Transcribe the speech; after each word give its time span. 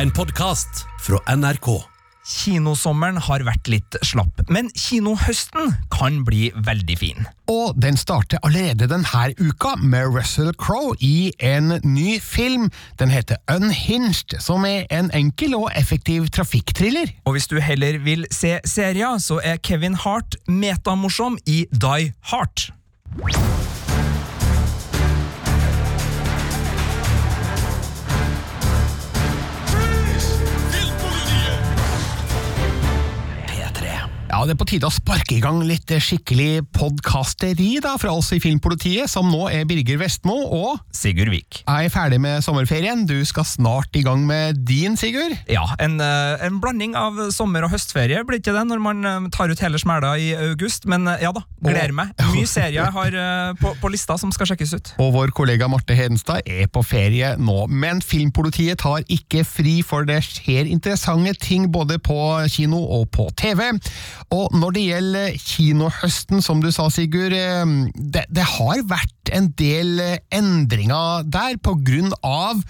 En 0.00 0.08
podkast 0.16 0.86
fra 1.04 1.18
NRK. 1.36 1.66
Kinosommeren 2.24 3.18
har 3.20 3.42
vært 3.44 3.68
litt 3.68 3.96
slapp, 4.06 4.38
men 4.48 4.70
kinohøsten 4.72 5.74
kan 5.92 6.22
bli 6.24 6.46
veldig 6.56 6.96
fin. 6.96 7.26
Og 7.52 7.76
den 7.76 8.00
starter 8.00 8.40
allerede 8.46 8.88
denne 8.88 9.26
uka 9.36 9.74
med 9.82 10.14
Russell 10.14 10.54
Crowe 10.56 10.96
i 11.04 11.34
en 11.44 11.74
ny 11.84 12.16
film. 12.24 12.70
Den 12.96 13.12
heter 13.12 13.42
Unhinged, 13.52 14.38
som 14.40 14.64
er 14.64 14.88
en 14.88 15.12
enkel 15.12 15.58
og 15.58 15.68
effektiv 15.76 16.30
trafikkthriller. 16.32 17.12
Og 17.28 17.36
hvis 17.36 17.50
du 17.52 17.58
heller 17.60 18.00
vil 18.00 18.24
se 18.32 18.56
serien, 18.64 19.20
så 19.20 19.42
er 19.44 19.60
Kevin 19.60 20.00
Hart 20.00 20.40
metamorsom 20.48 21.36
i 21.44 21.66
Die 21.76 22.14
Hard. 22.32 22.70
Ja, 34.30 34.44
det 34.46 34.54
er 34.54 34.58
på 34.60 34.66
tide 34.70 34.86
å 34.86 34.94
sparke 34.94 35.34
i 35.34 35.40
gang 35.42 35.58
litt 35.66 35.90
skikkelig 35.90 36.62
podkasteri 36.76 37.80
da, 37.82 37.96
fra 37.98 38.12
oss 38.14 38.28
i 38.30 38.38
Filmpolitiet, 38.38 39.10
som 39.10 39.26
nå 39.26 39.48
er 39.50 39.64
Birger 39.66 39.98
Vestmo 39.98 40.36
og 40.54 40.76
Sigurd 40.94 41.32
Vik. 41.32 41.64
Jeg 41.64 41.88
er 41.88 41.90
ferdig 41.90 42.20
med 42.22 42.44
sommerferien. 42.46 43.02
Du 43.10 43.16
skal 43.26 43.48
snart 43.48 43.98
i 43.98 44.04
gang 44.06 44.22
med 44.28 44.60
din, 44.68 44.94
Sigurd. 45.00 45.34
Ja, 45.50 45.64
en, 45.82 45.96
eh, 45.98 46.44
en 46.46 46.60
blanding 46.62 46.94
av 46.94 47.18
sommer- 47.34 47.66
og 47.66 47.72
høstferie 47.74 48.22
blir 48.22 48.38
ikke 48.38 48.54
det 48.54 48.62
når 48.70 48.84
man 48.84 49.02
eh, 49.02 49.26
tar 49.34 49.50
ut 49.50 49.64
hele 49.64 49.80
smæla 49.82 50.12
i 50.22 50.30
august, 50.52 50.86
men 50.86 51.10
eh, 51.10 51.24
ja 51.26 51.34
da, 51.34 51.42
gleder 51.58 51.96
meg. 51.98 52.14
Mye 52.30 52.46
serier 52.46 52.84
jeg 52.84 52.96
har 53.00 53.18
eh, 53.24 53.58
på, 53.58 53.74
på 53.82 53.90
lista 53.90 54.14
som 54.14 54.30
skal 54.30 54.52
sjekkes 54.52 54.76
ut. 54.76 54.92
Og 55.02 55.10
vår 55.18 55.34
kollega 55.34 55.66
Marte 55.66 55.98
Hedenstad 55.98 56.46
er 56.46 56.70
på 56.70 56.84
ferie 56.86 57.32
nå, 57.34 57.64
men 57.66 57.98
Filmpolitiet 57.98 58.78
tar 58.86 59.02
ikke 59.10 59.42
fri, 59.42 59.80
for 59.82 60.06
det 60.06 60.22
skjer 60.28 60.70
interessante 60.70 61.34
ting 61.42 61.66
både 61.74 61.98
på 61.98 62.20
kino 62.54 62.84
og 63.00 63.10
på 63.10 63.26
TV. 63.34 63.66
Og 64.30 64.54
når 64.54 64.76
det 64.76 64.84
gjelder 64.86 65.38
kinohøsten, 65.42 66.42
som 66.44 66.60
du 66.62 66.70
sa, 66.70 66.86
Sigurd, 66.92 67.34
eh, 67.34 67.74
det, 67.98 68.28
det 68.30 68.46
har 68.46 68.84
vært 68.86 69.32
en 69.34 69.50
del 69.58 69.98
eh, 70.04 70.18
endringer 70.34 71.26
der 71.26 71.58
på 71.62 71.74
grunn 71.86 72.14
av 72.22 72.62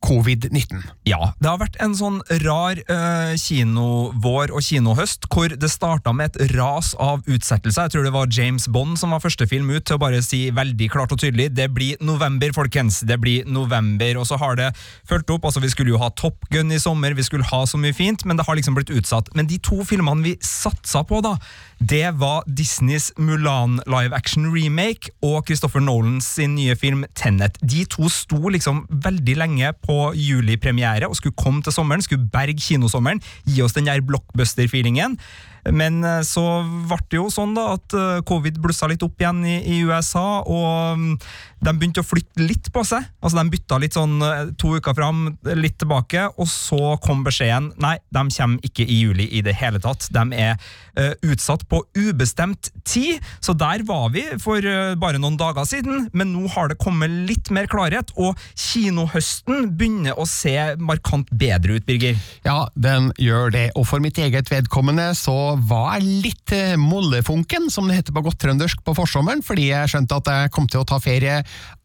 covid-19. 0.00 0.80
Ja, 1.08 1.32
det 1.40 1.48
har 1.48 1.58
vært 1.60 1.76
en 1.84 1.92
sånn 1.96 2.18
rar 2.42 2.78
uh, 2.88 3.34
kinovår 3.38 4.52
og 4.54 4.64
kinohøst, 4.64 5.28
hvor 5.32 5.52
det 5.52 5.70
starta 5.70 6.14
med 6.16 6.32
et 6.32 6.54
ras 6.56 6.94
av 6.98 7.20
utsettelser. 7.28 7.86
Jeg 7.86 7.94
tror 7.94 8.06
det 8.08 8.14
var 8.14 8.32
James 8.32 8.66
Bond 8.72 8.96
som 9.00 9.12
var 9.12 9.22
første 9.22 9.46
film 9.50 9.68
ut 9.70 9.84
til 9.84 9.98
å 9.98 10.02
bare 10.02 10.22
si 10.24 10.46
veldig 10.56 10.88
klart 10.92 11.12
og 11.14 11.20
tydelig 11.20 11.50
det 11.56 11.68
blir 11.74 12.00
november, 12.04 12.54
folkens. 12.56 13.02
Det 13.06 13.18
blir 13.20 13.48
november. 13.48 14.22
Og 14.22 14.28
så 14.30 14.40
har 14.40 14.56
det 14.58 14.70
fulgt 15.08 15.30
opp. 15.34 15.44
altså 15.44 15.62
Vi 15.62 15.72
skulle 15.72 15.92
jo 15.92 16.00
ha 16.00 16.10
Top 16.16 16.48
Gun 16.50 16.72
i 16.72 16.80
sommer, 16.80 17.14
vi 17.14 17.26
skulle 17.26 17.48
ha 17.50 17.62
så 17.68 17.80
mye 17.80 17.96
fint, 17.96 18.24
men 18.24 18.40
det 18.40 18.48
har 18.48 18.56
liksom 18.56 18.78
blitt 18.78 18.92
utsatt. 18.94 19.28
Men 19.36 19.50
de 19.50 19.60
to 19.60 19.82
filmene 19.84 20.24
vi 20.24 20.36
satsa 20.44 21.04
på, 21.04 21.20
da, 21.24 21.36
det 21.80 22.16
var 22.20 22.44
Disneys 22.48 23.10
Mulan 23.20 23.78
live 23.86 24.16
action 24.16 24.48
remake 24.52 25.12
og 25.24 25.44
Christopher 25.48 25.84
Nolans 25.84 26.28
sin 26.38 26.56
nye 26.56 26.76
film 26.76 27.04
Tenet. 27.16 27.60
De 27.60 27.84
to 27.88 28.08
sto 28.12 28.48
liksom 28.52 28.86
veldig 28.90 29.36
lenge 29.40 29.72
på 29.84 29.89
julipremiere 30.16 31.08
og 31.08 31.18
skulle 31.18 31.36
komme 31.38 31.62
til 31.62 31.74
sommeren, 31.74 32.02
skulle 32.04 32.28
berge 32.32 32.58
kinosommeren, 32.58 33.22
gi 33.46 33.62
oss 33.64 33.76
den 33.76 33.88
der 33.90 34.02
blockbuster-feelingen. 34.06 35.18
Men 35.68 36.00
eh, 36.04 36.22
så 36.26 36.44
ble 36.64 36.98
det 37.10 37.18
jo 37.18 37.28
sånn 37.32 37.54
da 37.56 37.70
at 37.76 37.96
eh, 37.96 38.22
covid 38.26 38.60
blussa 38.62 38.88
litt 38.90 39.04
opp 39.04 39.20
igjen 39.20 39.42
i, 39.44 39.58
i 39.76 39.80
USA, 39.86 40.40
og 40.40 41.00
mm, 41.00 41.14
de 41.60 41.74
begynte 41.76 42.00
å 42.00 42.06
flytte 42.06 42.44
litt 42.44 42.70
på 42.72 42.82
seg. 42.86 43.04
Altså 43.20 43.40
De 43.40 43.52
bytta 43.52 43.80
litt 43.82 43.96
sånn 43.96 44.16
eh, 44.24 44.52
to 44.60 44.74
uker 44.78 44.96
fram, 44.96 45.26
litt 45.58 45.78
tilbake, 45.80 46.26
og 46.40 46.48
så 46.48 46.96
kom 47.04 47.24
beskjeden 47.26 47.70
nei, 47.80 47.96
de 48.12 48.24
kommer 48.32 48.66
ikke 48.66 48.86
i 48.86 49.00
juli 49.02 49.28
i 49.36 49.42
det 49.44 49.56
hele 49.60 49.80
tatt. 49.82 50.08
De 50.12 50.22
er 50.36 50.56
uh, 50.98 51.12
utsatt 51.26 51.62
på 51.70 51.80
ubestemt 51.96 52.70
tid, 52.88 53.20
så 53.42 53.54
der 53.56 53.84
var 53.88 54.10
vi 54.14 54.24
for 54.42 54.64
uh, 54.64 54.96
bare 55.00 55.20
noen 55.20 55.38
dager 55.40 55.66
siden, 55.68 56.08
men 56.16 56.32
nå 56.34 56.48
har 56.54 56.70
det 56.70 56.78
kommet 56.80 57.12
litt 57.28 57.50
mer 57.54 57.68
klarhet, 57.70 58.12
og 58.20 58.38
kinohøsten 58.54 59.70
begynner 59.76 60.18
å 60.20 60.26
se 60.28 60.54
markant 60.80 61.30
bedre 61.30 61.78
ut, 61.78 61.86
Birger. 61.88 62.18
Ja, 62.46 62.64
den 62.74 63.10
gjør 63.20 63.52
det, 63.54 63.66
og 63.78 63.88
for 63.90 64.02
mitt 64.02 64.20
eget 64.20 64.50
vedkommende 64.52 65.10
så 65.18 65.49
var 65.58 65.98
jeg 65.98 66.20
litt 66.26 66.54
eh, 66.56 66.76
mollefunken, 66.80 67.68
som 67.72 67.88
det 67.88 67.98
heter 67.98 68.16
på 68.16 68.22
godt 68.26 68.40
trøndersk, 68.42 68.82
på 68.86 68.94
forsommeren, 68.96 69.42
fordi 69.46 69.70
jeg 69.70 69.92
skjønte 69.92 70.20
at 70.20 70.30
jeg 70.32 70.52
kom 70.54 70.68
til 70.70 70.82
å 70.82 70.88
ta 70.88 71.00
ferie 71.02 71.40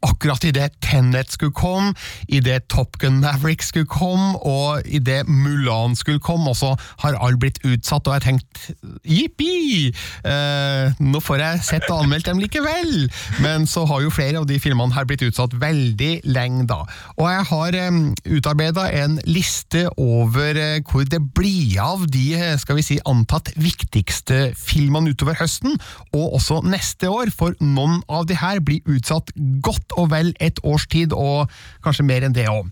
akkurat 0.05 0.43
idet 0.47 0.75
Tenet 0.85 1.33
skulle 1.33 1.55
komme, 1.55 1.93
idet 2.29 2.67
Top 2.71 2.99
Gun 3.01 3.19
Maverick 3.23 3.63
skulle 3.65 3.89
komme, 3.89 4.35
og 4.45 4.85
idet 4.85 5.27
Mulan 5.27 5.95
skulle 5.97 6.21
komme, 6.23 6.51
og 6.51 6.57
så 6.59 6.75
har 7.01 7.17
alle 7.19 7.39
blitt 7.41 7.59
utsatt, 7.65 8.07
og 8.07 8.17
jeg 8.17 8.25
tenkte 8.27 8.75
jippi! 9.05 9.91
Eh, 10.25 10.95
nå 11.01 11.21
får 11.23 11.41
jeg 11.41 11.63
sett 11.69 11.87
og 11.89 12.03
anmeldt 12.03 12.29
dem 12.29 12.41
likevel! 12.41 13.07
Men 13.43 13.67
så 13.69 13.85
har 13.89 14.03
jo 14.03 14.13
flere 14.13 14.41
av 14.41 14.47
de 14.49 14.59
filmene 14.61 14.95
her 14.95 15.07
blitt 15.09 15.25
utsatt 15.25 15.55
veldig 15.61 16.13
lenge, 16.29 16.67
da. 16.69 16.83
Og 17.17 17.29
jeg 17.31 17.47
har 17.51 17.79
eh, 17.79 17.99
utarbeida 18.37 18.87
en 19.01 19.19
liste 19.27 19.85
over 20.01 20.59
eh, 20.59 20.81
hvor 20.85 21.05
det 21.09 21.21
blir 21.37 21.79
av 21.81 22.05
de, 22.11 22.25
eh, 22.37 22.55
skal 22.61 22.79
vi 22.79 22.85
si, 22.85 22.99
antatt 23.09 23.51
viktigste 23.59 24.51
filmene 24.59 25.13
utover 25.15 25.37
høsten, 25.39 25.77
og 26.15 26.37
også 26.39 26.61
neste 26.67 27.09
år, 27.11 27.33
for 27.35 27.55
noen 27.63 28.01
av 28.11 28.27
de 28.29 28.37
her 28.39 28.61
blir 28.65 28.85
utsatt 28.89 29.31
godt 29.65 29.94
og 29.95 30.11
vel 30.13 30.33
et 30.43 30.59
års 30.63 30.87
tid, 30.91 31.13
og 31.13 31.51
kanskje 31.85 32.07
mer 32.07 32.25
enn 32.25 32.35
det 32.35 32.47
òg. 32.51 32.69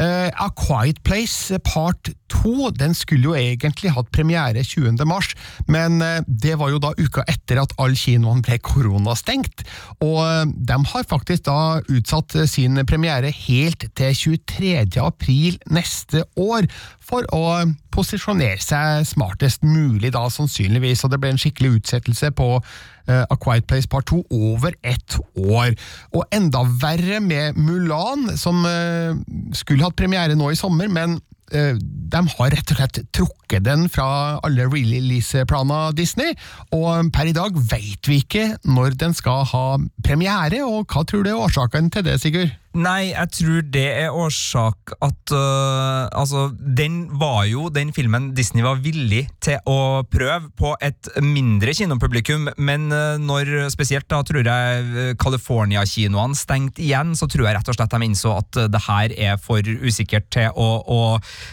A 0.00 0.48
Quiet 0.56 1.02
Place 1.04 1.58
Part 1.66 2.12
2 2.30 2.70
den 2.78 2.94
skulle 2.94 3.30
jo 3.30 3.34
egentlig 3.36 3.92
hatt 3.94 4.10
premiere 4.14 4.62
20. 4.64 5.04
mars, 5.08 5.32
men 5.68 6.00
uh, 6.02 6.20
det 6.26 6.56
var 6.60 6.72
jo 6.72 6.80
da 6.82 6.92
uka 6.98 7.24
etter 7.30 7.60
at 7.62 7.74
alle 7.80 7.98
kinoene 7.98 8.44
ble 8.46 8.58
koronastengt, 8.64 9.64
og 10.04 10.20
uh, 10.22 10.44
de 10.46 10.78
har 10.92 11.08
faktisk 11.10 11.46
da 11.48 11.80
utsatt 11.90 12.36
sin 12.50 12.78
premiere 12.86 13.32
helt 13.34 13.88
til 13.96 14.14
23. 14.14 15.00
april 15.02 15.58
neste 15.70 16.24
år, 16.38 16.68
for 17.10 17.26
å 17.34 17.64
posisjonere 17.90 18.60
seg 18.62 19.06
smartest 19.08 19.64
mulig, 19.66 20.12
da 20.14 20.28
sannsynligvis, 20.30 21.02
og 21.04 21.10
det 21.12 21.20
ble 21.22 21.34
en 21.34 21.40
skikkelig 21.40 21.80
utsettelse 21.80 22.30
på 22.38 22.52
uh, 22.60 22.64
A 23.10 23.36
Quiet 23.40 23.66
Place 23.70 23.90
Part 23.90 24.10
2 24.10 24.22
over 24.30 24.76
ett 24.82 25.18
år. 25.36 25.74
Og 26.14 26.24
enda 26.34 26.62
verre 26.82 27.20
med 27.24 27.58
Mulan, 27.58 28.30
som 28.40 28.62
uh, 28.66 29.16
skulle 29.56 29.84
hatt 29.86 29.98
premiere 29.98 30.38
nå 30.38 30.52
i 30.52 30.58
sommer, 30.58 30.90
men 30.92 31.18
uh, 31.54 31.74
de 31.80 32.22
har 32.36 32.54
rett 32.54 32.72
og 32.74 32.80
slett 32.80 33.02
trukket 33.16 33.66
den 33.66 33.88
fra 33.92 34.38
alle 34.46 34.68
release-planer 34.70 35.94
Disney, 35.98 36.36
og 36.76 37.10
per 37.14 37.30
i 37.30 37.36
dag 37.36 37.56
vet 37.72 38.10
vi 38.10 38.22
ikke 38.24 38.46
når 38.68 38.98
den 39.00 39.16
skal 39.16 39.46
ha 39.52 39.66
premiere, 40.06 40.64
og 40.66 40.86
hva 40.90 41.04
tror 41.04 41.26
du 41.26 41.32
er 41.32 41.44
årsaken 41.48 41.92
til 41.94 42.06
det, 42.06 42.20
Sigurd? 42.22 42.59
Nei, 42.78 43.10
jeg 43.10 43.30
tror 43.34 43.64
det 43.74 43.86
er 43.98 44.14
årsak 44.14 44.92
at 45.02 45.32
uh, 45.34 46.06
Altså, 46.14 46.44
den 46.54 47.08
var 47.18 47.42
jo 47.50 47.64
den 47.72 47.90
filmen 47.94 48.28
Disney 48.36 48.62
var 48.62 48.78
villig 48.84 49.24
til 49.42 49.58
å 49.66 50.04
prøve 50.06 50.52
på 50.54 50.76
et 50.78 51.10
mindre 51.24 51.74
kinopublikum, 51.74 52.46
men 52.62 52.86
uh, 52.94 53.18
når 53.18 53.72
spesielt 53.74 54.06
da 54.10 54.20
tror 54.26 54.46
jeg 54.46 55.16
California-kinoene 55.18 56.38
stengte 56.38 56.84
igjen, 56.84 57.16
så 57.18 57.26
tror 57.30 57.48
jeg 57.48 57.58
rett 57.58 57.72
og 57.72 57.78
slett 57.78 57.96
de 57.96 58.06
innså 58.06 58.36
at 58.38 58.62
det 58.70 58.84
her 58.86 59.16
er 59.18 59.42
for 59.42 59.66
usikkert 59.66 60.30
til 60.30 60.54
å, 60.54 60.70
å 60.86 61.00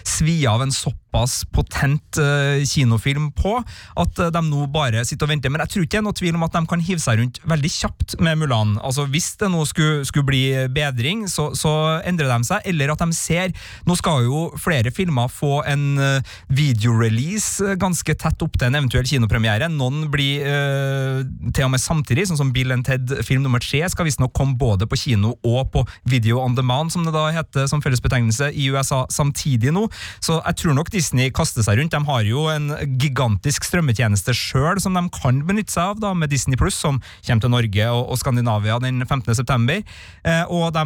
svi 0.06 0.44
av 0.50 0.62
en 0.66 0.74
såpass 1.07 1.45
potent 1.51 2.18
uh, 2.18 2.63
kinofilm 2.66 3.31
på 3.31 3.57
at 3.97 4.19
de 4.34 4.41
nå 4.44 4.68
bare 4.68 5.06
sitter 5.06 5.25
og 5.25 5.31
venter. 5.31 5.50
Men 5.50 5.62
jeg 5.63 5.69
tror 5.69 5.84
ikke 5.84 5.95
det 5.95 6.01
er 6.01 6.06
noe 6.06 6.18
tvil 6.18 6.35
om 6.35 6.44
at 6.44 6.53
de 6.53 6.68
kan 6.68 6.81
hive 6.84 7.00
seg 7.00 7.19
rundt 7.19 7.40
veldig 7.47 7.72
kjapt 7.72 8.18
med 8.19 8.38
Mulan. 8.38 8.78
Altså, 8.84 9.06
Hvis 9.07 9.35
det 9.38 9.50
nå 9.51 9.63
skulle, 9.66 10.06
skulle 10.06 10.28
bli 10.28 10.68
bedring 10.73 11.28
så, 11.28 11.53
så, 11.56 12.01
endrer 12.06 12.29
de 12.31 12.47
seg, 12.47 12.62
eller 12.66 12.91
at 12.94 13.01
de 13.01 13.13
ser 13.16 13.53
Nå 13.88 13.95
skal 13.97 14.25
jo 14.25 14.40
flere 14.59 14.92
filmer 14.92 15.30
få 15.31 15.62
en 15.68 15.98
uh, 16.00 16.36
videorelease 16.50 17.75
ganske 17.80 18.13
tett 18.18 18.42
opp 18.44 18.57
til 18.57 18.68
en 18.69 18.77
eventuell 18.80 19.07
kinopremiere. 19.07 19.69
Noen 19.71 20.07
blir 20.12 20.44
uh, 20.44 21.24
til 21.53 21.68
og 21.68 21.74
med 21.74 21.81
samtidig, 21.81 22.27
sånn 22.30 22.39
som 22.39 22.51
Bill 22.56 22.74
and 22.75 22.86
Ted 22.88 23.13
film 23.25 23.45
nummer 23.45 23.62
tre 23.63 23.83
skal 23.92 24.07
visstnok 24.07 24.33
komme 24.36 24.57
både 24.60 24.88
på 24.89 25.00
kino 25.00 25.36
og 25.48 25.71
på 25.74 25.86
video 26.10 26.42
on 26.44 26.57
demand, 26.57 26.92
som 26.94 27.06
det 27.07 27.15
da 27.15 27.27
heter 27.36 27.68
som 27.69 27.81
fellesbetegnelse 27.83 28.51
i 28.53 28.69
USA 28.74 29.03
samtidig 29.13 29.74
nå. 29.75 29.88
Så 30.24 30.39
jeg 30.42 30.62
tror 30.62 30.77
nok 30.77 30.92
Disney 30.98 31.32
kaster 31.36 31.66
seg 31.66 31.80
rundt. 31.80 31.94
De 31.94 32.10
har 32.10 32.26
jo 32.28 32.48
en 32.52 32.74
gigantisk 33.00 33.68
strømmetjeneste 33.68 34.36
sjøl 34.36 34.82
som 34.84 34.98
de 34.98 35.06
kan 35.14 35.44
benytte 35.48 35.76
seg 35.76 35.94
av, 35.94 36.04
da, 36.04 36.14
med 36.18 36.34
Disney 36.34 36.60
Pluss, 36.60 36.80
som 36.82 37.02
kommer 37.22 37.46
til 37.46 37.54
Norge 37.54 37.90
og, 37.94 38.04
og 38.12 38.22
Skandinavia 38.22 38.80
den 38.84 39.04
15. 39.06 39.34
september. 39.38 39.82
Eh, 40.28 40.44
og 40.50 40.72
de 40.76 40.86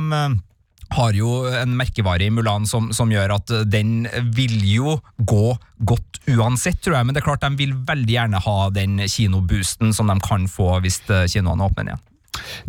har 0.92 1.16
jo 1.16 1.46
en 1.56 1.75
merkevare 1.80 2.28
i 2.28 2.34
Mulan 2.34 2.68
som, 2.68 2.90
som, 2.96 3.12
gjør 3.12 3.38
at 3.38 3.54
den 3.72 4.10
vil 4.36 4.58
jo 4.68 4.98
gå 5.18 5.56
godt 5.88 6.19
uansett, 6.28 6.81
tror 6.84 7.00
jeg. 7.00 7.08
Men 7.08 7.16
det 7.16 7.24
er 7.24 7.30
klart 7.30 7.46
de 7.46 7.56
vil 7.60 7.75
veldig 7.88 8.18
gjerne 8.18 8.44
ha 8.44 8.58
den 8.75 9.00
kinoboosten 9.08 9.96
som 9.96 10.12
de 10.12 10.19
kan 10.25 10.50
få 10.52 10.74
hvis 10.84 11.02
kinoene 11.08 11.69
åpner 11.69 11.94
igjen. 11.94 12.08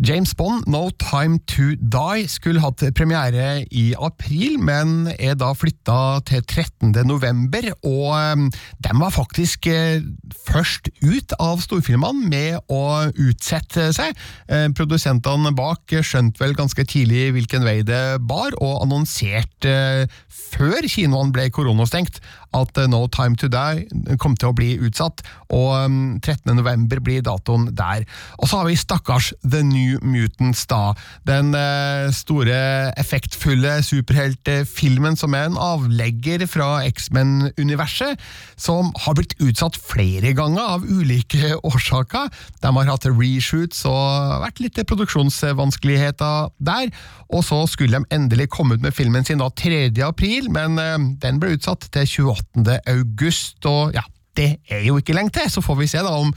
James 0.03 0.33
Bond, 0.35 0.67
No 0.67 0.89
Time 0.99 1.39
To 1.53 1.73
Die, 1.77 2.27
skulle 2.27 2.61
hatt 2.63 2.81
premiere 2.97 3.63
i 3.71 3.93
april, 3.95 4.57
men 4.59 5.07
er 5.15 5.37
da 5.39 5.51
flytta 5.55 6.19
til 6.27 6.43
13. 6.43 6.91
november, 7.07 7.69
og 7.85 8.49
den 8.83 8.93
de 8.93 8.99
var 8.99 9.13
faktisk 9.13 9.67
uh, 9.71 10.03
først 10.45 10.89
ut 11.01 11.33
av 11.41 11.61
storfilmene 11.63 12.29
med 12.29 12.73
å 12.73 13.09
utsette 13.09 13.89
seg. 13.95 14.13
Uh, 14.49 14.67
produsentene 14.75 15.53
bak 15.57 15.95
skjønte 16.01 16.41
vel 16.43 16.55
ganske 16.57 16.85
tidlig 16.89 17.31
hvilken 17.37 17.65
vei 17.65 17.79
det 17.87 18.19
bar, 18.27 18.53
og 18.61 18.83
annonserte 18.85 19.73
uh, 20.03 20.21
før 20.53 20.85
kinoene 20.89 21.33
ble 21.33 21.49
koronastengt 21.53 22.21
at 22.53 22.77
No 22.89 23.05
Time 23.11 23.37
To 23.39 23.49
Die 23.51 24.17
kom 24.21 24.37
til 24.37 24.51
å 24.51 24.55
bli 24.57 24.75
utsatt, 24.83 25.23
og 25.53 25.69
um, 25.85 25.97
13. 26.19 26.53
november 26.57 27.01
blir 27.03 27.23
datoen 27.25 27.69
der. 27.75 28.05
Og 28.39 28.49
så 28.49 28.61
har 28.61 28.69
vi 28.69 28.77
stakkars 28.79 29.31
The 29.43 29.63
New 29.65 29.99
Mutants, 30.05 30.65
da. 30.69 30.93
Den 31.27 31.53
eh, 31.57 32.09
store, 32.15 32.57
effektfulle 32.99 33.79
superheltfilmen 33.85 35.17
som 35.19 35.35
er 35.37 35.49
en 35.49 35.59
avlegger 35.59 36.45
fra 36.49 36.83
X-Men-universet, 36.87 38.21
som 38.59 38.91
har 39.05 39.17
blitt 39.17 39.35
utsatt 39.43 39.77
flere 39.79 40.33
ganger 40.37 40.77
av 40.77 40.87
ulike 40.87 41.55
årsaker. 41.71 42.31
De 42.63 42.73
har 42.77 42.91
hatt 42.91 43.09
reshoots 43.09 43.83
og 43.89 44.39
vært 44.45 44.63
litt 44.63 44.81
produksjonsvanskeligheter 44.89 46.53
der. 46.63 46.89
Og 47.33 47.45
så 47.45 47.63
skulle 47.69 47.99
de 47.99 48.15
endelig 48.15 48.49
komme 48.53 48.77
ut 48.77 48.83
med 48.83 48.95
filmen 48.95 49.25
sin 49.25 49.41
da 49.41 49.49
3. 49.49 49.89
april, 50.05 50.49
men 50.53 50.79
eh, 50.81 50.97
den 51.23 51.41
ble 51.41 51.55
utsatt 51.57 51.89
til 51.93 52.09
28. 52.33 52.42
august. 52.87 53.65
og 53.65 53.93
ja, 53.95 54.03
det 54.37 54.57
er 54.69 54.85
jo 54.87 54.97
ikke 54.97 55.13
lenge 55.13 55.35
til, 55.35 55.49
så 55.51 55.61
får 55.61 55.75
vi 55.79 55.89
se 55.91 56.01
da 56.03 56.13
om 56.17 56.33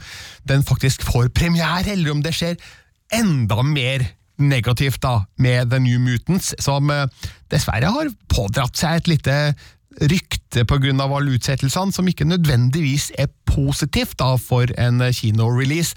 den 0.47 0.63
faktisk 0.63 1.03
får 1.03 1.31
premiere, 1.35 1.91
eller 1.91 2.11
om 2.11 2.21
det 2.23 2.35
skjer 2.37 2.59
enda 3.13 3.63
mer 3.63 4.05
negativt 4.37 5.01
da, 5.01 5.23
med 5.41 5.71
The 5.71 5.79
New 5.81 5.99
Mutants, 5.99 6.53
som 6.61 6.91
eh, 6.93 7.07
dessverre 7.49 7.89
har 7.89 8.11
pådratt 8.29 8.77
seg 8.77 8.99
et 8.99 9.11
lite 9.15 9.37
rykte 9.97 10.65
pga. 10.69 11.07
utsettelsene, 11.07 11.93
som 11.93 12.07
ikke 12.07 12.25
nødvendigvis 12.25 13.11
er 13.17 13.27
positivt 13.45 14.19
da 14.19 14.35
for 14.37 14.69
en 14.77 15.01
kinorelease. 15.13 15.95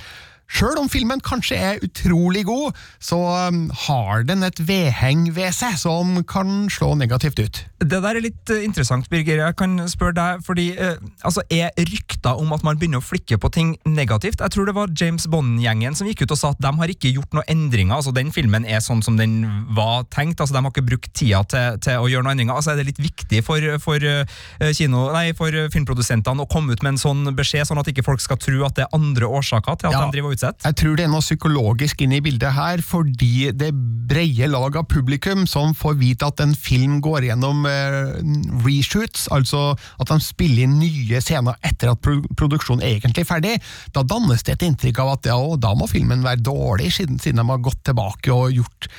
Sjøl 0.50 0.80
om 0.80 0.88
filmen 0.90 1.20
kanskje 1.22 1.56
er 1.56 1.84
utrolig 1.84 2.42
god, 2.48 2.74
så 2.98 3.18
um, 3.48 3.68
har 3.86 4.24
den 4.26 4.42
et 4.42 4.58
vedheng 4.66 5.28
ved 5.36 5.54
seg 5.54 5.76
som 5.78 6.16
kan 6.26 6.66
slå 6.72 6.96
negativt 6.98 7.38
ut. 7.38 7.60
Det 7.80 8.00
der 8.02 8.18
er 8.18 8.24
litt 8.24 8.50
uh, 8.50 8.58
interessant, 8.66 9.06
Birger. 9.12 9.44
Jeg 9.44 9.56
kan 9.60 9.78
spørre 9.88 10.16
deg, 10.16 10.42
fordi 10.44 10.66
eh, 10.74 10.98
altså, 11.24 11.44
Er 11.54 11.70
rykter 11.78 12.36
om 12.36 12.50
at 12.52 12.64
man 12.66 12.76
begynner 12.80 13.00
å 13.00 13.04
flikke 13.04 13.38
på 13.40 13.50
ting 13.54 13.70
negativt? 13.86 14.42
Jeg 14.42 14.52
tror 14.52 14.66
det 14.68 14.74
var 14.76 14.90
James 14.92 15.24
Bond-gjengen 15.30 15.96
som 15.96 16.10
gikk 16.10 16.24
ut 16.26 16.34
og 16.34 16.40
sa 16.40 16.50
at 16.52 16.60
de 16.60 16.72
har 16.80 16.92
ikke 16.92 17.12
gjort 17.14 17.36
noen 17.36 17.48
endringer. 17.48 17.94
altså 17.94 18.12
Den 18.16 18.32
filmen 18.34 18.66
er 18.66 18.82
sånn 18.84 19.04
som 19.06 19.16
den 19.20 19.38
var 19.76 20.04
tenkt. 20.12 20.42
altså 20.42 20.56
De 20.56 20.64
har 20.64 20.74
ikke 20.74 20.86
brukt 20.90 21.14
tida 21.16 21.44
til, 21.48 21.78
til 21.86 22.02
å 22.02 22.10
gjøre 22.10 22.26
noen 22.26 22.34
endringer. 22.34 22.58
altså 22.58 22.74
Er 22.74 22.82
det 22.82 22.90
litt 22.90 23.00
viktig 23.00 23.44
for, 23.46 23.64
for, 23.80 24.02
uh, 24.02 24.68
kino, 24.76 25.06
nei, 25.14 25.30
for 25.38 25.54
filmprodusentene 25.72 26.44
å 26.44 26.50
komme 26.50 26.74
ut 26.74 26.84
med 26.84 26.96
en 26.96 27.02
sånn 27.06 27.32
beskjed, 27.38 27.70
sånn 27.70 27.80
at 27.80 27.88
ikke 27.94 28.04
folk 28.06 28.20
skal 28.24 28.40
tro 28.42 28.66
at 28.66 28.76
det 28.76 28.88
er 28.88 28.98
andre 28.98 29.30
årsaker 29.30 29.80
til 29.80 29.92
at 29.92 29.96
ja. 29.96 30.04
de 30.04 30.18
driver 30.18 30.34
og 30.34 30.39
utsett? 30.40 30.64
Jeg 30.64 30.76
tror 30.80 30.96
det 30.96 31.04
er 31.04 31.12
noe 31.12 31.24
psykologisk 31.24 32.00
inn 32.04 32.14
i 32.16 32.22
bildet 32.24 32.54
her, 32.56 32.82
fordi 32.84 33.50
det 33.52 33.70
breie 34.10 34.48
lag 34.50 34.76
av 34.76 34.88
publikum 34.90 35.46
som 35.46 35.74
får 35.76 35.98
vite 36.00 36.26
at 36.26 36.40
en 36.42 36.54
film 36.54 36.98
går 37.04 37.28
gjennom 37.28 37.66
eh, 37.68 38.16
reshoots, 38.64 39.28
altså 39.30 39.76
at 40.00 40.10
de 40.10 40.18
spiller 40.24 40.66
inn 40.66 40.80
nye 40.80 41.20
scener 41.22 41.58
etter 41.66 41.92
at 41.92 42.02
pro 42.02 42.18
produksjonen 42.40 42.84
egentlig 42.86 43.24
er 43.24 43.28
ferdig, 43.30 43.54
da 43.94 44.04
dannes 44.06 44.42
det 44.46 44.56
et 44.56 44.66
inntrykk 44.66 45.00
av 45.02 45.14
at 45.14 45.30
ja, 45.30 45.38
da 45.60 45.74
må 45.76 45.88
filmen 45.90 46.24
være 46.24 46.44
dårlig, 46.46 46.90
siden, 46.96 47.20
siden 47.22 47.42
de 47.42 47.48
har 47.50 47.64
gått 47.64 47.82
tilbake 47.86 48.32
og 48.34 48.54
gjort 48.54 48.90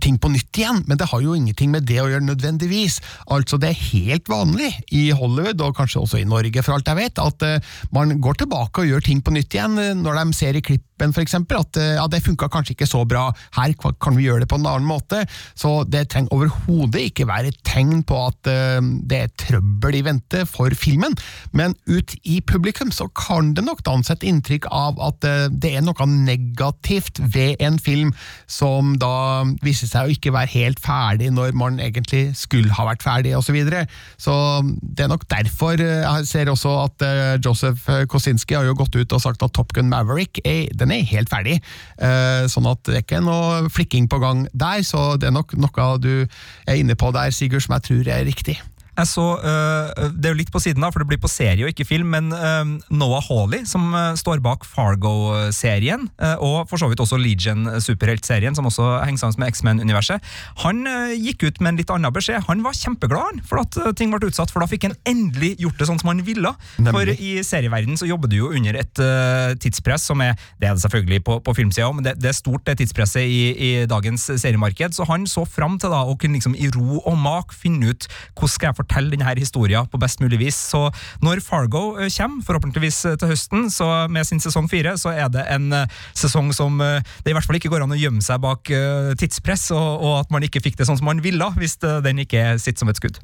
ting 0.00 0.16
på 0.18 0.30
nytt 0.32 0.58
igjen, 0.58 0.80
men 0.88 0.98
det 0.98 1.08
har 1.10 1.20
jo 1.22 1.34
ingenting 1.36 1.72
med 1.74 1.84
det 1.88 1.98
å 2.00 2.08
gjøre 2.08 2.24
nødvendigvis. 2.24 3.00
Altså, 3.32 3.58
det 3.60 3.70
er 3.70 3.82
helt 3.92 4.30
vanlig 4.32 4.70
i 4.96 5.10
Hollywood, 5.14 5.60
og 5.60 5.76
kanskje 5.76 6.00
også 6.00 6.20
i 6.22 6.28
Norge 6.28 6.64
for 6.64 6.76
alt 6.76 6.88
jeg 6.88 7.00
vet, 7.02 7.20
at 7.20 7.44
uh, 7.44 7.74
man 7.94 8.16
går 8.24 8.40
tilbake 8.40 8.82
og 8.82 8.90
gjør 8.90 9.04
ting 9.04 9.20
på 9.24 9.34
nytt 9.34 9.54
igjen 9.54 9.76
eh, 9.80 9.92
når 9.98 10.20
de 10.20 10.38
ser 10.38 10.56
i 10.58 10.64
klippen 10.94 11.22
eksempel, 11.24 11.58
at 11.58 11.76
uh, 11.76 11.96
ja, 11.98 12.06
det 12.08 12.22
funka 12.24 12.48
kanskje 12.48 12.74
ikke 12.74 12.86
så 12.86 13.04
bra, 13.04 13.32
her 13.56 13.74
kan 14.00 14.16
vi 14.16 14.26
gjøre 14.26 14.44
det 14.44 14.48
på 14.48 14.58
en 14.58 14.66
annen 14.66 14.86
måte. 14.86 15.24
Så 15.54 15.84
det 15.88 16.08
trenger 16.10 16.32
overhodet 16.32 17.10
ikke 17.10 17.26
være 17.26 17.50
et 17.50 17.60
tegn 17.64 18.02
på 18.06 18.18
at 18.28 18.48
uh, 18.48 18.80
det 19.04 19.18
er 19.18 19.34
trøbbel 19.36 19.98
i 19.98 20.04
vente 20.04 20.44
for 20.46 20.70
filmen, 20.74 21.14
men 21.52 21.74
ut 21.88 22.14
i 22.24 22.40
publikum 22.40 22.92
så 22.92 23.08
kan 23.14 23.54
det 23.54 23.64
nok 23.64 23.82
danse 23.84 24.12
et 24.12 24.24
inntrykk 24.26 24.68
av 24.70 24.98
at 25.02 25.24
det 25.50 25.70
er 25.74 25.82
noe 25.84 26.06
negativt 26.08 27.18
ved 27.34 27.60
en 27.64 27.78
film 27.78 28.12
som 28.50 28.94
da 29.00 29.44
viser 29.64 29.88
seg 29.88 30.06
å 30.06 30.14
ikke 30.14 30.32
være 30.34 30.52
helt 30.54 30.80
ferdig 30.82 31.30
når 31.34 31.54
man 31.56 31.78
egentlig 31.82 32.34
skulle 32.38 32.72
ha 32.74 32.86
vært 32.88 33.04
ferdig, 33.04 33.34
osv. 33.36 33.46
Så, 33.46 33.54
videre. 33.54 33.84
så 34.18 34.34
det 34.82 35.04
er 35.04 35.10
nok 35.12 35.26
derfor 35.30 35.78
eh, 35.78 36.02
jeg 36.02 36.26
ser 36.26 36.50
også 36.50 36.72
at 36.82 37.04
Joseph 37.44 37.86
Kosinski 38.10 38.56
har 38.56 38.66
jo 38.66 38.74
gått 38.78 38.96
ut 38.98 39.14
og 39.14 39.22
sagt 39.22 39.44
at 39.46 39.54
Top 39.54 39.70
Gun 39.76 39.92
Maverick 39.92 40.40
er, 40.42 40.72
den 40.80 40.92
er 40.94 41.06
helt 41.08 41.32
ferdig. 41.32 41.60
Uh, 41.98 42.44
sånn 42.50 42.68
at 42.70 42.82
det 42.88 42.98
er 42.98 43.06
ikke 43.06 43.24
noe 43.24 43.70
flikking 43.72 44.08
på 44.10 44.20
gang 44.22 44.44
der, 44.52 44.84
så 44.86 45.14
det 45.20 45.30
er 45.30 45.36
nok 45.36 45.56
noe 45.58 45.88
du 46.02 46.12
er 46.24 46.78
inne 46.78 46.96
på 46.98 47.12
der, 47.14 47.32
Sigurd, 47.34 47.64
som 47.64 47.76
jeg 47.78 47.88
tror 47.88 48.14
er 48.14 48.26
riktig. 48.28 48.58
Jeg 48.94 49.10
så, 49.10 49.24
uh, 49.42 50.10
Det 50.14 50.28
er 50.28 50.34
jo 50.34 50.38
litt 50.38 50.52
på 50.54 50.62
siden, 50.62 50.84
da, 50.84 50.90
for 50.94 51.02
det 51.02 51.10
blir 51.10 51.22
på 51.22 51.30
serie 51.30 51.66
og 51.66 51.72
ikke 51.72 51.86
film, 51.88 52.12
men 52.14 52.30
uh, 52.30 52.62
Noah 52.94 53.24
Hawley, 53.26 53.64
som 53.68 53.90
uh, 53.94 54.14
står 54.18 54.42
bak 54.44 54.66
Fargo-serien, 54.68 56.06
og 56.44 56.68
for 56.68 56.80
så 56.80 56.88
vidt 56.88 57.00
også 57.02 57.16
Legion 57.20 57.66
superheltserien, 57.82 58.54
som 58.56 58.66
også 58.68 58.86
henger 59.04 59.20
sammen 59.20 59.42
med 59.42 59.52
X-Men-universet, 59.52 60.24
han 60.62 60.82
gikk 61.18 61.44
ut 61.46 61.60
med 61.62 61.72
en 61.72 61.78
litt 61.80 61.90
annen 61.92 62.12
beskjed. 62.14 62.44
Han 62.48 62.62
var 62.64 62.76
kjempeglad 62.76 63.40
for 63.48 63.62
at 63.62 63.76
ting 63.98 64.12
ble 64.12 64.28
utsatt, 64.28 64.52
for 64.52 64.62
da 64.62 64.68
fikk 64.70 64.86
han 64.88 64.96
endelig 65.08 65.54
gjort 65.62 65.80
det 65.80 65.88
sånn 65.88 66.00
som 66.02 66.12
han 66.12 66.22
ville. 66.26 66.52
For 66.78 67.10
i 67.14 67.32
serieverdenen 67.46 67.98
så 68.00 68.08
jobber 68.08 68.30
du 68.30 68.38
jo 68.38 68.50
under 68.54 68.78
et 68.80 69.02
tidspress 69.62 70.06
som 70.10 70.22
er 70.24 70.34
Det 70.60 70.68
er 70.68 70.76
det 70.76 70.84
selvfølgelig 70.84 71.24
på, 71.26 71.38
på 71.44 71.56
filmsida 71.56 71.88
òg, 71.88 71.98
men 71.98 72.06
det, 72.06 72.16
det, 72.22 72.30
er 72.32 72.38
stort, 72.38 72.64
det 72.68 72.78
tidspresset 72.82 73.24
i, 73.24 73.42
i, 73.54 73.70
dagens 73.90 74.26
seriemarked. 74.40 74.96
Så 74.96 75.08
han 75.10 75.26
så 75.30 75.46
fram 75.48 75.78
til 75.82 75.92
da 75.94 76.04
å 76.06 76.16
kunne 76.20 76.38
liksom 76.38 76.56
i 76.58 76.70
ro 76.74 77.00
og 77.02 77.18
mak 77.20 77.54
finne 77.56 77.92
ut 77.92 78.08
hvordan 78.34 78.54
skal 78.54 78.70
jeg 78.70 78.78
fortelle 78.84 79.14
denne 79.14 79.34
historien 79.38 79.88
på 79.90 80.00
best 80.00 80.22
mulig 80.22 80.38
vis. 80.40 80.58
Så 80.70 80.86
når 81.24 81.42
Fargo 81.44 81.96
eh, 81.98 82.12
kommer, 82.12 82.44
forhåpentligvis 82.44 83.04
eh, 83.10 83.16
til 83.20 83.32
høsten, 83.32 83.68
så 83.72 84.06
med 84.12 84.26
sin 84.28 84.42
sesong 84.42 84.68
fire, 84.70 84.96
så 85.00 85.14
er 85.14 85.30
det 85.32 85.44
en 85.50 85.72
uh, 85.72 86.00
sesong 86.16 86.50
som 86.54 86.76
det 86.78 87.30
i 87.30 87.34
hvert 87.34 87.46
fall 87.46 87.56
ikke 87.56 87.70
går 87.72 87.84
an 87.84 87.94
å 87.94 87.98
gjemme 87.98 88.22
seg 88.24 88.40
bak 88.42 88.68
tidspress, 89.18 89.66
og, 89.74 90.02
og, 90.04 90.14
at 90.22 90.32
man 90.34 90.44
ikke 90.46 90.60
fikk 90.62 90.76
det 90.78 90.86
sånn 90.88 90.98
som 90.98 91.08
man 91.08 91.22
ville, 91.24 91.46
hvis 91.58 91.76
den 91.80 92.20
ikke 92.22 92.42
sitter 92.60 92.82
som 92.82 92.90
et 92.90 92.98
skudd. 92.98 93.18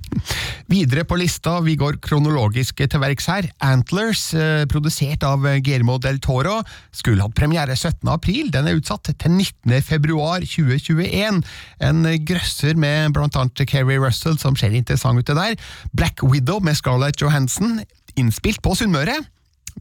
Videre 0.70 1.04
på 1.08 1.18
lista, 1.20 1.58
vi 1.64 1.76
går 1.80 1.98
kronologisk 2.04 2.80
til 2.80 3.02
verks 3.02 3.28
her. 3.30 3.48
Antlers, 3.64 4.30
produsert 4.70 5.24
av 5.26 5.44
Guillermo 5.60 5.98
del 6.02 6.20
Toro, 6.22 6.60
skulle 6.96 7.24
hatt 7.24 7.36
premiere 7.38 7.76
17. 7.76 8.02
april. 8.12 8.50
Den 8.54 8.70
er 8.70 8.78
utsatt 8.78 9.10
til 9.10 9.34
19. 9.34 9.76
februar 9.86 10.44
2021. 10.46 11.42
En 11.90 12.10
grøsser 12.28 12.78
med 12.80 13.14
blant 13.16 13.38
annet 13.40 13.66
Kerry 13.70 13.98
Russell, 14.00 14.38
som 14.40 14.58
ser 14.58 14.74
interessant 14.76 15.20
ut. 15.20 15.26
til 15.30 15.38
der 15.38 15.49
der. 15.50 15.68
Black 15.92 16.22
Widow 16.22 16.60
med 16.60 16.78
Scarlett 16.78 17.20
Johansen, 17.20 17.80
innspilt 18.16 18.62
på 18.62 18.74
Sunnmøre. 18.74 19.18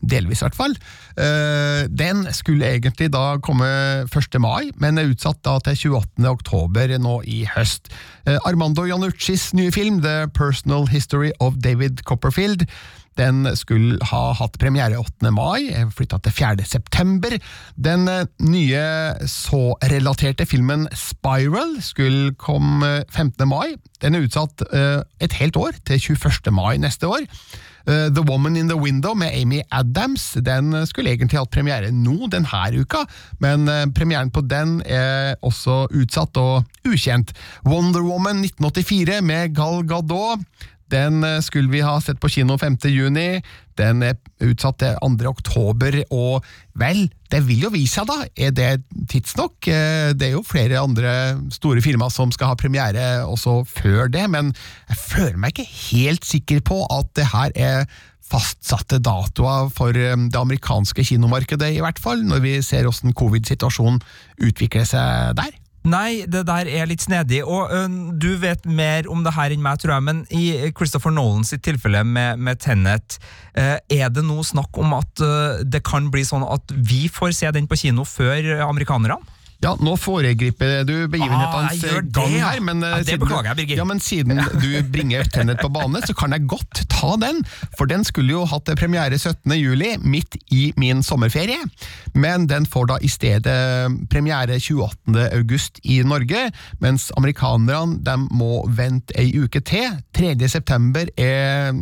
Delvis, 0.05 0.41
i 0.41 0.45
hvert 0.45 0.55
fall. 0.55 0.75
Uh, 1.17 1.89
den 1.89 2.21
skulle 2.33 2.67
egentlig 2.69 3.09
da 3.11 3.39
komme 3.43 3.67
1. 4.05 4.37
mai, 4.39 4.69
men 4.79 4.97
er 4.97 5.09
utsatt 5.09 5.41
da 5.43 5.57
til 5.65 5.95
28. 5.97 6.29
oktober 6.29 6.93
nå 7.01 7.19
i 7.27 7.41
høst. 7.55 7.89
Uh, 8.27 8.37
Armando 8.47 8.85
Januccis 8.87 9.49
nye 9.57 9.73
film, 9.73 9.99
The 10.05 10.29
Personal 10.33 10.87
History 10.87 11.33
of 11.39 11.57
David 11.63 12.05
Copperfield, 12.05 12.67
den 13.19 13.43
skulle 13.59 13.99
ha 14.11 14.21
hatt 14.39 14.57
premiere 14.61 14.99
8. 14.99 15.31
mai, 15.35 15.69
flytta 15.95 16.21
til 16.23 16.35
4. 16.35 16.65
september. 16.67 17.35
Den 17.75 18.07
eh, 18.07 18.25
nye 18.43 18.83
så-relaterte 19.29 20.47
filmen 20.49 20.87
Spiral 20.95 21.77
skulle 21.83 22.35
komme 22.39 23.03
15. 23.11 23.47
mai. 23.49 23.75
Den 23.99 24.15
er 24.15 24.23
utsatt 24.23 24.63
uh, 24.71 25.01
et 25.19 25.33
helt 25.41 25.57
år, 25.59 25.75
til 25.85 26.15
21. 26.15 26.53
mai 26.55 26.77
neste 26.79 27.09
år. 27.09 27.27
The 27.89 28.21
Woman 28.21 28.53
in 28.59 28.67
the 28.69 28.77
Window 28.77 29.15
med 29.17 29.33
Amy 29.33 29.63
Adams 29.73 30.35
den 30.45 30.75
skulle 30.85 31.09
egentlig 31.09 31.39
hatt 31.39 31.49
premiere 31.49 31.89
nå 31.89 32.27
denne 32.29 32.67
uka, 32.75 32.99
men 33.41 33.65
premieren 33.97 34.29
på 34.29 34.43
den 34.45 34.75
er 34.85 35.39
også 35.41 35.87
utsatt 35.97 36.37
og 36.37 36.67
ukjent. 36.85 37.33
Wonder 37.65 38.03
Woman 38.05 38.43
1984 38.45 39.23
med 39.25 39.55
Gal 39.57 39.81
Gadot 39.89 40.45
den 40.91 41.23
eh, 41.25 41.39
skulle 41.45 41.71
vi 41.71 41.83
ha 41.85 41.95
sett 42.03 42.19
på 42.21 42.31
kino 42.31 42.57
5. 42.59 42.77
juni. 42.89 43.41
Den 43.79 44.03
er 44.03 44.17
utsatt 44.43 44.81
til 44.81 44.97
2. 44.99 45.29
oktober, 45.29 46.01
og 46.11 46.45
vel, 46.79 47.05
det 47.31 47.41
vil 47.47 47.63
jo 47.67 47.71
vise 47.73 47.99
seg, 47.99 48.09
da. 48.09 48.27
Er 48.35 48.51
det 48.55 48.69
tidsnok? 49.11 49.69
Eh, 49.71 50.11
det 50.17 50.29
er 50.29 50.35
jo 50.35 50.43
flere 50.47 50.81
andre 50.81 51.13
store 51.55 51.83
filmer 51.85 52.11
som 52.13 52.33
skal 52.35 52.51
ha 52.51 52.59
premiere 52.59 53.07
også 53.23 53.61
før 53.69 54.11
det, 54.11 54.27
men 54.31 54.53
jeg 54.89 55.01
føler 55.05 55.39
meg 55.39 55.55
ikke 55.55 55.69
helt 55.93 56.27
sikker 56.27 56.63
på 56.65 56.83
at 56.91 57.11
det 57.19 57.29
her 57.31 57.55
er 57.55 57.89
fastsatte 58.29 58.99
datoer 59.01 59.71
for 59.73 59.95
eh, 59.97 60.17
det 60.29 60.39
amerikanske 60.39 61.05
kinomarkedet, 61.11 61.73
i 61.75 61.81
hvert 61.83 62.01
fall, 62.01 62.21
når 62.27 62.43
vi 62.45 62.59
ser 62.65 62.87
hvordan 62.89 63.15
covid-situasjonen 63.17 64.03
utvikler 64.49 64.87
seg 64.87 65.39
der. 65.39 65.55
Nei, 65.87 66.25
det 66.27 66.41
der 66.49 66.67
er 66.67 66.89
litt 66.89 67.05
snedig, 67.05 67.39
og 67.47 67.71
ø, 67.71 67.85
du 68.19 68.33
vet 68.41 68.65
mer 68.67 69.07
om 69.07 69.23
det 69.23 69.31
her 69.37 69.53
enn 69.55 69.63
meg, 69.63 69.79
tror 69.79 69.95
jeg, 69.95 70.05
men 70.09 70.21
i 70.35 70.71
Christopher 70.75 71.13
Nolan 71.15 71.47
sitt 71.47 71.63
tilfelle 71.63 72.03
med, 72.03 72.41
med 72.43 72.59
Tenet, 72.59 73.15
ø, 73.55 73.77
er 73.79 74.11
det 74.11 74.25
noe 74.27 74.43
snakk 74.43 74.75
om 74.81 74.97
at 74.97 75.23
ø, 75.23 75.31
det 75.63 75.83
kan 75.87 76.11
bli 76.11 76.25
sånn 76.27 76.43
at 76.43 76.75
vi 76.75 77.07
får 77.07 77.31
se 77.37 77.51
den 77.55 77.69
på 77.69 77.79
kino 77.79 78.03
før 78.07 78.57
amerikanerne? 78.67 79.21
Ja, 79.59 79.73
nå 79.83 79.91
foregriper 79.99 80.85
du 80.87 80.93
begivenhetenes 81.11 81.81
ah, 81.83 81.97
gang 82.15 82.35
her, 82.39 82.61
men, 82.63 82.79
eh, 82.83 82.93
Ja, 82.93 82.97
det 83.03 83.07
siden- 83.09 83.19
beklager 83.25 83.49
jeg, 83.49 83.55
Birgit. 83.57 83.77
Ja, 83.77 83.83
men 83.83 83.99
siden 83.99 84.37
du 84.61 84.83
bringer 84.87 85.23
Tenet 85.27 85.59
på 85.59 85.67
bane, 85.75 85.99
så 86.07 86.13
kan 86.15 86.31
jeg 86.31 86.45
godt 86.47 86.85
ta 86.87 87.17
den, 87.19 87.41
for 87.77 87.85
den 87.85 88.05
skulle 88.07 88.31
jo 88.37 88.45
hatt 88.47 88.71
premiere 88.79 89.17
17. 89.19 89.51
juli, 89.59 89.97
midt 89.99 90.37
i 90.55 90.71
min 90.77 91.03
sommerferie, 91.03 91.59
men 92.15 92.47
den 92.47 92.65
får 92.65 92.87
da 92.87 92.97
i 93.03 93.09
stedet 93.11 93.97
premiere 94.09 94.55
28. 94.63 95.27
august 95.35 95.81
i 95.83 95.99
Norge, 96.07 96.45
mens 96.79 97.09
amerikanerne 97.19 97.99
de 98.01 98.15
må 98.31 98.63
vente 98.71 99.11
ei 99.19 99.33
uke 99.43 99.59
til. 99.59 99.91
3. 100.15 100.47
september 100.47 101.03
er 101.17 101.73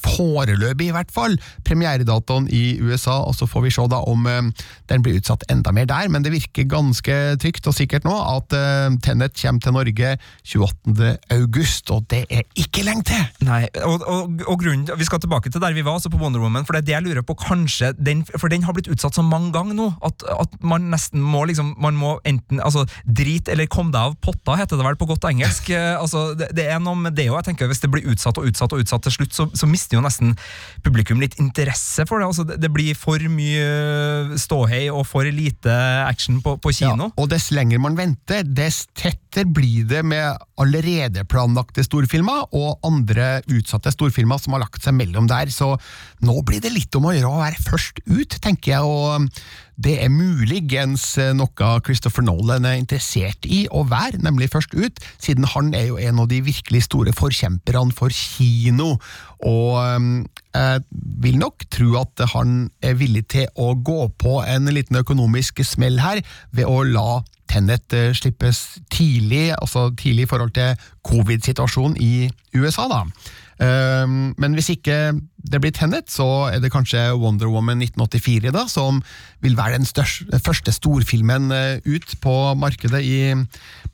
foreløpig 0.00 0.88
i 0.88 0.96
hvert 0.96 1.12
fall 1.12 1.36
premieredatoen 1.68 2.48
i 2.48 2.78
USA, 2.80 3.18
og 3.28 3.34
så 3.36 3.44
får 3.46 3.66
vi 3.68 3.70
se 3.76 3.84
da 3.92 4.00
om 4.08 4.26
eh, 4.26 4.42
den 4.88 5.02
blir 5.04 5.20
utsatt 5.20 5.44
enda 5.52 5.72
mer 5.76 5.84
der, 5.92 6.08
men 6.08 6.22
det 6.24 6.32
virker 6.32 6.64
ganske 6.72 7.01
trygt 7.42 7.66
og 7.66 7.74
sikkert 7.76 8.06
nå 8.06 8.12
at 8.14 8.54
uh, 8.54 8.94
Tenet 9.02 9.34
kommer 9.38 9.62
til 9.62 9.74
Norge 9.74 10.12
28. 10.46 11.10
august, 11.34 11.90
og 11.90 12.06
det 12.10 12.24
er 12.30 12.44
ikke 12.58 12.84
lenge 12.86 13.06
til! 13.10 13.24
Nei, 13.46 13.64
og, 13.86 14.04
og, 14.06 14.42
og 14.46 14.58
grunnen, 14.60 14.88
Vi 14.98 15.06
skal 15.08 15.20
tilbake 15.22 15.50
til 15.50 15.62
der 15.62 15.74
vi 15.74 15.84
var, 15.84 15.98
altså 15.98 16.10
på 16.12 16.20
Wonder 16.20 16.42
Woman. 16.42 16.66
For 16.66 16.76
det 16.76 16.82
er 16.82 16.86
det 16.86 16.94
jeg 16.96 17.06
lurer 17.06 17.26
på, 17.26 17.36
kanskje 17.38 17.92
den, 17.98 18.24
For 18.36 18.52
den 18.52 18.66
har 18.66 18.76
blitt 18.76 18.90
utsatt 18.92 19.16
så 19.16 19.24
mange 19.26 19.52
ganger 19.54 19.76
nå 19.78 19.88
at, 20.04 20.24
at 20.30 20.56
man 20.64 20.90
nesten 20.92 21.22
må 21.22 21.44
liksom 21.48 21.74
Man 21.82 21.96
må 21.98 22.16
enten 22.28 22.60
altså, 22.62 22.84
drit 23.04 23.48
eller 23.50 23.68
kom 23.70 23.92
deg 23.92 24.12
av 24.12 24.16
potta, 24.22 24.56
heter 24.60 24.78
det 24.78 24.86
vel 24.86 24.98
på 25.00 25.08
godt 25.10 25.28
engelsk. 25.30 25.70
Eh, 25.82 25.94
altså, 25.96 26.34
det, 26.36 26.50
det 26.56 26.66
er 26.68 26.80
noe 26.82 26.98
med 26.98 27.14
det 27.16 27.24
òg. 27.32 27.48
Hvis 27.56 27.80
det 27.80 27.88
blir 27.90 28.04
utsatt 28.12 28.36
og 28.38 28.44
utsatt 28.50 28.74
og 28.74 28.82
utsatt 28.82 29.06
til 29.06 29.14
slutt, 29.14 29.32
så, 29.34 29.46
så 29.56 29.66
mister 29.66 29.96
jo 29.96 30.02
nesten 30.04 30.34
publikum 30.84 31.22
litt 31.22 31.38
interesse 31.40 32.04
for 32.08 32.20
det. 32.20 32.28
Altså, 32.28 32.44
det, 32.46 32.58
det 32.60 32.70
blir 32.74 32.98
for 32.98 33.22
mye 33.32 34.36
ståhei 34.40 34.84
og 34.92 35.06
for 35.08 35.26
lite 35.32 35.72
action 36.04 36.42
på, 36.44 36.58
på 36.60 36.74
kino. 36.76 36.91
Ja, 36.98 37.08
og 37.16 37.28
dess 37.32 37.50
lenger 37.54 37.80
man 37.82 37.96
venter, 37.98 38.44
dess 38.44 38.84
tettere 38.98 39.48
blir 39.48 39.86
det 39.88 40.02
med 40.06 40.38
allerede 40.60 41.24
planlagte 41.28 41.84
storfilmer 41.86 42.46
og 42.52 42.84
andre 42.86 43.40
utsatte 43.50 43.92
storfilmer 43.94 44.40
som 44.42 44.56
har 44.56 44.64
lagt 44.64 44.84
seg 44.84 44.96
mellom 44.98 45.28
der, 45.30 45.50
så 45.52 45.74
nå 46.22 46.36
blir 46.46 46.62
det 46.62 46.74
litt 46.74 46.94
om 46.98 47.08
å 47.08 47.14
gjøre 47.16 47.32
å 47.32 47.42
være 47.42 47.64
først 47.64 48.02
ut, 48.06 48.38
tenker 48.44 48.74
jeg, 48.74 48.82
og 48.84 49.28
det 49.82 49.96
er 50.04 50.12
muligens 50.12 51.06
noe 51.34 51.70
Christopher 51.86 52.24
Nolan 52.26 52.68
er 52.68 52.78
interessert 52.78 53.48
i 53.48 53.64
å 53.72 53.82
være, 53.88 54.20
nemlig 54.22 54.52
først 54.52 54.76
ut, 54.76 55.00
siden 55.22 55.48
han 55.54 55.72
er 55.74 55.88
jo 55.88 55.98
en 55.98 56.22
av 56.22 56.28
de 56.30 56.42
virkelig 56.44 56.84
store 56.86 57.14
forkjemperne 57.16 57.96
for 57.96 58.12
kino, 58.14 58.94
og 59.42 59.80
øhm, 59.82 60.14
jeg 60.52 60.82
vil 61.22 61.38
nok 61.40 61.64
tro 61.72 61.94
at 62.00 62.24
han 62.34 62.66
er 62.84 62.98
villig 63.00 63.24
til 63.32 63.46
å 63.56 63.72
gå 63.74 64.08
på 64.20 64.40
en 64.44 64.68
liten 64.74 64.98
økonomisk 65.00 65.62
smell 65.64 66.00
her, 66.02 66.20
ved 66.52 66.68
å 66.68 66.82
la 66.84 67.22
Tenet 67.52 67.92
eh, 67.92 68.14
slippes 68.16 68.78
tidlig, 68.92 69.50
altså 69.52 69.90
tidlig 69.98 70.24
i 70.24 70.30
forhold 70.30 70.54
til 70.56 70.76
covid-situasjonen 71.04 71.98
i 72.00 72.30
USA, 72.56 72.86
da. 72.88 73.02
Ehm, 73.62 74.34
Men 74.38 74.54
hvis 74.56 74.70
ikke 74.74 74.96
det 75.52 75.60
blir 75.62 75.72
Tenet, 75.74 76.10
så 76.10 76.48
er 76.52 76.58
det 76.62 76.72
kanskje 76.72 77.16
Wonder 77.18 77.48
Woman 77.50 77.78
1984 77.82 78.52
da, 78.54 78.66
som 78.70 79.02
vil 79.42 79.56
være 79.58 79.78
den 79.78 79.86
største, 79.86 80.38
første 80.42 80.72
storfilmen 80.74 81.52
eh, 81.52 81.80
ut 81.86 82.16
på 82.22 82.54
markedet 82.58 83.02
i 83.04 83.34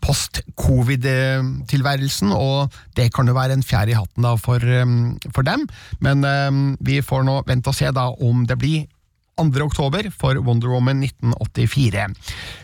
post-covid-tilværelsen, 0.04 2.32
og 2.32 2.72
det 2.96 3.12
kan 3.14 3.26
jo 3.28 3.34
være 3.36 3.52
en 3.56 3.62
fjær 3.64 3.88
i 3.88 3.92
hatten 3.98 4.22
da 4.24 4.34
for, 4.40 4.58
eh, 4.62 4.86
for 5.34 5.42
dem. 5.42 5.68
Men 6.04 6.24
eh, 6.24 6.50
vi 6.80 7.02
får 7.02 7.22
nå 7.28 7.42
vente 7.48 7.68
og 7.68 7.74
se 7.76 7.90
da 7.92 8.08
om 8.12 8.46
det 8.48 8.58
blir 8.60 8.86
2. 9.38 9.62
oktober 9.62 10.10
for 10.10 10.40
Wonder 10.42 10.68
Woman 10.68 11.02
1984. 11.02 12.08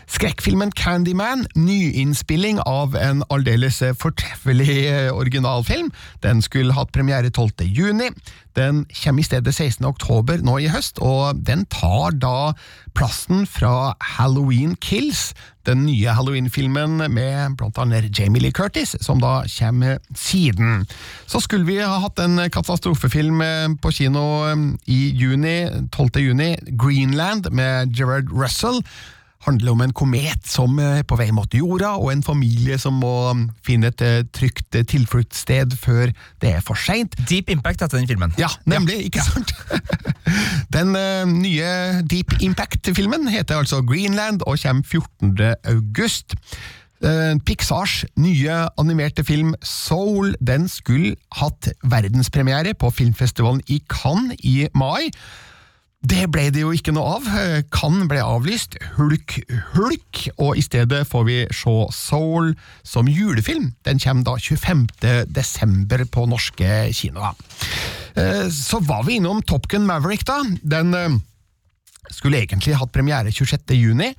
Skrekkfilmen 0.07 0.71
Candyman, 0.75 1.45
nyinnspilling 1.55 2.59
av 2.59 2.95
en 2.99 3.23
aldeles 3.31 3.79
fortreffelig 3.99 4.75
eh, 4.89 5.11
originalfilm. 5.15 5.91
Den 6.19 6.43
skulle 6.43 6.75
hatt 6.75 6.91
premiere 6.91 7.31
12. 7.31 7.63
juni. 7.71 8.11
Den 8.55 8.85
kommer 9.03 9.19
i 9.21 9.27
stedet 9.27 9.55
16. 9.55 9.85
oktober 9.85 10.41
nå 10.45 10.57
i 10.63 10.69
høst, 10.71 10.99
og 11.03 11.41
den 11.47 11.65
tar 11.71 12.15
da 12.15 12.53
plassen 12.95 13.43
fra 13.49 13.93
Halloween 14.15 14.75
Kills, 14.81 15.33
den 15.65 15.83
nye 15.87 16.13
Halloween-filmen 16.15 17.01
med 17.11 17.57
blant 17.59 17.79
annet 17.81 18.11
Jamie 18.15 18.41
Lee 18.41 18.55
Curtis, 18.55 18.95
som 19.01 19.19
da 19.19 19.41
kommer 19.57 19.97
siden. 20.15 20.85
Så 21.27 21.41
skulle 21.43 21.67
vi 21.67 21.79
ha 21.81 21.99
hatt 22.03 22.21
en 22.21 22.37
katastrofefilm 22.53 23.41
eh, 23.41 23.73
på 23.81 23.91
kino 23.91 24.25
eh, 24.47 24.55
i 24.85 24.99
juni, 25.17 25.57
12. 25.91 26.21
juni, 26.21 26.53
Greenland 26.79 27.51
med 27.51 27.91
Gerard 27.97 28.31
Russell. 28.31 28.83
Handler 29.45 29.75
om 29.75 29.83
en 29.85 29.93
komet 29.95 30.47
som 30.49 30.79
er 30.81 31.03
på 31.07 31.17
vei 31.19 31.29
mot 31.35 31.53
jorda, 31.53 31.95
og 32.01 32.11
en 32.13 32.23
familie 32.25 32.79
som 32.81 32.97
må 33.01 33.13
finne 33.65 33.91
et 33.93 34.03
eh, 34.05 34.23
trygt 34.33 34.75
eh, 34.75 34.85
tilfluktssted 34.89 35.75
før 35.79 36.13
det 36.41 36.55
er 36.57 36.63
for 36.65 36.79
seint. 36.79 37.13
Deep 37.29 37.51
Impact 37.53 37.85
heter 37.85 38.01
den 38.01 38.09
filmen. 38.09 38.33
Ja, 38.41 38.49
nemlig, 38.65 39.03
ikke 39.09 39.25
sant? 39.25 39.53
Den 40.75 40.95
uh, 40.97 41.23
nye 41.29 42.01
Deep 42.09 42.33
Impact-filmen 42.43 43.29
heter 43.29 43.61
altså 43.61 43.83
Greenland 43.85 44.41
og 44.49 44.57
kommer 44.63 44.83
14. 44.83 45.37
august. 45.69 46.35
Eh, 47.03 47.35
Pixars 47.45 48.05
nye 48.17 48.53
animerte 48.79 49.23
film 49.27 49.53
Soul 49.61 50.33
den 50.39 50.69
skulle 50.71 51.15
hatt 51.37 51.67
verdenspremiere 51.83 52.73
på 52.79 52.89
filmfestivalen 52.89 53.61
i 53.67 53.81
Cannes 53.91 54.39
i 54.43 54.55
mai. 54.73 55.11
Det 56.05 56.27
ble 56.29 56.49
det 56.53 56.61
jo 56.61 56.73
ikke 56.75 56.93
noe 56.93 57.15
av. 57.17 57.27
Kan 57.73 58.03
ble 58.09 58.19
avlyst, 58.21 58.77
hulk, 58.97 59.39
hulk, 59.73 60.21
og 60.37 60.59
i 60.59 60.63
stedet 60.65 61.01
får 61.09 61.23
vi 61.27 61.37
se 61.49 61.75
Soul 61.95 62.53
som 62.85 63.09
julefilm. 63.09 63.71
Den 63.87 64.01
kommer 64.03 64.27
da 64.27 64.35
25. 64.37 64.85
desember 65.33 66.05
på 66.05 66.27
norske 66.29 66.71
kinoer. 66.93 67.33
Eh, 68.15 68.49
Så 68.53 68.79
var 68.85 69.03
vi 69.07 69.17
innom 69.19 69.41
Top 69.41 69.67
Gun 69.67 69.87
Maverick, 69.87 70.25
da. 70.27 70.41
Den 70.61 70.93
eh, 70.93 71.17
skulle 72.11 72.43
egentlig 72.43 72.77
hatt 72.77 72.93
premiere 72.93 73.31
26. 73.33 73.73
juni. 73.75 74.13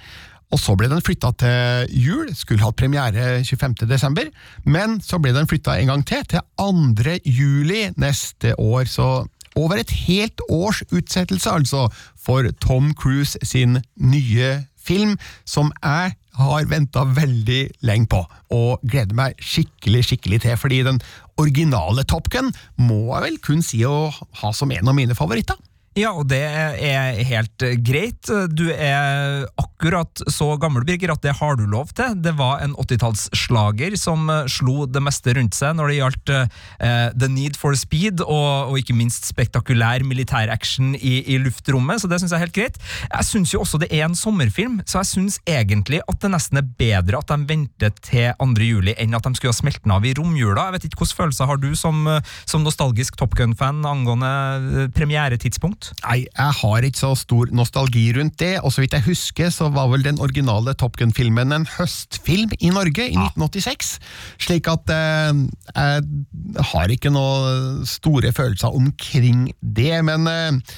Og 0.54 0.60
så 0.62 0.76
ble 0.78 0.86
den 0.86 1.02
flytta 1.02 1.32
til 1.42 1.88
jul, 1.90 2.28
skulle 2.38 2.62
hatt 2.62 2.76
premiere 2.78 3.40
25. 3.42 3.80
desember, 3.90 4.28
men 4.62 5.00
så 5.02 5.18
ble 5.18 5.32
den 5.34 5.48
flytta 5.50 5.74
en 5.80 5.90
gang 5.90 6.04
til, 6.06 6.22
til 6.30 6.38
2. 6.62 7.16
juli 7.26 7.88
neste 7.98 8.54
år. 8.54 8.86
Så 8.86 9.26
over 9.56 9.80
et 9.80 9.92
helt 10.06 10.42
års 10.52 10.82
utsettelse, 10.92 11.50
altså, 11.50 11.86
for 12.20 12.46
Tom 12.62 12.92
Cruise 12.94 13.38
sin 13.42 13.80
nye 13.96 14.52
film, 14.86 15.16
som 15.48 15.72
jeg 15.82 16.14
har 16.36 16.66
venta 16.68 17.06
veldig 17.16 17.62
lenge 17.88 18.10
på, 18.12 18.20
og 18.52 18.82
gleder 18.84 19.16
meg 19.16 19.38
skikkelig 19.40 20.04
skikkelig 20.10 20.42
til, 20.44 20.58
fordi 20.60 20.82
den 20.86 21.00
originale 21.40 22.04
Top 22.08 22.28
Gun 22.32 22.52
må 22.76 23.00
jeg 23.14 23.24
vel 23.24 23.40
kun 23.44 23.64
si 23.64 23.80
å 23.88 24.10
ha 24.12 24.52
som 24.56 24.72
en 24.72 24.92
av 24.92 24.96
mine 24.96 25.16
favoritter. 25.16 25.56
Ja, 25.96 26.10
og 26.12 26.28
det 26.28 26.42
er 26.44 27.16
helt 27.24 27.62
greit. 27.80 28.28
Du 28.52 28.66
er 28.68 29.46
akkurat 29.56 29.75
så 29.76 30.56
gammel, 30.60 30.84
Birger, 30.86 31.12
at 31.12 31.22
det 31.22 31.36
har 31.36 31.56
du 31.56 31.66
lov 31.68 31.92
til. 31.96 32.14
Det 32.22 32.32
var 32.38 32.62
en 32.64 32.74
80-tallsslager 32.74 33.96
som 33.96 34.28
eh, 34.30 34.46
slo 34.48 34.86
det 34.86 35.02
meste 35.04 35.34
rundt 35.36 35.54
seg 35.54 35.76
når 35.76 35.88
det 35.88 35.96
gjaldt 35.98 36.32
uh, 36.32 37.10
The 37.12 37.28
Need 37.28 37.56
for 37.56 37.76
Speed, 37.76 38.22
og, 38.24 38.72
og 38.72 38.78
ikke 38.80 38.96
minst 38.96 39.26
spektakulær 39.28 40.04
militæraction 40.06 40.94
i, 40.96 41.20
i 41.26 41.38
luftrommet, 41.38 42.00
så 42.00 42.08
det 42.08 42.20
syns 42.20 42.32
jeg 42.32 42.40
er 42.40 42.46
helt 42.46 42.56
greit. 42.56 42.80
Jeg 43.10 43.28
syns 43.28 43.52
jo 43.54 43.60
også 43.62 43.80
det 43.82 43.90
er 43.92 44.06
en 44.06 44.16
sommerfilm, 44.16 44.80
så 44.86 45.02
jeg 45.02 45.10
syns 45.12 45.38
egentlig 45.46 46.00
at 46.08 46.20
det 46.22 46.32
nesten 46.32 46.60
er 46.60 46.68
bedre 46.78 47.20
at 47.20 47.30
de 47.30 47.48
venter 47.48 47.92
til 48.00 48.32
2. 48.40 48.50
juli 48.64 48.96
enn 48.96 49.16
at 49.16 49.26
de 49.26 49.34
skulle 49.36 49.52
ha 49.52 49.58
smelten 49.58 49.92
av 49.94 50.06
i 50.06 50.14
romjula. 50.16 50.68
Jeg 50.68 50.76
vet 50.76 50.88
ikke 50.88 51.02
hvilke 51.02 51.20
følelser 51.20 51.50
har 51.50 51.60
du 51.62 51.68
som, 51.78 52.02
eh, 52.10 52.34
som 52.48 52.64
nostalgisk 52.66 53.18
Top 53.20 53.36
Gun-fan 53.36 53.84
angående 53.86 54.88
premieretidspunkt? 54.96 55.92
Nei, 56.06 56.24
jeg 56.26 56.58
har 56.62 56.88
ikke 56.88 57.02
så 57.02 57.12
stor 57.18 57.52
nostalgi 57.54 58.08
rundt 58.16 58.38
det, 58.42 58.56
og 58.62 58.72
så 58.74 58.82
vidt 58.82 58.96
jeg 58.96 59.06
husker 59.08 59.52
så 59.52 59.65
var 59.74 59.90
vel 59.92 60.04
den 60.06 60.20
originale 60.22 60.74
Top 60.78 60.98
Gun-filmen 61.00 61.54
en 61.54 61.66
høstfilm 61.76 62.54
i 62.58 62.70
Norge 62.74 63.08
i 63.08 63.16
1986, 63.16 63.96
slik 64.46 64.70
at 64.70 64.92
eh, 64.92 65.42
jeg 65.76 66.68
har 66.72 66.94
ikke 66.94 67.12
noe 67.14 67.86
store 67.88 68.32
følelser 68.36 68.76
omkring 68.76 69.50
det, 69.60 69.98
men 70.06 70.30
eh, 70.30 70.76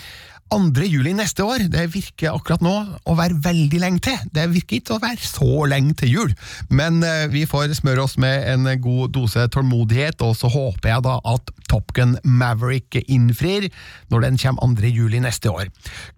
2. 0.48 0.84
juli 0.88 1.12
neste 1.16 1.44
år, 1.44 1.66
det 1.68 1.88
virker 1.92 2.32
akkurat 2.32 2.62
nå 2.64 2.74
å 3.04 3.16
være 3.18 3.38
veldig 3.44 3.80
lenge 3.82 4.02
til. 4.08 4.18
Det 4.32 4.46
virker 4.52 4.80
ikke 4.80 4.96
å 4.96 5.02
være 5.02 5.20
så 5.20 5.66
lenge 5.68 5.96
til 6.00 6.14
jul, 6.14 6.34
men 6.72 7.02
eh, 7.04 7.26
vi 7.32 7.44
får 7.48 7.74
smøre 7.78 8.04
oss 8.06 8.16
med 8.20 8.46
en 8.48 8.68
god 8.82 9.12
dose 9.16 9.44
tålmodighet, 9.52 10.22
og 10.24 10.36
så 10.38 10.50
håper 10.52 10.94
jeg 10.94 11.06
da 11.06 11.18
at 11.28 11.52
Top 11.68 11.92
Gun 11.92 12.16
Maverick 12.24 12.96
innfrir 13.04 13.68
når 14.08 14.24
den 14.24 14.38
kommer 14.40 14.80
2. 14.80 14.88
juli 14.88 15.20
neste 15.20 15.52
år. 15.52 15.68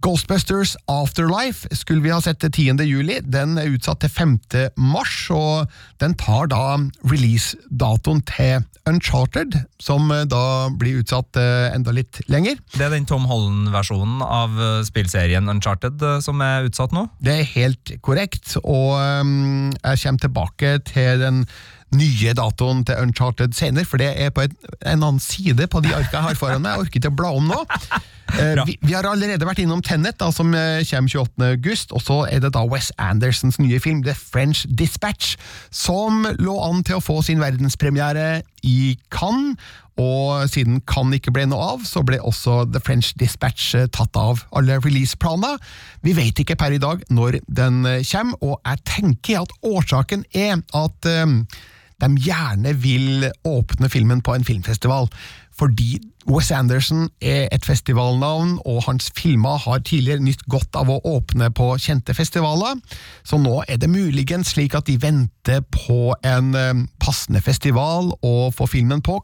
Ghostbusters 0.05 0.77
Afterlife 0.87 1.67
skulle 1.75 2.05
vi 2.05 2.13
ha 2.15 2.21
sett 2.23 2.39
til 2.45 2.53
10. 2.77 2.85
juli, 2.87 3.19
den 3.27 3.59
er 3.59 3.73
utsatt 3.75 4.05
til 4.05 4.15
5. 4.15 4.37
mars, 4.79 5.27
og 5.35 5.67
den 6.03 6.15
tar 6.15 6.51
da 6.53 6.79
release-datoen 7.03 8.23
til 8.31 8.63
Uncharted, 8.89 9.59
som 9.83 10.09
da 10.31 10.71
blir 10.79 11.03
utsatt 11.03 11.37
eh, 11.39 11.69
enda 11.75 11.93
litt 11.95 12.23
lenger. 12.31 12.59
Det 12.73 12.87
er 12.87 12.95
den 12.95 13.07
Tom 13.09 13.27
Holland-versjonen 13.29 14.20
av 14.25 14.57
eh, 14.61 14.85
spillserien 14.87 15.49
Uncharted 15.51 16.03
eh, 16.03 16.21
som 16.25 16.41
er 16.45 16.69
utsatt 16.69 16.95
nå? 16.97 17.07
Det 17.23 17.37
er 17.41 17.53
helt 17.57 17.95
korrekt, 18.05 18.57
og 18.63 18.97
um, 18.99 19.71
jeg 19.73 20.03
kommer 20.05 20.25
tilbake 20.27 20.79
til 20.89 21.23
den 21.23 21.45
nye 21.97 22.35
datoen 22.39 22.85
til 22.87 23.03
Uncharted 23.03 23.55
senere, 23.57 23.89
for 23.89 23.99
det 24.03 24.13
er 24.15 24.31
på 24.35 24.45
et, 24.47 24.55
en 24.87 25.03
annen 25.03 25.21
side 25.23 25.67
på 25.71 25.83
de 25.83 25.91
arka 25.95 26.21
jeg 26.21 26.29
har 26.29 26.39
foran 26.39 26.63
meg. 26.63 26.77
Jeg 26.77 26.87
orker 26.87 27.01
ikke 27.01 27.13
å 27.13 27.19
bla 27.19 27.33
om 27.35 27.51
nå. 27.51 27.61
Eh, 28.31 28.61
vi, 28.63 28.77
vi, 28.79 28.93
har 28.95 29.09
allerede 29.11 29.47
vært 29.47 29.59
innom 29.59 29.83
Tenet, 29.83 30.21
da, 30.21 30.29
som 30.31 30.53
eh, 30.55 30.85
kommer 30.87 31.11
28. 31.11 31.49
august, 31.57 31.91
og 31.91 32.05
så 32.07 32.21
er 32.31 32.45
det 32.45 32.53
da 32.55 32.63
Wes 32.71 32.93
Andersons 33.03 33.59
nye 33.59 33.81
film 33.83 34.05
The 34.07 34.15
French 34.15 34.63
Dispatch, 34.71 35.35
som 35.75 36.23
lå 36.39 36.55
an 36.63 36.85
til 36.87 37.01
å 37.01 37.03
få 37.03 37.21
sin 37.27 37.43
verdenspremiere 37.43 38.45
i 38.63 38.95
Cannes. 39.11 39.59
Og 40.01 40.47
siden 40.51 40.81
Cannes 40.89 41.21
ikke 41.21 41.35
ble 41.37 41.47
noe 41.51 41.73
av, 41.75 41.85
så 41.89 42.03
ble 42.07 42.21
også 42.25 42.63
The 42.73 42.83
French 42.85 43.13
Dispatch 43.21 43.75
eh, 43.79 43.91
tatt 43.93 44.17
av 44.19 44.45
alle 44.57 44.79
releaseplaner. 44.81 45.61
Vi 46.07 46.15
vet 46.17 46.41
ikke 46.41 46.59
per 46.61 46.77
i 46.77 46.81
dag 46.83 47.05
når 47.13 47.43
den 47.49 47.83
kommer, 47.85 48.41
og 48.41 48.57
jeg 48.65 48.83
tenker 48.89 49.45
at 49.45 49.55
årsaken 49.67 50.25
er 50.37 50.63
at 50.77 51.11
um, 51.25 51.43
de 52.01 52.09
gjerne 52.25 52.73
vil 52.81 53.29
åpne 53.45 53.91
filmen 53.93 54.23
på 54.25 54.35
en 54.35 54.47
filmfestival 54.47 55.11
fordi 55.61 55.99
Wes 56.31 56.51
Anderson 56.51 57.09
er 57.21 57.49
et 57.53 57.65
festivalnavn, 57.67 58.59
og 58.69 58.85
hans 58.87 59.11
filmer 59.17 59.59
har 59.65 59.83
tidligere 59.85 60.23
nytt 60.25 60.45
godt 60.53 60.77
av 60.79 60.91
å 60.93 61.01
åpne 61.17 61.51
på 61.57 61.73
kjente 61.81 62.15
festivaler, 62.17 62.79
så 63.27 63.41
nå 63.41 63.59
er 63.67 63.81
det 63.81 63.91
muligens 63.91 64.55
slik 64.55 64.77
at 64.79 64.89
de 64.89 64.97
venter 65.01 65.65
på 65.75 66.15
en 66.25 66.55
eh, 66.57 66.85
passende 67.03 67.43
festival 67.45 68.13
å 68.25 68.35
få 68.57 68.69
filmen 68.71 69.03
på. 69.05 69.19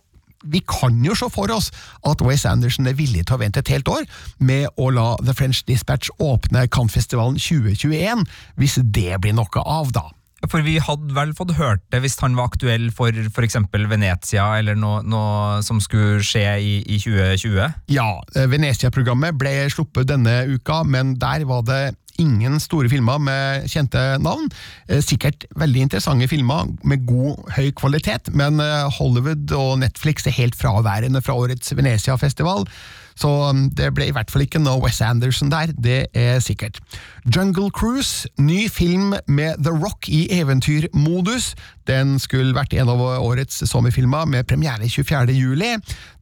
Vi 0.52 0.62
kan 0.66 0.98
jo 1.04 1.16
se 1.18 1.28
for 1.32 1.52
oss 1.54 1.70
at 2.06 2.22
Wes 2.24 2.46
Anderson 2.48 2.88
er 2.88 2.98
villig 2.98 3.26
til 3.26 3.38
å 3.38 3.42
vente 3.42 3.62
et 3.62 3.72
helt 3.74 3.88
år 3.90 4.06
med 4.38 4.68
å 4.76 4.90
la 4.94 5.08
The 5.22 5.34
French 5.36 5.64
Dispatch 5.68 6.12
åpne 6.22 6.66
Cannes-festivalen 6.72 7.40
2021, 7.40 8.26
hvis 8.56 8.78
det 8.82 9.20
blir 9.22 9.36
noe 9.36 9.66
av, 9.66 9.92
da. 9.94 10.08
For 10.44 10.60
vi 10.62 10.76
hadde 10.82 11.14
vel 11.16 11.32
fått 11.36 11.54
hørt 11.56 11.82
det 11.90 12.02
hvis 12.04 12.18
han 12.20 12.36
var 12.36 12.50
aktuell 12.50 12.90
for 12.94 13.08
f.eks. 13.08 13.56
Venezia, 13.72 14.44
eller 14.58 14.76
noe, 14.78 15.00
noe, 15.06 15.62
som 15.64 15.80
skulle 15.82 16.20
skje 16.24 16.44
i, 16.60 16.74
i 16.84 16.98
2020? 17.00 17.78
Ja, 17.94 18.10
eh, 18.36 18.48
Venezia-programmet 18.52 19.38
ble 19.40 19.54
sluppet 19.72 20.10
denne 20.12 20.42
uka, 20.52 20.82
men 20.84 21.16
der 21.22 21.46
var 21.48 21.64
det 21.66 21.96
ingen 22.20 22.60
store 22.60 22.88
filmer 22.92 23.20
med 23.20 23.66
kjente 23.72 24.02
navn. 24.22 24.50
Eh, 24.88 25.00
sikkert 25.04 25.48
veldig 25.56 25.86
interessante 25.86 26.28
filmer 26.30 26.68
med 26.84 27.08
god, 27.08 27.40
høy 27.56 27.72
kvalitet, 27.76 28.30
men 28.36 28.60
eh, 28.62 28.86
Hollywood 28.98 29.56
og 29.56 29.80
Netflix 29.82 30.28
er 30.28 30.36
helt 30.36 30.56
fraværende 30.58 31.24
fra 31.24 31.36
årets 31.36 31.72
Venezia-festival. 31.76 32.68
Så 33.16 33.30
um, 33.50 33.66
det 33.73 33.90
ble 33.96 34.08
i 34.11 34.14
hvert 34.14 34.30
fall 34.30 34.44
ikke 34.44 34.61
noe 34.61 34.82
Wes 34.85 35.00
Anderson 35.04 35.50
der, 35.52 35.73
det 35.73 35.99
er 36.16 36.40
sikkert. 36.44 36.80
Jungle 37.25 37.70
Cruise, 37.75 38.28
ny 38.38 38.66
film 38.70 39.14
med 39.26 39.62
The 39.64 39.73
Rock 39.73 40.08
i 40.12 40.26
eventyrmodus. 40.37 41.54
Den 41.88 42.18
skulle 42.23 42.56
vært 42.56 42.76
en 42.76 42.92
av 42.92 43.00
årets 43.00 43.62
sommerfilmer 43.70 44.28
med 44.28 44.49
premiere 44.50 44.88
24. 44.88 45.32
juli. 45.32 45.76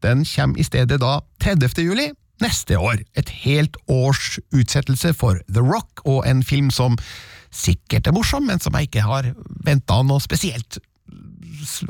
Den 0.06 0.24
kommer 0.28 0.60
i 0.60 0.66
stedet 0.66 1.00
da 1.02 1.18
30. 1.42 1.82
juli 1.82 2.10
neste 2.42 2.78
år. 2.78 3.02
Et 3.18 3.30
helt 3.44 3.76
års 3.90 4.38
utsettelse 4.54 5.14
for 5.18 5.42
The 5.50 5.62
Rock, 5.62 6.04
og 6.04 6.24
en 6.28 6.42
film 6.46 6.70
som 6.74 6.98
sikkert 7.54 8.06
er 8.06 8.14
morsom, 8.14 8.46
men 8.50 8.62
som 8.62 8.74
jeg 8.74 8.90
ikke 8.90 9.06
har 9.06 9.30
venta 9.66 10.02
noe 10.02 10.22
spesielt 10.22 10.80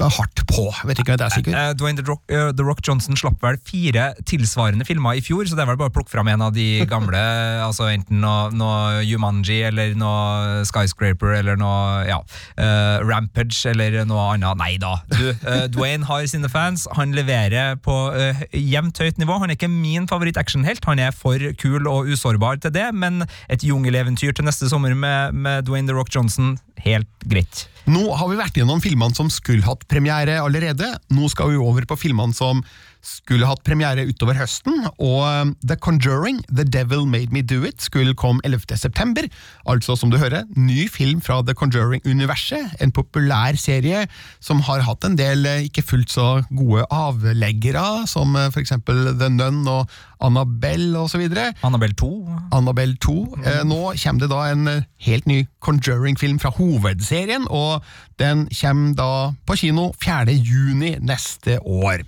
hardt 0.00 0.42
på. 0.50 0.66
Vet 0.88 1.00
ikke 1.00 1.14
om 1.14 1.20
det 1.20 1.26
er 1.26 1.34
sikkert. 1.34 1.56
Uh, 1.56 1.72
Dwayne 1.78 1.98
The 2.00 2.06
Rock, 2.08 2.22
uh, 2.32 2.50
The 2.56 2.66
Rock, 2.66 2.82
Johnson 2.84 3.18
slapp 3.18 3.42
vel 3.44 3.58
fire 3.66 4.10
tilsvarende 4.28 4.86
filmer 4.88 5.18
i 5.18 5.22
fjor, 5.24 5.46
så 5.48 5.56
det 5.56 5.64
er 5.64 5.70
vel 5.72 5.80
bare 5.80 5.92
å 5.92 5.94
plukke 5.94 6.12
fram 6.12 6.30
en 6.32 6.44
av 6.46 6.54
de 6.56 6.84
gamle. 6.90 7.20
altså 7.68 7.88
Enten 7.92 8.22
noe, 8.24 8.50
noe 8.54 9.02
Jumanji 9.06 9.60
eller 9.68 9.94
noe 9.98 10.64
Skyscraper 10.68 11.36
eller 11.38 11.58
noe 11.60 12.04
ja, 12.08 12.20
uh, 12.58 13.04
Rampage 13.04 13.60
eller 13.70 14.00
noe 14.08 14.30
annet. 14.34 14.60
Nei 14.60 14.74
da. 14.82 14.96
Du, 15.12 15.26
Dwayne 15.74 16.08
har 16.08 16.26
sine 16.30 16.50
fans. 16.52 16.86
Han 16.98 17.14
leverer 17.16 17.78
på 17.84 17.94
jevnt 18.54 19.00
høyt 19.00 19.20
nivå. 19.20 19.38
Han 19.42 19.52
er 19.52 19.58
ikke 19.58 19.70
min 19.72 20.08
favoritt-actionhelt. 20.10 20.84
Han 20.88 21.02
er 21.02 21.14
for 21.14 21.40
kul 21.60 21.88
og 21.90 22.10
usårbar 22.10 22.62
til 22.64 22.74
det, 22.74 22.88
men 22.94 23.24
et 23.52 23.64
jungeleventyr 23.66 24.34
til 24.36 24.46
neste 24.48 24.68
sommer 24.70 24.94
med, 24.94 25.34
med 25.34 25.68
Dwayne 25.68 25.88
The 25.88 25.96
Rock 25.96 26.12
Johnson, 26.14 26.58
helt 26.84 27.08
greit. 27.28 27.66
Nå 27.84 28.04
har 28.16 28.30
vi 28.30 28.38
vært 28.38 28.56
gjennom 28.56 28.80
filmene 28.80 29.16
som 29.16 29.28
skulle 29.32 29.63
hatt 29.66 29.86
premiere 29.90 30.40
allerede. 30.42 30.90
Nå 31.14 31.30
skal 31.32 31.52
vi 31.52 31.60
over 31.60 31.86
på 31.88 31.98
filmene 32.00 32.36
som 32.36 32.62
skulle 33.04 33.48
hatt 33.48 33.62
premiere 33.66 34.06
utover 34.08 34.38
høsten, 34.38 34.86
og 34.96 35.20
um, 35.24 35.52
The 35.66 35.76
Conjuring, 35.76 36.40
The 36.48 36.64
Devil 36.64 37.06
Made 37.08 37.34
Me 37.34 37.42
Do 37.44 37.62
It, 37.68 37.82
skulle 37.84 38.16
komme 38.18 38.40
11. 38.44 38.76
september. 38.80 39.28
Altså, 39.68 39.96
som 39.96 40.10
du 40.10 40.18
hører, 40.18 40.44
ny 40.56 40.88
film 40.90 41.20
fra 41.24 41.42
The 41.44 41.54
Conjuring-universet, 41.54 42.80
en 42.80 42.94
populær 42.94 43.58
serie 43.60 44.06
som 44.42 44.62
har 44.64 44.84
hatt 44.86 45.04
en 45.06 45.18
del 45.18 45.46
eh, 45.48 45.66
ikke 45.68 45.84
fullt 45.84 46.12
så 46.14 46.28
gode 46.50 46.86
avleggere, 46.92 48.06
som 48.10 48.34
eh, 48.36 48.50
for 48.54 48.64
eksempel 48.64 49.12
The 49.20 49.30
Nun 49.32 49.62
og 49.68 49.92
Annabelle 50.24 51.04
osv. 51.04 51.26
Annabelle 51.62 51.96
2. 52.00 52.10
Annabelle 52.56 52.96
2. 52.96 53.14
Mm. 53.36 53.68
nå 53.68 53.80
kommer 54.00 54.24
det 54.24 54.30
da 54.32 54.40
en 54.48 54.70
helt 55.04 55.26
ny 55.28 55.42
Conjuring-film 55.64 56.40
fra 56.40 56.52
hovedserien, 56.56 57.46
og 57.50 57.84
den 58.20 58.48
kommer 58.60 58.96
da 58.96 59.12
på 59.46 59.56
kino 59.60 59.90
4. 60.00 60.32
juni 60.32 60.94
neste 61.00 61.58
år. 61.60 62.04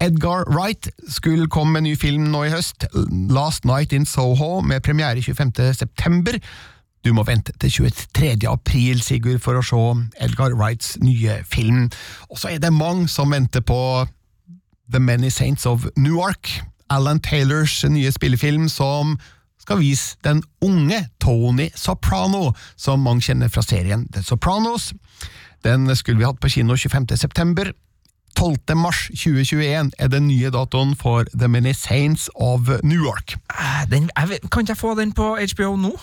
Edgar 0.00 0.44
Wright 0.46 0.88
skulle 1.08 1.48
komme 1.50 1.72
med 1.72 1.82
ny 1.82 1.96
film 1.98 2.28
nå 2.30 2.44
i 2.46 2.50
høst, 2.52 2.86
Last 3.30 3.64
Night 3.64 3.92
in 3.92 4.06
Soho, 4.06 4.60
med 4.60 4.82
premiere 4.86 5.18
25.9. 5.18 6.38
Du 7.04 7.12
må 7.12 7.24
vente 7.26 7.52
til 7.60 7.70
23. 7.70 8.36
april, 8.46 9.02
Sigurd, 9.02 9.40
for 9.42 9.58
å 9.58 9.64
se 9.64 9.80
Edgar 10.22 10.54
Wrights 10.54 10.96
nye 11.02 11.40
film. 11.50 11.88
Og 12.30 12.38
så 12.38 12.52
er 12.52 12.62
det 12.62 12.72
mange 12.74 13.08
som 13.10 13.34
venter 13.34 13.60
på 13.60 14.06
The 14.92 15.00
Many 15.00 15.30
Saints 15.30 15.66
of 15.66 15.86
Newark, 15.96 16.50
Alan 16.90 17.20
Taylors 17.20 17.84
nye 17.84 18.12
spillefilm 18.12 18.68
som 18.72 19.18
skal 19.60 19.82
vise 19.82 20.16
den 20.24 20.42
unge 20.64 21.02
Tony 21.20 21.68
Soprano, 21.76 22.54
som 22.76 23.02
mange 23.04 23.26
kjenner 23.26 23.50
fra 23.52 23.62
serien 23.66 24.06
The 24.14 24.22
Sopranos. 24.22 24.92
Den 25.66 25.90
skulle 25.96 26.22
vi 26.22 26.24
hatt 26.24 26.40
på 26.40 26.48
kino 26.48 26.78
25.9. 26.78 27.74
12. 28.38 28.76
mars 28.78 29.08
2021 29.10 29.90
er 29.98 30.10
den 30.12 30.28
nye 30.28 30.50
datoen 30.54 30.94
for 30.98 31.26
The 31.34 31.48
Many 31.50 31.72
Saints 31.74 32.28
of 32.34 32.70
New 32.86 33.00
York. 33.02 33.34
Eh, 33.50 33.82
den, 33.90 34.10
jeg, 34.14 34.38
kan 34.52 34.62
ikke 34.62 34.76
jeg 34.76 34.78
få 34.78 34.94
den 34.94 35.12
på 35.12 35.32
HBO 35.54 35.74
nå? 35.76 35.96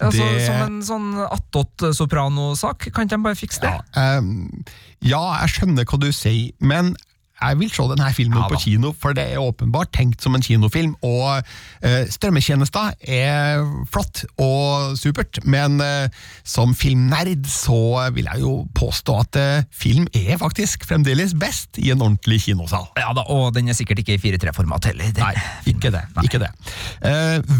Altså, 0.00 0.22
det... 0.22 0.44
Som 0.46 0.60
en 0.62 0.78
sånn 0.86 1.08
attåt-soprano-sak? 1.24 2.88
Kan 2.94 3.08
ikke 3.08 3.16
de 3.16 3.26
bare 3.26 3.38
fikse 3.38 3.62
det? 3.62 3.72
Ja, 3.74 4.18
um, 4.18 4.64
ja, 5.02 5.22
jeg 5.42 5.54
skjønner 5.56 5.86
hva 5.90 6.00
du 6.02 6.08
sier, 6.14 6.54
men 6.62 6.94
jeg 7.34 7.58
vil 7.60 7.70
se 7.72 7.84
denne 7.90 8.10
filmen 8.14 8.38
ja, 8.38 8.46
på 8.48 8.60
kino, 8.62 8.92
for 8.96 9.16
det 9.16 9.24
er 9.32 9.42
åpenbart 9.42 9.90
tenkt 9.94 10.22
som 10.24 10.36
en 10.36 10.44
kinofilm. 10.44 10.94
Og 11.04 11.40
uh, 11.42 12.04
strømmetjenester 12.14 12.94
er 13.10 13.64
flott 13.92 14.24
og 14.40 14.94
supert, 14.98 15.40
men 15.44 15.80
uh, 15.82 16.06
som 16.46 16.74
filmnerd 16.78 17.48
så 17.50 18.10
vil 18.14 18.30
jeg 18.30 18.44
jo 18.44 18.54
påstå 18.78 19.18
at 19.24 19.40
uh, 19.40 19.66
film 19.74 20.06
er 20.14 20.38
faktisk 20.40 20.86
fremdeles 20.88 21.34
best 21.38 21.80
i 21.82 21.90
en 21.94 22.04
ordentlig 22.04 22.44
kinosal. 22.46 22.86
Ja 23.00 23.10
da, 23.16 23.26
Og 23.34 23.50
den 23.56 23.68
er 23.68 23.78
sikkert 23.78 24.04
ikke 24.04 24.16
i 24.16 24.22
4-3-format 24.22 24.92
heller. 24.92 25.12
Nei, 25.18 25.34
ikke 25.74 25.92
det. 25.94 26.06
Nei. 26.14 26.28
ikke 26.28 26.42
det. 26.42 26.52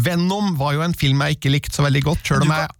Venom 0.05 0.55
var 0.59 0.75
jo 0.77 0.85
en 0.85 0.95
film 0.97 1.21
jeg 1.25 1.37
ikke 1.37 1.51
likte 1.53 1.75
så 1.75 1.85
veldig 1.85 2.03
godt, 2.05 2.25
sjøl 2.25 2.47
om 2.47 2.55
jeg 2.55 2.71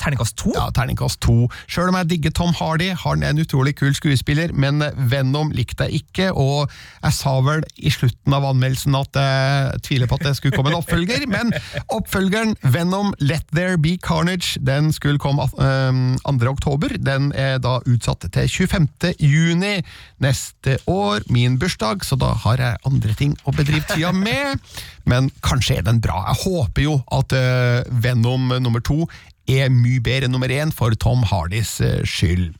terningkast 0.00 0.36
to? 0.40 0.52
Ja, 0.56 0.68
terningkast 0.74 1.20
to. 1.24 1.46
Sjøl 1.70 1.90
om 1.92 1.98
jeg 2.00 2.10
digger 2.14 2.34
Tom 2.36 2.54
Hardy, 2.56 2.90
han 3.02 3.24
er 3.24 3.34
en 3.34 3.42
utrolig 3.42 3.74
kul 3.78 3.92
skuespiller, 3.96 4.54
men 4.56 4.82
Venom 5.10 5.52
likte 5.54 5.86
jeg 5.88 6.04
ikke, 6.04 6.30
og 6.32 6.70
jeg 7.02 7.16
sa 7.16 7.36
vel 7.44 7.64
i 7.76 7.92
slutten 7.92 8.36
av 8.36 8.46
anmeldelsen 8.50 8.96
at 8.98 9.20
jeg 9.20 9.82
tviler 9.86 10.10
på 10.10 10.18
at 10.18 10.26
det 10.28 10.34
skulle 10.38 10.56
komme 10.56 10.72
en 10.72 10.78
oppfølger, 10.80 11.26
men 11.30 11.52
oppfølgeren 11.92 12.56
Venom 12.74 13.12
Let 13.20 13.46
There 13.54 13.78
Be 13.80 13.96
Carnage, 14.00 14.60
den 14.66 14.92
skulle 14.96 15.20
komme 15.20 15.46
um, 15.56 16.16
2. 16.24 16.50
oktober. 16.50 16.96
Den 17.00 17.30
er 17.36 17.58
da 17.62 17.78
utsatt 17.88 18.24
til 18.32 18.48
25. 18.48 19.14
juni 19.20 19.80
neste 20.22 20.78
år, 20.90 21.24
min 21.32 21.58
bursdag, 21.60 22.04
så 22.06 22.18
da 22.20 22.32
har 22.44 22.60
jeg 22.62 22.80
andre 22.88 23.16
ting 23.18 23.36
å 23.44 23.54
bedrive 23.56 23.86
tida 23.90 24.12
med. 24.16 24.60
Men 25.08 25.30
kanskje 25.44 25.80
er 25.80 25.86
den 25.86 26.00
bra. 26.04 26.22
Jeg 26.30 26.42
håper 26.44 26.86
jo 26.86 26.96
at 27.16 27.34
uh, 27.34 28.00
Venom 28.04 28.52
nummer 28.60 28.82
to 28.84 29.04
er 29.50 29.72
mye 29.72 30.00
bedre 30.04 30.28
enn 30.28 30.34
nummer 30.36 30.52
én 30.52 30.72
for 30.74 30.94
Tom 31.00 31.24
Hardys 31.26 31.78
uh, 31.84 32.00
skyld. 32.06 32.52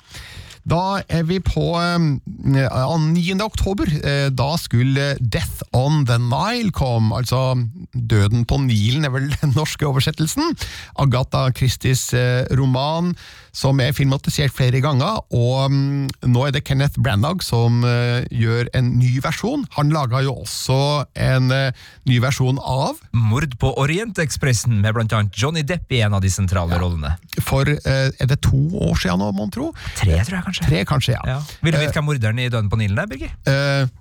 Da 0.71 1.01
er 1.09 1.25
vi 1.25 1.39
på 1.41 1.73
um, 1.81 2.21
9. 2.45 3.39
oktober. 3.43 3.89
Uh, 4.05 4.29
da 4.37 4.51
skulle 4.61 5.15
Death 5.19 5.65
on 5.73 6.05
the 6.07 6.19
Nile 6.21 6.71
komme, 6.77 7.17
altså 7.17 7.57
Døden 7.95 8.45
på 8.45 8.61
Nilen 8.67 9.09
er 9.09 9.15
vel 9.15 9.31
den 9.41 9.55
norske 9.57 9.89
oversettelsen. 9.89 10.55
Agatha 11.01 11.49
Christies 11.57 12.11
roman 12.59 13.15
som 13.57 13.81
er 13.83 13.95
filmatisert 13.97 14.55
flere 14.55 14.81
ganger, 14.83 15.21
og 15.35 15.71
um, 15.71 16.07
nå 16.27 16.47
er 16.47 16.55
det 16.55 16.63
Kenneth 16.67 17.01
Branagh 17.03 17.43
som 17.45 17.83
uh, 17.85 18.23
gjør 18.31 18.71
en 18.77 18.93
ny 18.99 19.17
versjon. 19.25 19.65
Han 19.77 19.93
laga 19.95 20.23
jo 20.27 20.37
også 20.45 20.79
en 21.19 21.51
uh, 21.53 21.89
ny 22.09 22.21
versjon 22.23 22.61
av 22.63 23.01
Mord 23.17 23.57
på 23.61 23.73
Orientekspressen, 23.81 24.81
med 24.83 25.01
annet 25.01 25.37
Johnny 25.37 25.65
Depp 25.67 25.91
i 25.95 26.03
en 26.05 26.17
av 26.17 26.25
de 26.25 26.31
sentrale 26.33 26.77
ja. 26.77 26.83
rollene. 26.83 27.15
For 27.43 27.67
uh, 27.67 27.91
er 27.91 28.31
det 28.31 28.41
to 28.47 28.61
år 28.79 28.97
siden 29.01 29.23
nå, 29.23 29.33
mon 29.37 29.53
tro? 29.53 29.71
Tre, 29.99 30.21
tror 30.27 30.41
jeg 30.41 30.47
kanskje. 30.49 30.69
Tre, 30.69 30.85
kanskje, 30.89 31.17
ja. 31.17 31.37
ja. 31.37 31.41
Vil 31.65 31.75
du 31.75 31.81
vite 31.81 31.97
hvem 31.97 32.09
morderen 32.11 32.41
i 32.43 32.49
Døden 32.51 32.71
på 32.71 32.81
Nilen 32.81 33.03
er, 33.03 33.11
Birger? 33.11 33.37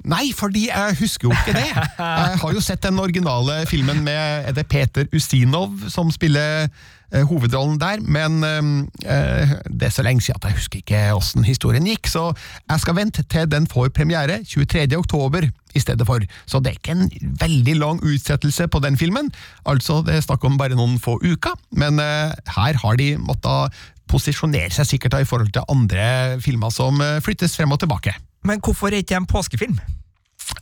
nei, 0.10 0.30
fordi 0.36 0.68
jeg 0.68 0.98
husker 1.00 1.30
jo 1.30 1.34
ikke 1.34 1.56
det. 1.56 1.68
jeg 1.98 2.40
har 2.44 2.56
jo 2.56 2.62
sett 2.64 2.84
den 2.86 3.00
originale 3.02 3.64
filmen 3.70 4.04
med 4.06 4.50
er 4.50 4.56
det 4.56 4.68
Peter 4.70 5.08
Ustinov 5.16 5.90
som 5.92 6.12
spiller 6.14 6.70
Eh, 6.70 6.99
hovedrollen 7.30 7.80
der, 7.82 8.02
men 8.06 8.44
uh, 8.44 9.54
det 9.66 9.88
er 9.88 9.94
så 9.94 10.06
lenge 10.06 10.22
siden 10.22 10.40
at 10.40 10.50
jeg 10.50 10.60
husker 10.60 10.82
ikke 10.82 11.02
åssen 11.18 11.48
historien 11.48 11.88
gikk, 11.90 12.10
så 12.12 12.30
jeg 12.70 12.84
skal 12.84 12.98
vente 13.00 13.26
til 13.26 13.50
den 13.50 13.68
får 13.70 13.92
premiere 13.96 14.42
23. 14.46 14.86
oktober 14.98 15.50
i 15.50 15.82
stedet 15.82 16.06
for. 16.08 16.24
Så 16.50 16.62
det 16.62 16.72
er 16.72 16.80
ikke 16.80 16.96
en 16.98 17.36
veldig 17.42 17.76
lang 17.82 18.02
utsettelse 18.06 18.68
på 18.68 18.82
den 18.86 18.98
filmen, 18.98 19.32
altså 19.66 20.02
det 20.06 20.18
er 20.18 20.26
snakk 20.26 20.46
om 20.46 20.58
bare 20.62 20.78
noen 20.78 21.00
få 21.02 21.18
uker, 21.22 21.58
men 21.72 22.00
her 22.00 22.82
har 22.84 23.00
de 23.02 23.14
måttet 23.22 23.80
posisjonere 24.10 24.74
seg 24.74 24.90
sikkert 24.90 25.14
da, 25.14 25.22
i 25.22 25.30
forhold 25.30 25.54
til 25.54 25.66
andre 25.70 26.40
filmer 26.42 26.74
som 26.74 26.98
flyttes 27.22 27.58
frem 27.58 27.74
og 27.74 27.82
tilbake. 27.84 28.16
Men 28.46 28.62
hvorfor 28.64 28.90
er 28.90 29.04
ikke 29.04 29.20
en 29.20 29.30
påskefilm? 29.30 29.78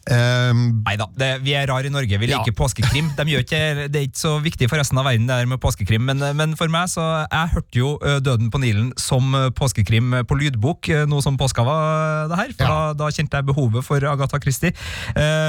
Um, 0.07 0.61
Nei 0.85 0.95
da, 0.99 1.07
vi 1.43 1.53
er 1.57 1.67
rare 1.67 1.89
i 1.89 1.91
Norge. 1.93 2.19
Vi 2.19 2.29
liker 2.29 2.51
ja. 2.53 2.55
påskekrim. 2.55 3.09
De 3.17 3.25
ikke, 3.37 3.87
det 3.91 3.99
er 3.99 4.05
ikke 4.07 4.21
så 4.21 4.37
viktig 4.43 4.69
for 4.71 4.79
resten 4.79 4.99
av 4.99 5.07
verden, 5.07 5.27
det 5.27 5.35
der 5.35 5.49
med 5.49 5.59
påskekrim, 5.63 6.05
men, 6.07 6.23
men, 6.37 6.55
for 6.57 6.71
meg 6.71 6.87
så 6.91 7.03
Jeg 7.25 7.51
hørte 7.53 7.79
jo 7.79 7.89
Døden 8.23 8.49
på 8.53 8.61
Nilen 8.61 8.91
som 8.99 9.35
påskekrim 9.57 10.15
på 10.27 10.37
lydbok, 10.39 10.89
nå 11.09 11.19
som 11.23 11.37
påska 11.39 11.65
var 11.67 12.31
det 12.31 12.39
her. 12.39 12.53
For 12.55 12.65
ja. 12.65 12.77
da, 12.93 12.97
da, 13.03 13.11
kjente 13.13 13.39
jeg 13.39 13.47
behovet 13.49 13.85
for 13.85 14.03
Agatha 14.07 14.39
Christie. 14.41 14.73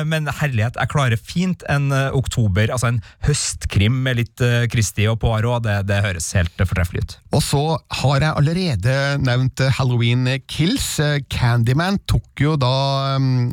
Men 0.08 0.28
herlighet, 0.40 0.78
jeg 0.78 0.92
klarer 0.92 1.20
fint 1.20 1.64
en 1.70 1.92
oktober, 2.16 2.72
altså 2.74 2.92
en 2.92 3.00
høstkrim 3.26 4.02
med 4.04 4.20
litt 4.22 4.44
Christie 4.72 5.08
og 5.10 5.20
Poirot. 5.22 5.64
Det, 5.66 5.80
det 5.88 6.02
høres 6.04 6.30
helt 6.36 6.64
fortreffelig 6.64 7.04
ut. 7.04 7.16
Og 7.36 7.44
så 7.44 7.62
har 8.00 8.24
jeg 8.24 8.34
allerede 8.40 8.96
nevnt 9.22 9.62
Halloween 9.78 10.26
Kills. 10.50 10.96
Candyman 11.32 12.00
tok 12.10 12.42
jo 12.42 12.56
da 12.60 12.74
um, 13.18 13.50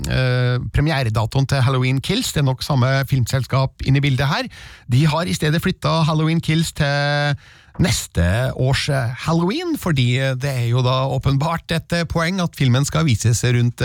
premieredatoen 0.96 1.48
til 1.48 1.62
Halloween 1.62 2.00
Kills. 2.02 2.32
Det 2.34 2.42
er 2.42 2.48
nok 2.48 2.64
samme 2.64 2.88
filmselskap 3.10 3.84
inne 3.86 4.00
i 4.00 4.04
bildet 4.06 4.28
her. 4.28 4.48
De 4.92 5.06
har 5.06 5.28
i 5.28 5.34
stedet 5.36 5.62
flytta 5.62 6.04
Halloween 6.08 6.40
Kills 6.42 6.72
til 6.72 7.36
neste 7.80 8.24
års 8.56 8.88
halloween, 9.26 9.76
fordi 9.78 10.16
det 10.40 10.52
er 10.52 10.70
jo 10.70 10.82
da 10.82 11.04
åpenbart 11.12 11.72
et 11.76 12.08
poeng 12.08 12.40
at 12.40 12.56
filmen 12.56 12.86
skal 12.86 13.06
vises 13.06 13.44
rundt 13.44 13.82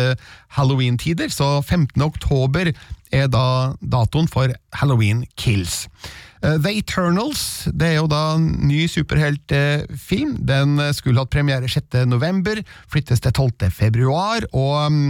halloween-tider, 0.54 1.28
så 1.28 1.60
15. 1.62 2.00
oktober 2.02 2.70
er 3.10 3.26
da 3.26 3.74
datoen 3.82 4.28
for 4.30 4.54
Halloween 4.72 5.24
Kills. 5.36 5.88
Uh, 6.40 6.56
The 6.56 6.72
Eternals 6.78 7.68
det 7.76 7.86
er 7.90 7.96
jo 7.98 8.06
da 8.08 8.20
en 8.36 8.46
ny 8.64 8.86
superheltfilm. 8.88 10.38
Den 10.48 10.80
skulle 10.96 11.20
hatt 11.20 11.32
premiere 11.32 11.68
6. 11.68 11.98
november, 12.08 12.62
flyttes 12.88 13.20
til 13.20 13.32
12. 13.32 13.68
februar, 13.76 14.46
og 14.56 14.86
um, 14.86 15.00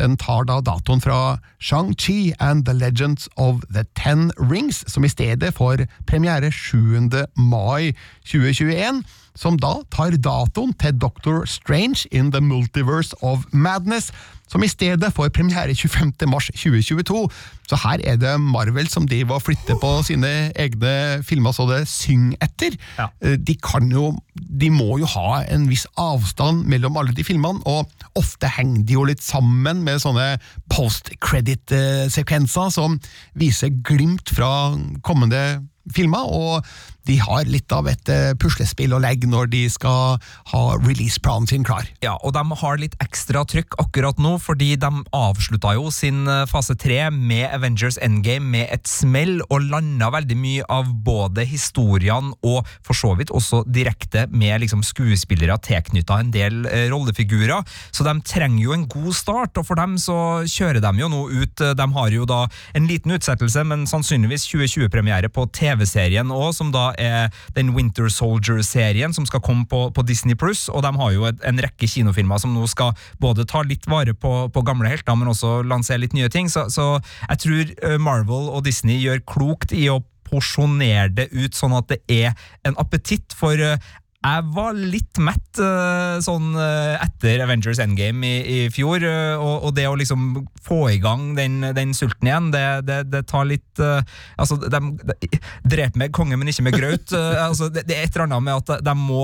den 0.00 0.16
tar 0.16 0.48
da 0.48 0.60
datoen 0.64 1.04
fra 1.04 1.38
Shang-Chi 1.60 2.32
and 2.40 2.64
The 2.64 2.74
Legends 2.76 3.28
of 3.36 3.60
the 3.68 3.84
Ten 3.98 4.30
Rings, 4.38 4.84
som 4.88 5.04
i 5.04 5.12
stedet 5.12 5.54
får 5.54 5.84
premiere 6.08 6.52
7. 6.52 7.10
mai 7.36 7.92
2021 8.24 9.04
som 9.38 9.58
da 9.60 9.78
tar 9.94 10.16
datoen 10.18 10.74
til 10.80 10.98
Doctor 10.98 11.46
Strange 11.46 12.08
in 12.10 12.32
the 12.34 12.42
Multiverse 12.42 13.14
of 13.22 13.46
Madness, 13.52 14.10
som 14.48 14.64
i 14.64 14.70
stedet 14.70 15.12
får 15.12 15.28
premiere 15.36 15.74
25. 15.76 16.12
mars 16.26 16.48
2022. 16.56 17.28
Så 17.68 17.76
her 17.82 18.00
er 18.00 18.16
det 18.16 18.32
Marvel 18.40 18.88
som 18.88 19.04
driver 19.08 19.36
og 19.36 19.44
flytter 19.44 19.76
på 19.80 19.90
sine 20.08 20.30
egne 20.56 21.22
filmer 21.26 21.52
så 21.52 21.66
det 21.68 21.82
synger 21.90 22.40
etter. 22.48 22.78
Ja. 22.96 23.10
Eh, 23.20 23.36
de 23.36 23.54
kan 23.60 23.92
jo 23.92 24.14
De 24.58 24.70
må 24.72 24.96
jo 24.98 25.06
ha 25.12 25.42
en 25.52 25.66
viss 25.68 25.84
avstand 26.00 26.64
mellom 26.70 26.96
alle 26.96 27.12
de 27.12 27.24
filmene, 27.26 27.60
og 27.66 27.90
ofte 28.16 28.48
henger 28.48 28.84
de 28.86 28.94
jo 28.94 29.02
litt 29.04 29.20
sammen 29.22 29.82
med 29.84 30.00
sånne 30.00 30.38
post-credit-sekvenser 30.72 32.70
som 32.72 32.96
viser 33.36 33.74
glimt 33.84 34.30
fra 34.32 34.72
kommende 35.04 35.66
filmer, 35.94 36.24
og 36.24 36.64
de 37.08 37.16
har 37.22 37.48
litt 37.48 37.72
av 37.72 37.88
et 37.88 38.10
eh, 38.12 38.34
puslespill 38.40 38.92
å 38.92 39.00
legge 39.00 39.28
når 39.30 39.48
de 39.52 39.62
skal 39.72 40.18
ha 40.52 40.62
releaseplanen 40.76 41.48
sin 41.48 41.64
klar. 41.64 41.88
Ja, 42.04 42.16
og 42.20 42.34
de 42.36 42.42
har 42.60 42.80
litt 42.80 42.96
ekstra 43.02 43.44
trykk 43.48 43.78
akkurat 43.80 44.20
nå, 44.20 44.34
fordi 44.42 44.74
de 44.80 44.90
avslutta 45.16 45.72
jo 45.78 45.88
sin 45.94 46.26
eh, 46.28 46.44
fase 46.50 46.76
tre 46.78 47.00
med 47.14 47.48
Avengers 47.56 47.98
Endgame 48.04 48.52
med 48.52 48.68
et 48.74 48.88
smell, 48.90 49.38
og 49.48 49.70
landa 49.70 50.10
veldig 50.12 50.36
mye 50.38 50.66
av 50.72 50.90
både 51.04 51.46
historiene 51.48 52.34
og 52.44 52.68
for 52.84 52.96
så 52.98 53.14
vidt 53.16 53.32
også 53.34 53.62
direkte 53.64 54.26
med 54.28 54.60
liksom 54.64 54.84
skuespillere 54.84 55.56
tilknytta 55.64 56.20
en 56.20 56.32
del 56.34 56.60
eh, 56.68 56.88
rollefigurer. 56.92 57.64
Så 57.94 58.04
de 58.04 58.14
trenger 58.28 58.60
jo 58.66 58.76
en 58.76 58.86
god 58.90 59.16
start, 59.16 59.56
og 59.56 59.68
for 59.70 59.80
dem 59.80 59.96
så 60.02 60.18
kjører 60.44 60.82
de 60.84 60.92
jo 60.98 61.08
nå 61.08 61.24
ut 61.28 61.60
De 61.78 61.84
har 61.94 62.12
jo 62.12 62.24
da 62.28 62.44
en 62.76 62.86
liten 62.88 63.14
utsettelse, 63.16 63.64
men 63.64 63.86
sannsynligvis 63.88 64.44
2020-premiere 64.50 65.32
på 65.32 65.46
TV-serien 65.56 66.32
òg, 66.34 66.52
som 66.56 66.72
da 66.74 66.90
er 67.00 67.32
den 67.56 67.72
Winter 67.76 68.10
Soldier-serien 68.12 69.14
som 69.16 69.26
skal 69.28 69.42
komme 69.44 69.66
på, 69.70 69.88
på 69.94 70.04
Disney 70.06 70.36
Pluss, 70.38 70.66
og 70.68 70.84
de 70.86 70.92
har 70.98 71.14
jo 71.14 71.26
et, 71.30 71.40
en 71.46 71.62
rekke 71.62 71.88
kinofilmer 71.88 72.42
som 72.42 72.54
nå 72.54 72.66
skal 72.70 72.94
både 73.22 73.46
ta 73.48 73.62
litt 73.66 73.88
vare 73.90 74.14
på, 74.14 74.34
på 74.52 74.64
gamle 74.66 74.90
helter, 74.90 75.16
men 75.18 75.32
også 75.32 75.62
lansere 75.66 76.02
litt 76.04 76.16
nye 76.16 76.30
ting. 76.32 76.50
Så, 76.52 76.68
så 76.74 76.96
jeg 77.28 77.42
tror 77.44 77.74
eh, 77.90 77.98
Marvel 78.02 78.50
og 78.52 78.64
Disney 78.66 79.00
gjør 79.02 79.24
klokt 79.28 79.74
i 79.76 79.88
å 79.92 80.02
porsjonere 80.28 81.08
det 81.16 81.30
ut 81.32 81.56
sånn 81.56 81.76
at 81.78 81.88
det 81.88 82.02
er 82.12 82.34
en 82.68 82.76
appetitt 82.80 83.34
for 83.36 83.56
eh, 83.56 83.80
jeg 84.18 84.46
var 84.50 84.74
litt 84.74 85.18
mett 85.22 85.60
uh, 85.62 86.18
sånn 86.24 86.50
uh, 86.58 86.98
etter 86.98 87.38
Avengers 87.44 87.78
Endgame 87.82 88.26
i, 88.26 88.38
i 88.42 88.56
fjor, 88.74 89.04
uh, 89.06 89.38
og, 89.38 89.68
og, 89.68 89.74
det 89.76 89.84
å 89.86 89.94
liksom 89.98 90.40
få 90.64 90.80
i 90.90 90.98
gang 91.02 91.36
den, 91.38 91.60
den 91.76 91.94
sulten 91.94 92.26
igjen, 92.26 92.48
det, 92.54 92.64
det, 92.88 92.98
det 93.12 93.22
tar 93.30 93.46
litt 93.46 93.66
Altså, 93.78 94.56
de, 94.58 94.80
de 95.06 95.38
dreper 95.70 96.00
med 96.00 96.12
konge, 96.14 96.34
men 96.38 96.50
ikke 96.50 96.64
med 96.66 96.74
graut. 96.74 97.12
altså, 97.14 97.68
det, 97.70 97.84
det, 97.86 97.94
er 97.94 98.08
et 98.08 98.16
eller 98.16 98.26
annet 98.26 98.46
med 98.48 98.58
at 98.58 98.82
de 98.82 98.94
må 98.98 99.22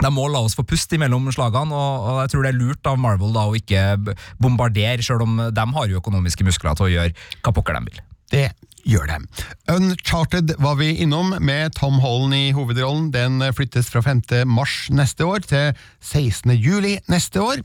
de 0.00 0.10
må 0.10 0.24
la 0.32 0.40
oss 0.42 0.56
få 0.56 0.64
pust 0.66 0.90
imellom 0.96 1.28
slagene, 1.34 1.76
og, 1.76 2.06
og, 2.08 2.20
jeg 2.24 2.32
tror 2.32 2.46
det 2.46 2.50
er 2.54 2.58
lurt 2.58 2.88
av 2.88 2.96
Marvel 2.98 3.36
da 3.36 3.44
å 3.46 3.54
ikke 3.58 3.82
bombardere, 4.42 5.04
selv 5.04 5.26
om 5.26 5.36
de 5.54 5.66
har 5.76 5.90
jo 5.90 6.00
økonomiske 6.00 6.46
muskler 6.48 6.78
til 6.78 6.88
å 6.88 6.92
gjøre 6.94 7.14
hva 7.44 7.52
pokker 7.54 7.78
de 7.78 7.92
vil. 7.92 8.00
Det 8.32 8.46
gjør 8.88 9.08
det. 9.10 9.18
Uncharted 9.72 10.54
var 10.62 10.78
vi 10.80 10.92
innom, 11.02 11.34
med 11.40 11.74
Tom 11.78 11.98
Holland 12.02 12.34
i 12.34 12.52
hovedrollen. 12.56 13.10
Den 13.14 13.42
flyttes 13.54 13.90
fra 13.90 14.02
5. 14.04 14.22
mars 14.46 14.88
neste 14.90 15.24
år 15.24 15.44
til 15.48 15.72
16. 16.00 16.52
juli 16.56 16.98
neste 17.08 17.42
år. 17.42 17.64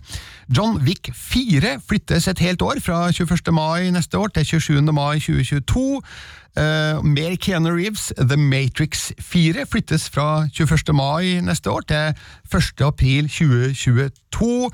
John 0.50 0.80
Wick 0.86 1.12
4 1.14 1.80
flyttes 1.88 2.28
et 2.28 2.40
helt 2.40 2.62
år, 2.62 2.80
fra 2.84 3.12
21. 3.12 3.54
mai 3.54 3.92
neste 3.92 4.18
år 4.18 4.28
til 4.34 4.46
27. 4.46 4.82
mai 4.94 5.20
2022. 5.20 6.02
Uh, 6.58 6.64
eh, 6.64 7.04
mer 7.04 7.36
Keanu 7.38 7.70
Reeves, 7.70 8.14
The 8.18 8.38
Matrix 8.38 9.12
4 9.22 9.66
flyttes 9.70 10.10
fra 10.10 10.48
21. 10.54 10.94
mai 10.94 11.42
neste 11.42 11.70
år 11.70 11.86
til 11.88 12.16
1. 12.56 12.82
april 12.82 13.30
2022. 13.30 14.72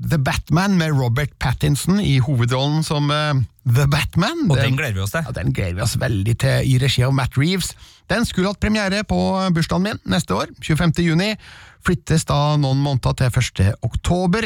The 0.00 0.18
Batman 0.18 0.78
med 0.78 0.92
Robert 0.96 1.28
Pattinson 1.40 2.00
i 2.00 2.18
hovedrollen 2.18 2.82
som 2.82 3.10
uh, 3.10 3.36
The 3.68 3.84
Batman. 3.92 4.46
Og 4.48 4.56
den 4.56 4.76
gleder 4.78 4.96
vi 4.96 5.02
oss 5.04 5.12
til. 5.12 5.20
Ja, 5.26 5.32
Den 5.36 5.52
gleder 5.52 5.74
vi 5.76 5.82
oss 5.84 5.98
veldig 6.00 6.34
til 6.40 6.64
i 6.70 6.78
regi 6.80 7.02
av 7.04 7.12
Matt 7.14 7.36
Reeves. 7.36 7.74
Den 8.10 8.24
skulle 8.26 8.48
hatt 8.50 8.60
premiere 8.62 9.04
på 9.06 9.18
bursdagen 9.54 9.84
min 9.84 10.00
neste 10.08 10.34
år, 10.34 10.46
25. 10.64 10.92
juni. 11.04 11.36
Flyttes 11.84 12.24
da 12.28 12.56
noen 12.60 12.80
måneder 12.84 13.14
til 13.16 13.26
1. 13.28 13.76
oktober. 13.86 14.42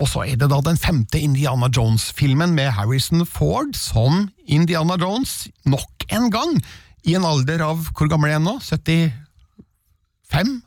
Og 0.00 0.08
så 0.08 0.20
er 0.28 0.36
det 0.40 0.48
da 0.52 0.60
den 0.64 0.78
femte 0.80 1.18
Indiana 1.20 1.68
Jones-filmen 1.72 2.54
med 2.56 2.70
Harrison 2.76 3.26
Ford 3.28 3.74
som 3.76 4.30
Indiana 4.46 4.96
Jones 5.00 5.48
nok 5.64 6.04
en 6.12 6.30
gang. 6.32 6.62
I 7.08 7.14
en 7.16 7.24
alder 7.24 7.60
av 7.64 7.76
hvor 7.96 8.08
gammel 8.12 8.30
er 8.30 8.34
han 8.38 8.48
nå? 8.48 8.58
75? 8.60 10.62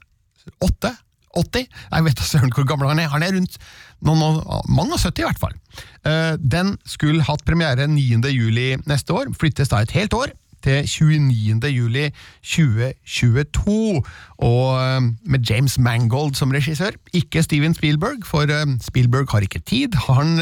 8? 0.62 0.96
80? 1.34 1.66
Jeg 1.92 2.06
vet 2.06 2.20
da 2.20 2.28
søren 2.28 2.54
hvor 2.54 2.68
gammel 2.70 2.92
han 2.92 3.02
er. 3.04 3.12
Han 3.14 3.26
er 3.26 3.34
rundt 3.38 3.58
noen, 4.04 4.40
mange 4.68 4.98
og 4.98 5.02
70 5.02 5.24
i 5.24 5.28
hvert 5.28 5.42
fall. 5.42 5.58
Eh, 6.06 6.36
Den 6.40 6.78
skulle 6.86 7.26
hatt 7.26 7.46
premiere 7.48 7.88
9. 7.88 8.22
juli 8.34 8.74
neste 8.90 9.16
år, 9.16 9.34
flyttes 9.40 9.72
da 9.72 9.84
et 9.84 9.96
helt 9.98 10.14
år 10.14 10.34
til 10.64 10.86
29. 10.88 11.68
juli 11.76 12.06
2022, 12.48 14.04
og 14.48 14.68
eh, 14.80 15.02
med 15.28 15.50
James 15.50 15.76
Mangold 15.80 16.38
som 16.40 16.52
regissør. 16.56 16.96
Ikke 17.14 17.44
Steven 17.44 17.76
Spielberg, 17.76 18.24
for 18.28 18.48
eh, 18.48 18.76
Spielberg 18.84 19.28
har 19.32 19.44
ikke 19.44 19.60
tid. 19.60 19.96
Han 20.08 20.40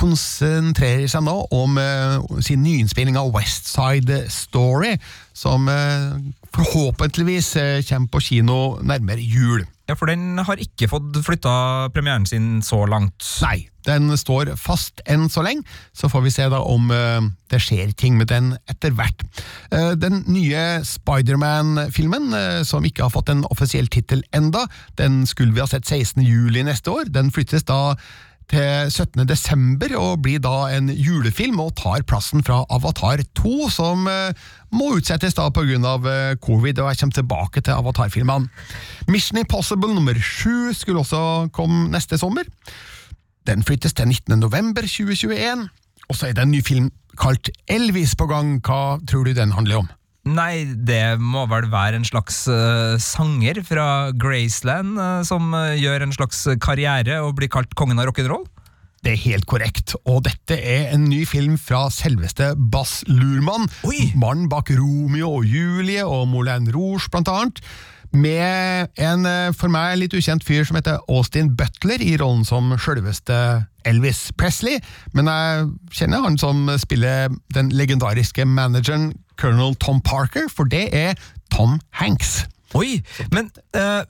konsentrerer 0.00 1.08
seg 1.12 1.24
nå 1.26 1.36
om 1.52 1.76
sin 2.40 2.62
nyinnspilling 2.64 3.18
av 3.20 3.32
West 3.36 3.68
Side 3.68 4.22
Story, 4.32 4.94
som 5.36 5.68
forhåpentligvis 6.56 7.52
kommer 7.88 8.08
på 8.12 8.24
kino 8.30 8.58
nærmere 8.84 9.20
jul. 9.20 9.64
Ja, 9.90 9.96
For 9.98 10.06
den 10.06 10.38
har 10.38 10.60
ikke 10.62 10.86
fått 10.86 11.16
flytta 11.26 11.90
premieren 11.90 12.26
sin 12.28 12.60
så 12.62 12.84
langt. 12.86 13.26
Nei, 13.42 13.64
den 13.88 14.12
står 14.14 14.52
fast 14.60 15.02
enn 15.10 15.26
så 15.32 15.42
lenge, 15.42 15.64
så 15.96 16.06
får 16.12 16.22
vi 16.28 16.32
se 16.34 16.46
da 16.52 16.60
om 16.62 16.92
eh, 16.94 17.26
det 17.50 17.58
skjer 17.64 17.90
ting 17.98 18.14
med 18.20 18.30
den 18.30 18.52
etter 18.70 18.94
hvert. 18.94 19.24
Eh, 19.74 19.96
den 19.98 20.22
nye 20.30 20.84
Spiderman-filmen, 20.86 22.30
eh, 22.38 22.62
som 22.68 22.86
ikke 22.86 23.08
har 23.08 23.14
fått 23.16 23.34
en 23.34 23.42
offisiell 23.50 23.90
tittel 23.90 24.22
enda, 24.36 24.68
den 25.00 25.24
skulle 25.26 25.56
vi 25.56 25.64
ha 25.64 25.66
sett 25.66 25.90
16. 25.90 26.22
juli 26.22 26.62
neste 26.62 26.94
år. 26.94 27.10
Den 27.10 27.34
flyttes 27.34 27.66
da 27.66 27.96
til 28.50 28.90
17. 28.90 29.22
desember 29.28 29.92
og 29.98 30.22
blir 30.24 30.40
da 30.42 30.70
en 30.74 30.90
julefilm 30.90 31.60
og 31.62 31.74
tar 31.78 32.02
plassen 32.08 32.42
fra 32.46 32.64
Avatar 32.72 33.22
2, 33.38 33.68
som 33.70 34.08
eh, 34.10 34.32
må 34.74 34.92
utsettes 34.98 35.36
da 35.38 35.48
pga. 35.54 35.78
Eh, 35.80 36.36
covid, 36.42 36.80
og 36.82 36.90
jeg 36.90 37.00
kommer 37.00 37.18
tilbake 37.18 37.62
til 37.62 37.76
Avatar-filmene. 37.76 38.48
Mission 39.08 39.38
Impossible 39.38 39.94
nummer 39.94 40.14
7 40.14 40.74
skulle 40.74 41.04
også 41.04 41.50
komme 41.52 41.88
neste 41.92 42.18
sommer. 42.18 42.48
Den 43.46 43.62
flyttes 43.62 43.94
til 43.94 44.08
19. 44.08 44.38
november 44.38 44.82
2021, 44.82 45.68
og 46.08 46.16
så 46.16 46.28
er 46.28 46.34
det 46.34 46.42
en 46.42 46.50
ny 46.50 46.62
film 46.64 46.90
kalt 47.20 47.50
Elvis 47.68 48.16
på 48.16 48.26
gang. 48.26 48.58
Hva 48.64 48.98
tror 49.06 49.24
du 49.24 49.34
den 49.36 49.52
handler 49.56 49.84
om? 49.84 49.90
Nei, 50.30 50.62
det 50.86 51.18
må 51.18 51.46
vel 51.50 51.66
være 51.72 51.98
en 51.98 52.06
slags 52.06 52.44
uh, 52.50 52.94
sanger 53.02 53.62
fra 53.66 53.86
Graceland 54.14 54.98
uh, 55.00 55.20
som 55.26 55.50
uh, 55.56 55.74
gjør 55.78 56.06
en 56.06 56.14
slags 56.14 56.44
karriere 56.62 57.20
og 57.24 57.36
blir 57.40 57.50
kalt 57.50 57.72
kongen 57.78 57.98
av 57.98 58.10
rock'n'roll? 58.10 58.44
Det 59.00 59.14
er 59.14 59.22
helt 59.22 59.46
korrekt, 59.48 59.94
og 60.04 60.26
dette 60.26 60.58
er 60.60 60.90
en 60.92 61.06
ny 61.08 61.22
film 61.24 61.56
fra 61.58 61.86
selveste 61.94 62.52
Bass 62.70 63.00
Lurman. 63.08 63.64
Oi! 63.88 64.10
Mannen 64.12 64.50
bak 64.52 64.68
Romeo 64.76 65.38
og 65.38 65.48
Julie 65.48 66.04
og 66.04 66.28
Moulin 66.28 66.68
Rouge, 66.74 67.08
blant 67.08 67.30
annet. 67.32 67.62
Med 68.12 68.90
en 69.00 69.24
for 69.56 69.72
meg 69.72 69.94
litt 70.02 70.16
ukjent 70.18 70.44
fyr 70.44 70.66
som 70.66 70.76
heter 70.76 70.98
Austin 71.08 71.52
Butler 71.56 72.02
i 72.02 72.16
rollen 72.20 72.42
som 72.44 72.74
sjølveste 72.74 73.38
Elvis 73.88 74.26
Presley. 74.36 74.82
Men 75.16 75.30
jeg 75.30 75.70
kjenner 76.02 76.26
han 76.26 76.36
som 76.42 76.68
spiller 76.82 77.30
den 77.54 77.72
legendariske 77.72 78.44
manageren 78.44 79.14
Colonel 79.40 79.74
Tom 79.74 80.00
Parker, 80.00 80.48
for 80.52 80.64
det 80.64 80.88
er 80.92 81.14
Tom 81.50 81.80
Hanks. 81.90 82.44
Oi, 82.78 83.00
men 83.34 83.48
uh, 83.74 84.02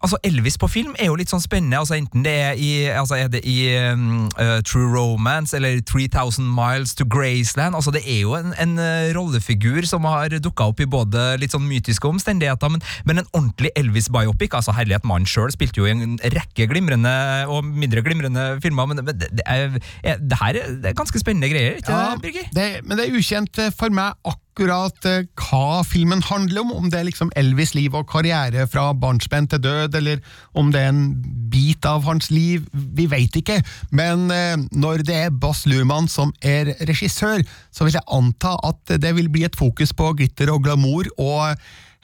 altså 0.00 0.16
Elvis 0.24 0.56
på 0.58 0.68
film 0.72 0.94
er 0.96 1.10
jo 1.10 1.16
litt 1.20 1.28
sånn 1.32 1.42
spennende. 1.42 1.76
altså 1.76 1.98
Enten 1.98 2.24
det 2.24 2.32
er 2.32 2.56
i, 2.56 2.70
altså 2.88 3.18
er 3.18 3.28
det 3.32 3.42
i 3.44 3.58
um, 3.92 4.24
uh, 4.38 4.56
True 4.64 4.88
Romance 4.88 5.52
eller 5.56 5.82
3000 5.84 6.46
Miles 6.48 6.94
to 6.96 7.04
Graceland. 7.04 7.76
altså 7.76 7.92
Det 7.92 8.00
er 8.06 8.22
jo 8.22 8.32
en, 8.38 8.54
en 8.56 8.72
eh, 8.80 9.10
rollefigur 9.16 9.84
som 9.88 10.08
har 10.08 10.32
dukka 10.32 10.70
opp 10.72 10.80
i 10.80 10.88
både 10.88 11.36
litt 11.42 11.52
sånn 11.52 11.68
mytiske 11.68 12.08
omstendigheter, 12.08 12.72
men, 12.72 12.84
men 13.04 13.20
en 13.20 13.30
ordentlig 13.34 13.74
Elvis-biopic. 13.76 14.56
altså 14.56 14.72
Herlighet, 14.76 15.04
mannen 15.04 15.28
sjøl 15.28 15.52
spilte 15.52 15.82
jo 15.82 15.88
i 15.88 15.92
en 15.92 16.16
rekke 16.24 16.70
glimrende 16.72 17.12
og 17.52 17.68
mindre 17.68 18.04
glimrende 18.06 18.46
filmer, 18.64 18.88
men, 18.88 19.04
men 19.04 19.20
det, 19.20 19.28
det, 19.42 19.44
er, 19.44 19.76
det 20.16 20.40
her 20.40 20.62
er, 20.62 20.94
ganske 20.96 21.20
spennende 21.20 21.52
greier, 21.52 21.76
ikke 21.82 21.92
Ja, 21.92 22.14
det, 22.16 22.22
Birger? 22.24 22.80
men 22.86 22.96
det 22.96 23.08
er 23.08 23.20
ukjent 23.20 23.66
for 23.76 23.92
meg 23.92 24.16
akkurat 24.24 24.49
eh, 24.68 25.26
hva 25.38 25.82
filmen 25.86 26.22
handler 26.22 26.60
om. 26.60 26.72
Om 26.72 26.90
det 26.90 26.98
er 27.00 27.06
liksom 27.08 27.32
Elvis' 27.36 27.74
liv 27.74 27.94
og 27.94 28.08
karriere 28.10 28.66
fra 28.68 28.92
barnsben 28.92 29.48
til 29.48 29.62
død, 29.62 29.94
eller 29.94 30.20
om 30.54 30.72
det 30.72 30.80
er 30.80 30.92
en 30.92 31.22
bit 31.50 31.84
av 31.86 32.04
hans 32.04 32.30
liv. 32.30 32.66
Vi 32.72 33.06
veit 33.10 33.36
ikke. 33.36 33.62
Men 33.90 34.30
eh, 34.30 34.56
når 34.72 35.04
det 35.06 35.16
er 35.16 35.30
Bass 35.30 35.66
Lurman 35.66 36.08
som 36.08 36.34
er 36.42 36.74
regissør, 36.88 37.42
så 37.72 37.86
vil 37.86 37.96
jeg 37.96 38.08
anta 38.10 38.56
at 38.66 39.00
det 39.00 39.14
vil 39.16 39.30
bli 39.32 39.44
et 39.48 39.56
fokus 39.56 39.92
på 39.96 40.12
glitter 40.18 40.52
og 40.52 40.64
glamour 40.64 41.08
og 41.18 41.56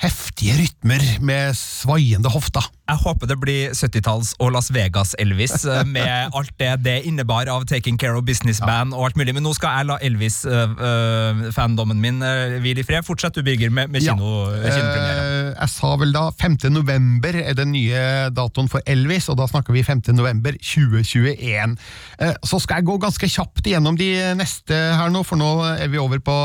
heftige 0.02 0.58
rytmer 0.60 1.02
med 1.24 1.54
svaiende 1.56 2.32
hofter. 2.32 2.64
Jeg 2.86 3.00
håper 3.02 3.26
det 3.26 3.36
blir 3.42 3.72
70-talls 3.74 4.34
og 4.38 4.52
Las 4.54 4.68
Vegas-Elvis, 4.70 5.64
eh, 5.72 5.82
med 5.90 6.30
alt 6.38 6.52
det 6.60 6.72
det 6.84 6.96
innebar 7.08 7.48
av 7.50 7.64
Taking 7.66 7.98
Care 7.98 8.14
of 8.18 8.24
Business 8.28 8.60
Band 8.62 8.94
og 8.94 9.08
alt 9.08 9.16
mulig. 9.18 9.34
Men 9.34 9.42
nå 9.46 9.52
skal 9.56 9.80
jeg 9.80 9.88
la 9.88 9.96
Elvis-fandommen 10.06 11.98
min 12.02 12.20
uh, 12.22 12.56
hvile 12.62 12.82
i 12.82 12.86
fred. 12.86 13.02
Fortsett 13.06 13.34
du, 13.34 13.42
Birger, 13.46 13.70
med, 13.74 13.90
med 13.90 14.04
kino, 14.06 14.30
Ja. 14.54 14.70
kinopremiere. 14.70 15.24
Eh, 15.26 15.50
jeg 15.56 15.72
sa 15.72 15.90
vel 15.98 16.14
da 16.14 16.24
5. 16.38 16.56
november 16.74 17.40
er 17.42 17.56
den 17.58 17.72
nye 17.74 18.04
datoen 18.34 18.70
for 18.70 18.84
Elvis, 18.86 19.28
og 19.32 19.38
da 19.40 19.48
snakker 19.50 19.74
vi 19.74 19.82
5. 19.86 20.04
november 20.14 20.54
2021. 20.60 21.76
Eh, 22.22 22.34
så 22.46 22.60
skal 22.62 22.80
jeg 22.80 22.88
gå 22.92 22.98
ganske 23.02 23.30
kjapt 23.34 23.66
igjennom 23.66 23.98
de 23.98 24.12
neste 24.38 24.74
her 25.00 25.10
nå, 25.12 25.24
for 25.26 25.40
nå 25.40 25.50
er 25.74 25.90
vi 25.92 25.98
over 26.02 26.22
på 26.22 26.36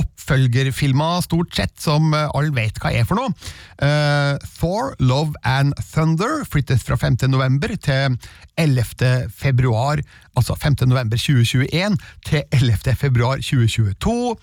oppfølgerfilmer, 0.00 1.20
stort 1.26 1.54
sett, 1.56 1.74
som 1.82 2.12
eh, 2.14 2.28
alle 2.36 2.54
vet 2.56 2.78
hva 2.80 2.92
er 2.94 3.06
for 3.08 3.18
noe. 3.18 3.34
Eh, 3.82 4.36
Thor, 4.58 4.94
Love 5.02 5.34
and 5.50 5.74
Thunder 5.92 6.44
flyttes 6.46 6.84
fra 6.86 6.96
5. 7.00 7.26
november 7.28 7.74
til 7.82 8.16
11. 8.58 9.30
februar, 9.34 10.00
altså 10.36 10.54
5. 10.54 10.76
november 10.86 11.16
2021 11.16 11.98
til 12.26 12.42
11. 12.52 12.94
februar 12.96 13.42
2022. 13.42 14.36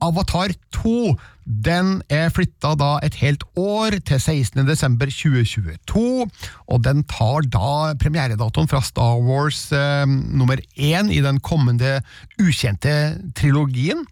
Avatar 0.00 0.56
2 0.72 1.14
den 1.44 1.98
er 2.08 2.30
flytta 2.32 2.72
da 2.80 2.94
et 3.04 3.18
helt 3.20 3.42
år 3.60 3.98
til 4.08 4.20
16. 4.20 4.64
desember 4.64 5.10
2022, 5.12 6.24
og 6.72 6.84
den 6.84 7.02
tar 7.04 7.44
da 7.52 7.92
premieredatoen 8.00 8.68
fra 8.70 8.80
Star 8.80 9.20
Wars 9.20 9.66
eh, 9.72 10.06
nummer 10.08 10.56
én 10.76 11.12
i 11.12 11.20
den 11.20 11.40
kommende 11.44 11.98
ukjente 12.40 13.20
trilogien. 13.36 14.06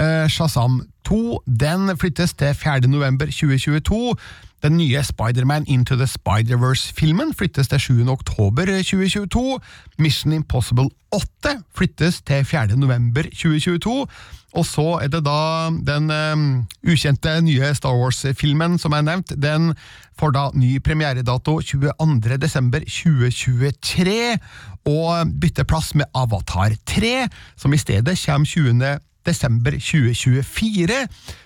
Eh, 0.00 0.28
Shazam 0.32 0.80
2 0.80 0.97
den 1.46 1.96
flyttes 1.98 2.34
til 2.34 2.54
4. 2.54 2.88
november 2.88 3.26
2022. 3.26 4.16
Den 4.62 4.76
nye 4.76 5.02
Spider-Man 5.02 5.64
Into 5.68 5.94
the 5.94 6.06
Spider-Verse-filmen 6.06 7.34
flyttes 7.34 7.68
til 7.68 7.80
7. 7.80 8.08
oktober 8.08 8.64
2022. 8.66 9.60
Mission 9.98 10.32
Impossible 10.32 10.88
8 11.12 11.62
flyttes 11.76 12.20
til 12.22 12.44
4. 12.44 12.76
november 12.76 13.22
2022. 13.22 14.06
Og 14.52 14.66
så 14.66 14.98
er 15.02 15.08
det 15.08 15.22
da 15.24 15.70
den 15.86 16.10
um, 16.10 16.66
ukjente 16.88 17.40
nye 17.40 17.74
Star 17.74 17.94
Wars-filmen 17.94 18.78
som 18.78 18.92
jeg 18.92 19.06
nevnt. 19.06 19.32
Den 19.42 19.74
får 20.18 20.30
da 20.34 20.48
ny 20.54 20.78
premieredato 20.82 21.60
22. 21.60 22.38
desember 22.42 22.78
2023, 22.78 24.38
og 24.84 25.34
bytter 25.40 25.64
plass 25.64 25.94
med 25.94 26.08
Avatar 26.14 26.74
3, 26.86 27.28
som 27.56 27.72
i 27.72 27.78
stedet 27.78 28.18
kommer 28.26 28.46
20 28.46 28.98
desember 29.28 29.76
2024, 29.76 31.02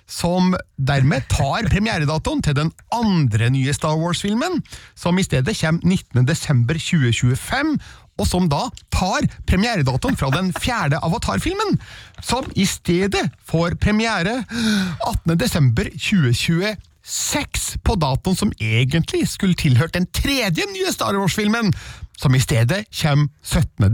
som 0.08 0.52
dermed 0.78 1.26
tar 1.32 1.68
premieredatoen 1.72 2.42
til 2.44 2.56
den 2.58 2.70
andre 2.94 3.50
nye 3.52 3.74
Star 3.74 3.98
Wars-filmen, 3.98 4.60
som 4.94 5.18
i 5.18 5.26
stedet 5.26 5.56
kommer 5.60 5.82
19. 5.84 6.26
desember 6.28 6.78
2025, 6.78 7.76
og 8.20 8.28
som 8.28 8.48
da 8.50 8.66
tar 8.92 9.26
premieredatoen 9.48 10.16
fra 10.20 10.30
den 10.34 10.52
fjerde 10.52 11.00
Avatar-filmen, 11.02 11.78
som 12.22 12.46
i 12.54 12.66
stedet 12.68 13.24
får 13.48 13.78
premiere 13.82 14.42
18. 15.08 15.38
desember 15.40 15.88
2026, 15.96 17.78
på 17.82 17.96
datoen 17.98 18.38
som 18.38 18.52
egentlig 18.60 19.26
skulle 19.28 19.58
tilhørt 19.58 19.96
den 19.96 20.06
tredje 20.14 20.68
nye 20.70 20.92
Star 20.92 21.16
Wars-filmen, 21.18 21.72
som 22.18 22.34
i 22.34 22.42
stedet 22.42 22.84
kommer 22.94 23.28
17. 23.42 23.90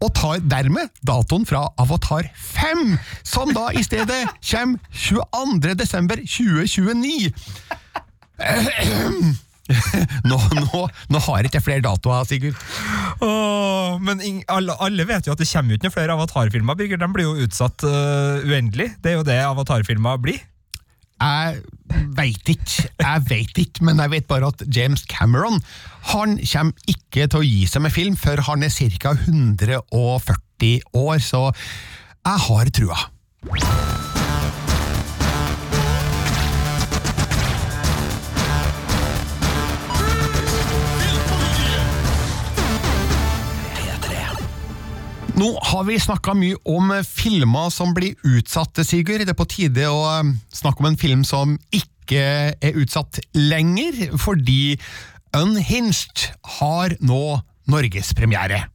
desember 0.00 0.06
2027 0.06 0.06
og 0.06 0.14
tar 0.16 0.40
dermed 0.48 0.88
datoen 1.04 1.42
fra 1.46 1.68
Avatar 1.78 2.24
5, 2.34 2.98
som 3.22 3.50
da 3.52 3.66
i 3.76 3.82
stedet 3.84 4.22
kommer 4.40 4.78
22. 4.96 5.74
desember 5.76 6.16
2029. 6.16 7.32
Nå, 10.26 10.38
nå, 10.56 10.80
nå 11.12 11.18
har 11.26 11.36
jeg 11.44 11.50
ikke 11.50 11.60
flere 11.62 11.84
datoer, 11.84 12.24
Sigurd. 12.26 12.56
Åh, 13.22 13.98
men 14.02 14.20
ing- 14.24 14.44
alle, 14.50 14.74
alle 14.82 15.04
vet 15.06 15.26
jo 15.28 15.32
at 15.36 15.38
det 15.38 15.46
kommer 15.52 15.76
ut 15.76 15.84
noen 15.84 15.94
flere 15.94 16.16
Avatar-filmer. 16.16 16.74
De 16.80 16.88
blir 17.12 17.28
jo 17.28 17.36
utsatt 17.44 17.84
uh, 17.86 18.40
uendelig. 18.48 18.88
Det 19.04 19.12
er 19.12 19.18
jo 19.20 19.26
det 19.28 19.38
Avatar-filmer 19.44 20.18
blir. 20.24 20.40
Jeg 21.20 21.60
veit 22.16 22.48
ikke, 22.48 22.88
jeg 22.96 23.24
veit 23.28 23.58
ikke, 23.60 23.84
men 23.84 24.00
jeg 24.00 24.12
vet 24.14 24.28
bare 24.30 24.52
at 24.54 24.62
James 24.72 25.04
Cameron 25.10 25.60
han 26.12 26.38
kommer 26.40 26.88
ikke 26.88 27.26
til 27.28 27.42
å 27.42 27.44
gi 27.44 27.66
seg 27.68 27.84
med 27.84 27.92
film 27.94 28.16
før 28.16 28.44
han 28.48 28.64
er 28.64 28.72
ca. 28.72 29.12
140 29.28 30.80
år, 30.96 31.18
så 31.20 31.50
jeg 31.52 32.46
har 32.48 32.72
trua. 32.76 33.04
Nå 45.40 45.58
har 45.62 45.84
vi 45.88 45.94
snakka 46.00 46.34
mye 46.36 46.56
om 46.68 46.90
filmer 47.06 47.70
som 47.72 47.94
blir 47.96 48.12
utsatt, 48.28 48.76
Sigurd. 48.84 49.22
Det 49.24 49.32
er 49.32 49.38
på 49.38 49.46
tide 49.48 49.86
å 49.88 50.02
eh, 50.18 50.32
snakke 50.52 50.82
om 50.82 50.90
en 50.90 50.98
film 51.00 51.22
som 51.24 51.54
ikke 51.72 52.20
er 52.52 52.76
utsatt 52.76 53.22
lenger, 53.32 54.10
fordi 54.20 54.76
Unhinged 55.32 56.26
har 56.58 56.92
nå 57.00 57.38
norgespremiere. 57.70 58.66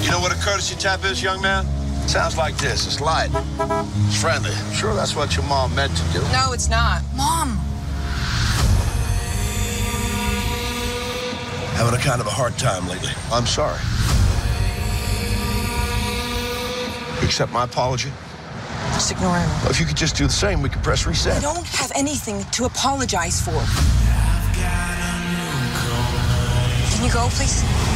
You 0.00 0.08
know 0.08 0.22
what 0.22 0.32
a 0.32 0.40
courtesy 0.40 0.76
tap 0.76 1.04
is, 1.04 1.20
young 1.22 1.42
man? 1.42 1.66
Sounds 2.08 2.38
like 2.38 2.56
this. 2.56 2.86
It's 2.86 3.00
light. 3.00 3.28
It's 4.08 4.16
friendly. 4.22 4.54
Sure, 4.72 4.94
that's 4.94 5.14
what 5.14 5.36
your 5.36 5.44
mom 5.46 5.74
meant 5.74 5.92
to 5.96 6.04
do. 6.14 6.22
No, 6.32 6.54
it's 6.54 6.70
not. 6.70 7.02
Mom! 7.14 7.58
Having 11.76 12.00
a 12.00 12.02
kind 12.02 12.20
of 12.22 12.26
a 12.26 12.30
hard 12.30 12.56
time 12.56 12.88
lately. 12.88 13.12
I'm 13.30 13.44
sorry. 13.46 13.80
Accept 17.30 17.52
my 17.52 17.62
apology? 17.62 18.10
Just 18.94 19.12
ignore 19.12 19.36
him. 19.38 19.48
Well, 19.62 19.70
if 19.70 19.78
you 19.78 19.86
could 19.86 19.96
just 19.96 20.16
do 20.16 20.26
the 20.26 20.32
same, 20.32 20.62
we 20.62 20.68
could 20.68 20.82
press 20.82 21.06
reset. 21.06 21.36
I 21.36 21.40
don't 21.40 21.64
have 21.68 21.92
anything 21.94 22.42
to 22.56 22.64
apologize 22.64 23.40
for. 23.40 23.52
Can 26.90 27.04
you 27.06 27.12
go, 27.12 27.28
please? 27.30 27.89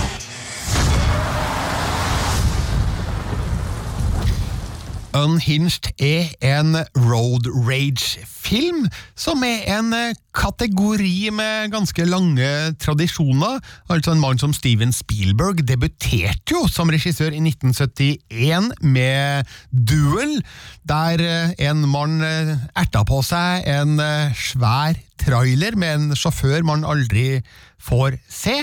Unhinged 5.14 5.92
er 6.02 6.32
en 6.42 6.74
road 7.06 7.46
rage-film, 7.68 8.88
som 9.14 9.44
er 9.46 9.62
en 9.76 9.92
eh, 9.94 10.16
kategori 10.34 11.30
med 11.30 11.70
ganske 11.70 12.02
lange 12.08 12.48
tradisjoner. 12.82 13.60
Altså 13.88 14.10
En 14.10 14.20
mann 14.20 14.42
som 14.42 14.52
Steven 14.52 14.92
Spielberg 14.92 15.62
debuterte 15.68 16.56
jo 16.56 16.64
som 16.66 16.90
regissør 16.90 17.30
i 17.30 17.42
1971 17.46 18.72
med 18.82 19.46
Duel, 19.70 20.40
der 20.82 21.22
eh, 21.22 21.54
en 21.70 21.86
mann 21.86 22.18
eh, 22.18 22.56
erta 22.74 23.04
på 23.06 23.22
seg 23.22 23.70
en 23.70 24.02
svær 24.34 24.98
trailer 25.22 25.78
med 25.78 25.94
en 25.94 26.18
sjåfør 26.18 26.66
man 26.66 26.82
aldri 26.82 27.38
får 27.84 28.18
se. 28.30 28.56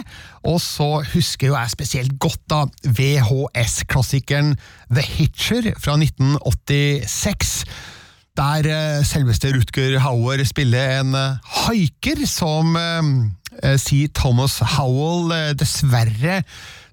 Og 0.48 0.60
så 0.64 0.90
husker 1.14 1.52
jo 1.52 1.58
jeg 1.58 1.74
spesielt 1.74 2.18
godt 2.22 2.42
da 2.52 2.66
VHS-klassikeren 2.86 4.56
The 4.90 5.06
Hitcher 5.06 5.72
fra 5.78 5.98
1986. 6.00 7.56
Der 8.40 8.68
eh, 8.72 9.06
selveste 9.06 9.52
Rutger 9.56 10.00
Hauer 10.00 10.44
spiller 10.48 11.02
en 11.02 11.16
eh, 11.20 11.56
haiker 11.66 12.24
som 12.30 12.78
eh, 12.80 13.10
eh, 13.62 13.78
sier 13.82 14.14
Thomas 14.16 14.62
Howell 14.78 15.34
dessverre 15.60 16.42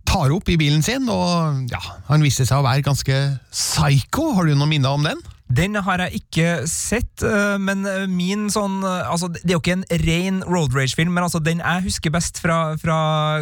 tar 0.08 0.32
opp 0.32 0.48
i 0.48 0.56
bilen 0.56 0.80
sin, 0.82 1.04
og 1.12 1.68
ja, 1.68 1.80
han 2.08 2.24
viste 2.24 2.46
seg 2.48 2.62
å 2.62 2.64
være 2.64 2.86
ganske 2.86 3.16
psycho. 3.52 4.30
Har 4.38 4.48
du 4.48 4.54
noen 4.56 4.72
minner 4.72 4.96
om 4.96 5.04
den? 5.04 5.20
Den 5.48 5.78
har 5.80 6.02
jeg 6.04 6.20
ikke 6.20 6.48
sett, 6.68 7.22
øh, 7.24 7.56
men 7.60 7.86
øh, 7.88 8.04
min 8.10 8.48
sånn 8.52 8.82
øh, 8.84 9.08
altså, 9.08 9.30
Det 9.32 9.48
er 9.48 9.54
jo 9.56 9.62
ikke 9.62 9.76
en 9.78 9.86
ren 10.04 10.42
road 10.44 10.76
rage-film, 10.76 11.14
men 11.16 11.24
altså, 11.24 11.40
den 11.40 11.62
jeg 11.62 11.86
husker 11.86 12.12
best 12.12 12.40
fra, 12.42 12.76
fra 12.80 12.98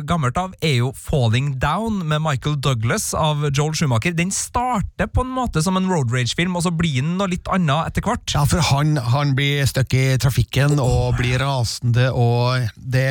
gammelt 0.07 0.39
av, 0.39 0.55
er 0.63 0.79
jo 0.79 0.93
Falling 0.95 1.57
Down 1.63 2.05
med 2.07 2.23
Michael 2.23 2.61
Douglas 2.63 3.11
av 3.19 3.49
Joel 3.51 3.75
Schumacher. 3.75 4.15
Den 4.15 4.31
starter 4.35 5.11
på 5.11 5.27
en 5.27 5.35
måte 5.35 5.63
som 5.67 5.79
en 5.79 5.91
road 5.91 6.15
rage-film, 6.15 6.55
og 6.55 6.67
så 6.67 6.75
blir 6.75 7.03
den 7.03 7.17
noe 7.19 7.33
litt 7.33 7.51
annet 7.51 7.91
etter 7.91 8.07
hvert. 8.07 8.37
Ja, 8.37 8.47
for 8.47 8.63
han, 8.71 8.97
han 9.03 9.35
blir 9.39 9.67
stuck 9.67 9.95
i 9.97 10.07
trafikken 10.23 10.79
og 10.83 11.19
blir 11.19 11.43
rasende, 11.43 12.13
og 12.15 12.71
det, 12.77 13.11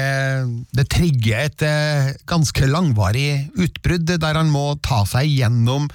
det 0.75 0.89
trigger 0.93 1.49
et 1.49 1.67
eh, 1.67 2.13
ganske 2.29 2.71
langvarig 2.71 3.49
utbrudd 3.59 4.15
der 4.15 4.39
han 4.39 4.51
må 4.53 4.69
ta 4.85 5.03
seg 5.09 5.27
gjennom 5.35 5.89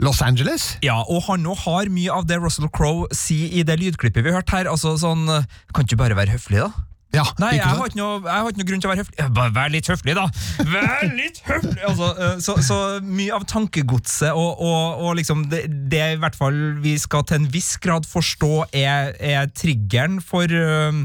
Los 0.00 0.22
Angeles. 0.24 0.78
Ja, 0.84 1.02
og 1.04 1.26
han 1.28 1.44
nå 1.44 1.54
har 1.66 1.90
mye 1.92 2.12
av 2.14 2.28
det 2.28 2.40
Russell 2.40 2.70
Crowe 2.72 3.08
sier 3.12 3.52
i 3.52 3.64
det 3.66 3.76
lydklippet 3.82 4.24
vi 4.24 4.32
har 4.32 4.40
hørt 4.40 4.54
her. 4.54 4.70
Altså 4.70 4.96
sånn 5.00 5.28
øh, 5.28 5.44
Kan 5.76 5.84
ikke 5.88 6.00
bare 6.00 6.16
være 6.16 6.38
høflig, 6.38 6.64
da? 6.64 6.86
Ja, 7.10 7.24
Nei, 7.42 7.56
jeg 7.56 7.66
har, 7.66 7.90
noe, 7.98 8.20
jeg 8.22 8.30
har 8.30 8.52
ikke 8.52 8.60
noe 8.60 8.66
grunn 8.68 8.82
til 8.82 8.86
å 8.86 8.90
være 8.92 9.02
høflig. 9.02 9.24
Bare 9.34 9.50
vær 9.56 9.72
litt 9.72 9.88
høflig, 9.90 10.14
da! 10.14 10.28
Vær 10.70 11.00
litt 11.10 11.40
høflig! 11.42 11.80
Altså, 11.88 12.10
øh, 12.14 12.36
så, 12.44 12.54
så 12.62 12.76
mye 13.02 13.34
av 13.34 13.48
tankegodset 13.50 14.30
og, 14.30 14.62
og, 14.62 15.02
og 15.02 15.18
liksom 15.18 15.42
det, 15.50 15.64
det 15.90 16.04
i 16.14 16.20
hvert 16.22 16.38
fall 16.38 16.60
vi 16.84 16.94
skal 17.02 17.26
til 17.26 17.40
en 17.40 17.50
viss 17.50 17.72
grad 17.82 18.06
forstå 18.06 18.52
er, 18.78 19.10
er 19.18 19.50
triggeren 19.58 20.20
for 20.22 20.54
øh, 20.54 21.02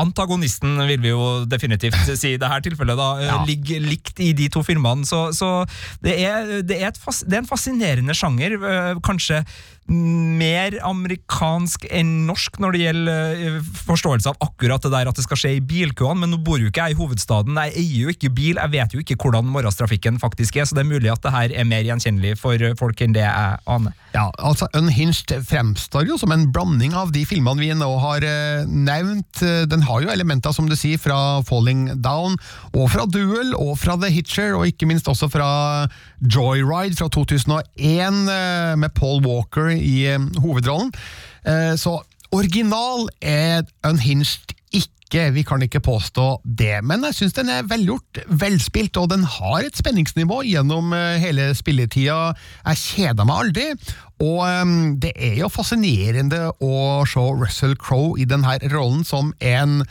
Antagonisten, 0.00 0.76
vil 0.88 1.00
vi 1.04 1.12
jo 1.12 1.44
definitivt 1.46 1.96
si 2.20 2.34
i 2.34 2.40
dette 2.40 2.60
tilfellet, 2.68 2.96
da, 2.98 3.10
øh, 3.20 3.28
Ja. 3.28 3.38
ligger 3.48 3.80
likt 3.84 4.20
i 4.20 4.32
de 4.36 4.48
to 4.48 4.62
filmene. 4.66 5.06
Så, 5.06 5.28
så 5.36 5.52
det, 6.04 6.18
er, 6.24 6.62
det, 6.62 6.80
er 6.82 6.88
et 6.92 6.98
fas, 7.00 7.22
det 7.26 7.38
er 7.38 7.44
en 7.44 7.50
fascinerende 7.50 8.14
sjanger. 8.16 8.58
øh, 8.60 9.00
Kanskje 9.04 9.44
mer 9.84 10.78
amerikansk 10.80 11.82
enn 11.92 12.22
norsk 12.24 12.56
når 12.62 12.72
det 12.72 12.80
gjelder 12.86 13.42
øh, 13.50 13.58
forståelse 13.84 14.30
av 14.30 14.38
akkurat 14.46 14.80
det 14.86 14.92
der 14.94 15.10
at 15.10 15.18
det 15.18 15.24
skal 15.26 15.36
skje 15.42 15.50
i 15.58 15.60
bilkøene, 15.60 16.22
men 16.22 16.32
nå 16.32 16.38
bor 16.46 16.56
jo 16.62 16.70
ikke 16.70 16.86
jeg 16.86 16.96
i 16.96 16.98
hovedstaden, 17.02 17.58
jeg 17.66 17.74
eier 17.82 18.06
jo 18.06 18.14
ikke 18.14 18.30
bil, 18.32 18.56
jeg 18.62 18.72
vet 18.72 18.96
jo 18.96 19.02
ikke 19.02 19.18
hvordan 19.20 19.50
morgenstrafikken 19.52 20.16
faktisk 20.22 20.56
er, 20.56 20.64
så 20.70 20.78
det 20.78 20.86
er 20.86 20.88
mulig 20.88 21.12
at 21.12 21.20
det 21.26 21.34
her 21.34 21.52
er 21.60 21.68
mer 21.68 21.84
gjenkjennelig 21.84 22.32
for 22.40 22.64
folk 22.80 23.04
enn 23.04 23.12
det 23.12 23.26
jeg 23.26 23.60
aner. 23.76 23.92
Ja, 24.14 24.28
altså 24.38 24.70
Unhinged 24.78 25.34
fremstår 25.50 26.08
jo 26.08 26.16
som 26.20 26.32
en 26.32 26.46
blanding 26.54 26.94
av 26.96 27.12
de 27.12 27.24
filmene 27.28 27.60
vi 27.60 27.72
nå 27.76 27.88
har 28.00 28.24
eh, 28.24 28.64
nevnt. 28.64 29.42
Eh, 29.42 29.64
Den 29.84 29.90
har 29.92 30.00
jo 30.00 30.12
elementer, 30.14 30.52
som 30.56 30.64
du 30.64 30.72
sier, 30.80 30.96
fra 30.96 31.42
Falling 31.44 31.90
Down, 32.00 32.38
og 32.72 32.86
fra 32.88 33.04
Duel, 33.04 33.50
og 33.60 33.74
fra 33.76 33.98
The 34.00 34.08
Hitcher, 34.08 34.54
og 34.56 34.64
ikke 34.70 34.88
minst 34.88 35.10
også 35.12 35.28
fra 35.28 35.48
Joyride 36.24 36.96
fra 36.96 37.10
2001, 37.12 38.22
eh, 38.32 38.78
med 38.80 38.94
Paul 38.96 39.20
Walker 39.26 39.68
i 39.76 40.06
eh, 40.08 40.24
hovedrollen. 40.40 40.88
Eh, 41.44 41.76
Så 41.76 41.98
original 42.32 43.10
er 43.20 43.68
Unhinged 43.84 44.56
ikke. 44.72 44.93
Vi 45.14 45.44
kan 45.46 45.62
ikke 45.62 45.82
påstå 45.84 46.24
det, 46.42 46.80
men 46.82 47.04
jeg 47.06 47.14
syns 47.14 47.36
den 47.36 47.50
er 47.52 47.66
velgjort, 47.70 48.24
velspilt, 48.40 48.96
og 48.98 49.12
den 49.12 49.22
har 49.22 49.62
et 49.62 49.78
spenningsnivå 49.78 50.40
gjennom 50.48 50.90
eh, 50.96 51.20
hele 51.22 51.52
spilletida. 51.54 52.32
Jeg 52.64 52.80
kjeder 52.82 53.28
meg 53.28 53.44
aldri, 53.44 53.68
og 54.24 54.40
um, 54.42 54.74
det 55.02 55.12
er 55.14 55.38
jo 55.38 55.52
fascinerende 55.52 56.48
å 56.58 56.74
se 57.06 57.22
Russell 57.22 57.76
Crowe 57.78 58.18
i 58.18 58.26
denne 58.26 58.58
rollen 58.72 59.06
som 59.06 59.30
en 59.38 59.84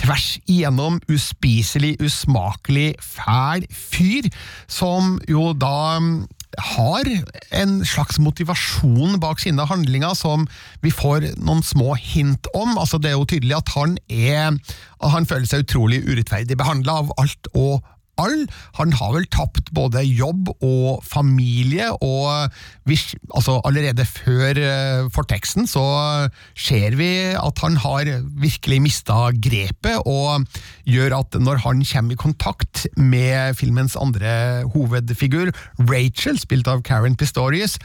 tvers 0.00 0.38
igjennom 0.48 1.00
uspiselig, 1.12 1.96
usmakelig, 2.00 2.94
fæl 3.00 3.64
fyr, 3.72 4.28
som 4.68 5.16
jo 5.28 5.50
da 5.56 6.00
mm, 6.00 6.14
har 6.58 7.06
en 7.54 7.84
slags 7.86 8.18
motivasjon 8.18 9.20
bak 9.22 9.40
sine 9.42 9.64
handlinger 9.68 10.16
som 10.18 10.48
vi 10.82 10.90
får 10.90 11.28
noen 11.38 11.62
små 11.62 11.94
hint 11.94 12.48
om. 12.54 12.76
Altså 12.78 12.98
Det 12.98 13.12
er 13.12 13.18
jo 13.18 13.28
tydelig 13.28 13.56
at 13.60 13.74
han 13.76 13.96
er 14.08 14.58
han 15.00 15.26
føler 15.26 15.46
seg 15.48 15.64
utrolig 15.64 16.02
urettferdig 16.04 16.58
behandla 16.60 17.00
av 17.00 17.14
alt 17.20 17.50
og 17.54 17.80
all. 18.20 18.44
Han 18.78 18.94
har 18.96 19.14
vel 19.16 19.26
tapt 19.32 19.72
både 19.76 20.04
jobb 20.06 20.52
og 20.58 21.00
familie, 21.06 21.90
og 22.04 22.52
hvis, 22.88 23.14
altså 23.34 23.58
allerede 23.66 24.06
før 24.08 24.60
uh, 24.60 25.08
forteksten 25.14 25.68
så 25.70 25.84
ser 26.58 26.96
vi 27.00 27.10
at 27.34 27.64
han 27.64 27.78
har 27.80 28.12
virkelig 28.40 28.80
mista 28.84 29.30
grepet, 29.34 30.04
og 30.06 30.46
gjør 30.88 31.20
at 31.22 31.40
når 31.40 31.64
han 31.66 31.84
kommer 31.86 32.16
i 32.16 32.20
kontakt 32.20 32.86
med 32.96 33.56
filmens 33.58 33.96
andre 34.00 34.64
hovedfigur, 34.74 35.52
Rachel, 35.90 36.38
spilt 36.40 36.70
av 36.70 36.84
Karen 36.86 37.18
Pistorius, 37.18 37.78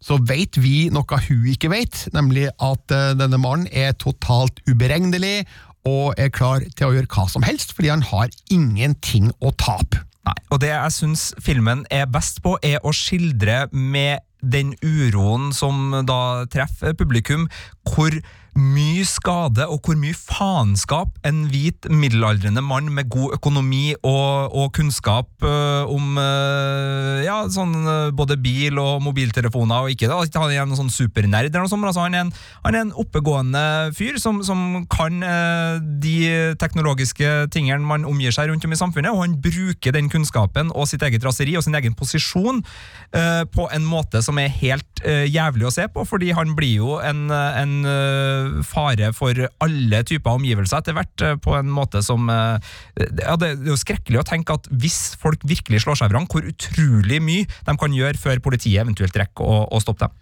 så 0.00 0.16
vet 0.24 0.56
vi 0.60 0.88
noe 0.92 1.18
hun 1.26 1.48
ikke 1.52 1.70
vet, 1.72 2.06
nemlig 2.16 2.48
at 2.56 2.94
eh, 2.94 3.12
denne 3.20 3.40
mannen 3.40 3.68
er 3.68 3.92
totalt 4.00 4.62
uberegnelig 4.68 5.44
og 5.88 6.18
er 6.20 6.32
klar 6.34 6.64
til 6.76 6.88
å 6.88 6.94
gjøre 6.94 7.10
hva 7.10 7.26
som 7.30 7.44
helst, 7.46 7.74
fordi 7.76 7.92
han 7.92 8.04
har 8.10 8.32
ingenting 8.52 9.30
å 9.40 9.52
tape. 9.56 10.02
Nei, 10.28 10.36
og 10.52 10.60
det 10.60 10.72
jeg 10.72 10.96
syns 10.96 11.30
filmen 11.40 11.86
er 11.90 12.10
best 12.10 12.42
på, 12.44 12.58
er 12.62 12.82
å 12.84 12.92
skildre 12.92 13.64
med 13.72 14.20
den 14.40 14.74
uroen 14.84 15.50
som 15.56 15.92
da 16.08 16.46
treffer 16.52 16.94
publikum, 16.96 17.48
hvor 17.88 18.14
mye 18.58 19.04
skade 19.06 19.64
og 19.70 19.78
hvor 19.84 19.98
mye 19.98 20.16
faenskap 20.16 21.14
en 21.26 21.44
hvit 21.50 21.86
middelaldrende 21.90 22.62
mann 22.64 22.90
med 22.94 23.08
god 23.12 23.36
økonomi 23.36 23.94
og, 24.02 24.54
og 24.56 24.72
kunnskap 24.74 25.28
øh, 25.46 25.86
om 25.90 26.18
øh, 26.18 27.20
ja, 27.22 27.36
sånn, 27.52 27.74
øh, 27.78 28.10
både 28.16 28.36
bil 28.42 28.80
og 28.82 29.02
mobiltelefoner 29.04 29.86
og 29.86 29.94
ikke 29.94 30.10
da, 30.10 30.18
han 30.40 30.50
er 30.50 30.64
en 30.64 30.78
sånn 30.78 30.92
supernerd 30.92 31.50
eller 31.50 31.64
noe 31.64 31.70
sånt, 31.70 31.86
altså, 31.86 32.04
han, 32.06 32.16
er 32.16 32.26
en, 32.26 32.32
han 32.64 32.78
er 32.78 32.86
en 32.86 32.94
oppegående 32.98 33.64
fyr 33.96 34.18
som, 34.22 34.42
som 34.46 34.82
kan 34.90 35.20
de 36.02 36.54
teknologiske 36.60 37.28
tingene 37.54 37.86
man 37.86 38.06
omgir 38.08 38.32
seg 38.34 38.50
rundt 38.50 38.64
om 38.66 38.74
i 38.74 38.78
samfunnet, 38.78 39.12
og 39.12 39.24
han 39.24 39.36
bruker 39.42 39.94
den 39.94 40.10
kunnskapen 40.12 40.72
og 40.74 40.88
sitt 40.90 41.02
eget 41.06 41.24
raseri 41.26 41.56
og 41.58 41.64
sin 41.66 41.76
egen 41.78 41.94
posisjon 41.98 42.62
på 43.54 43.66
en 43.74 43.86
måte 43.86 44.22
som 44.24 44.38
er 44.40 44.52
helt 44.60 45.02
jævlig 45.04 45.66
å 45.68 45.72
se 45.74 45.86
på, 45.92 46.04
fordi 46.08 46.30
han 46.36 46.54
blir 46.56 46.80
jo 46.80 46.96
en, 47.04 47.26
en 47.30 47.74
fare 48.66 49.10
for 49.16 49.36
alle 49.64 50.02
typer 50.06 50.38
omgivelser 50.38 50.80
etter 50.80 50.96
hvert, 50.96 51.26
øh, 51.26 51.36
på 51.42 51.56
en 51.58 51.70
måte 51.72 52.02
som 52.04 52.28
øh, 52.30 52.58
ja, 52.98 53.36
Det 53.40 53.52
er 53.52 53.70
jo 53.70 53.78
skrekkelig 53.78 54.22
å 54.22 54.26
tenke 54.26 54.56
at 54.56 54.68
hvis 54.70 55.16
folk 55.20 55.44
virkelig 55.46 55.84
slår 55.84 56.00
seg 56.00 56.12
vrang, 56.12 56.28
hvor 56.30 56.46
utrolig 56.46 57.20
mye 57.24 57.46
de 57.46 57.76
kan 57.80 57.94
gjøre 57.96 58.20
før 58.20 58.42
politiet 58.44 58.82
eventuelt 58.82 59.16
rekker 59.16 59.46
å, 59.46 59.62
å 59.70 59.82
stoppe 59.82 60.06
dem. 60.06 60.18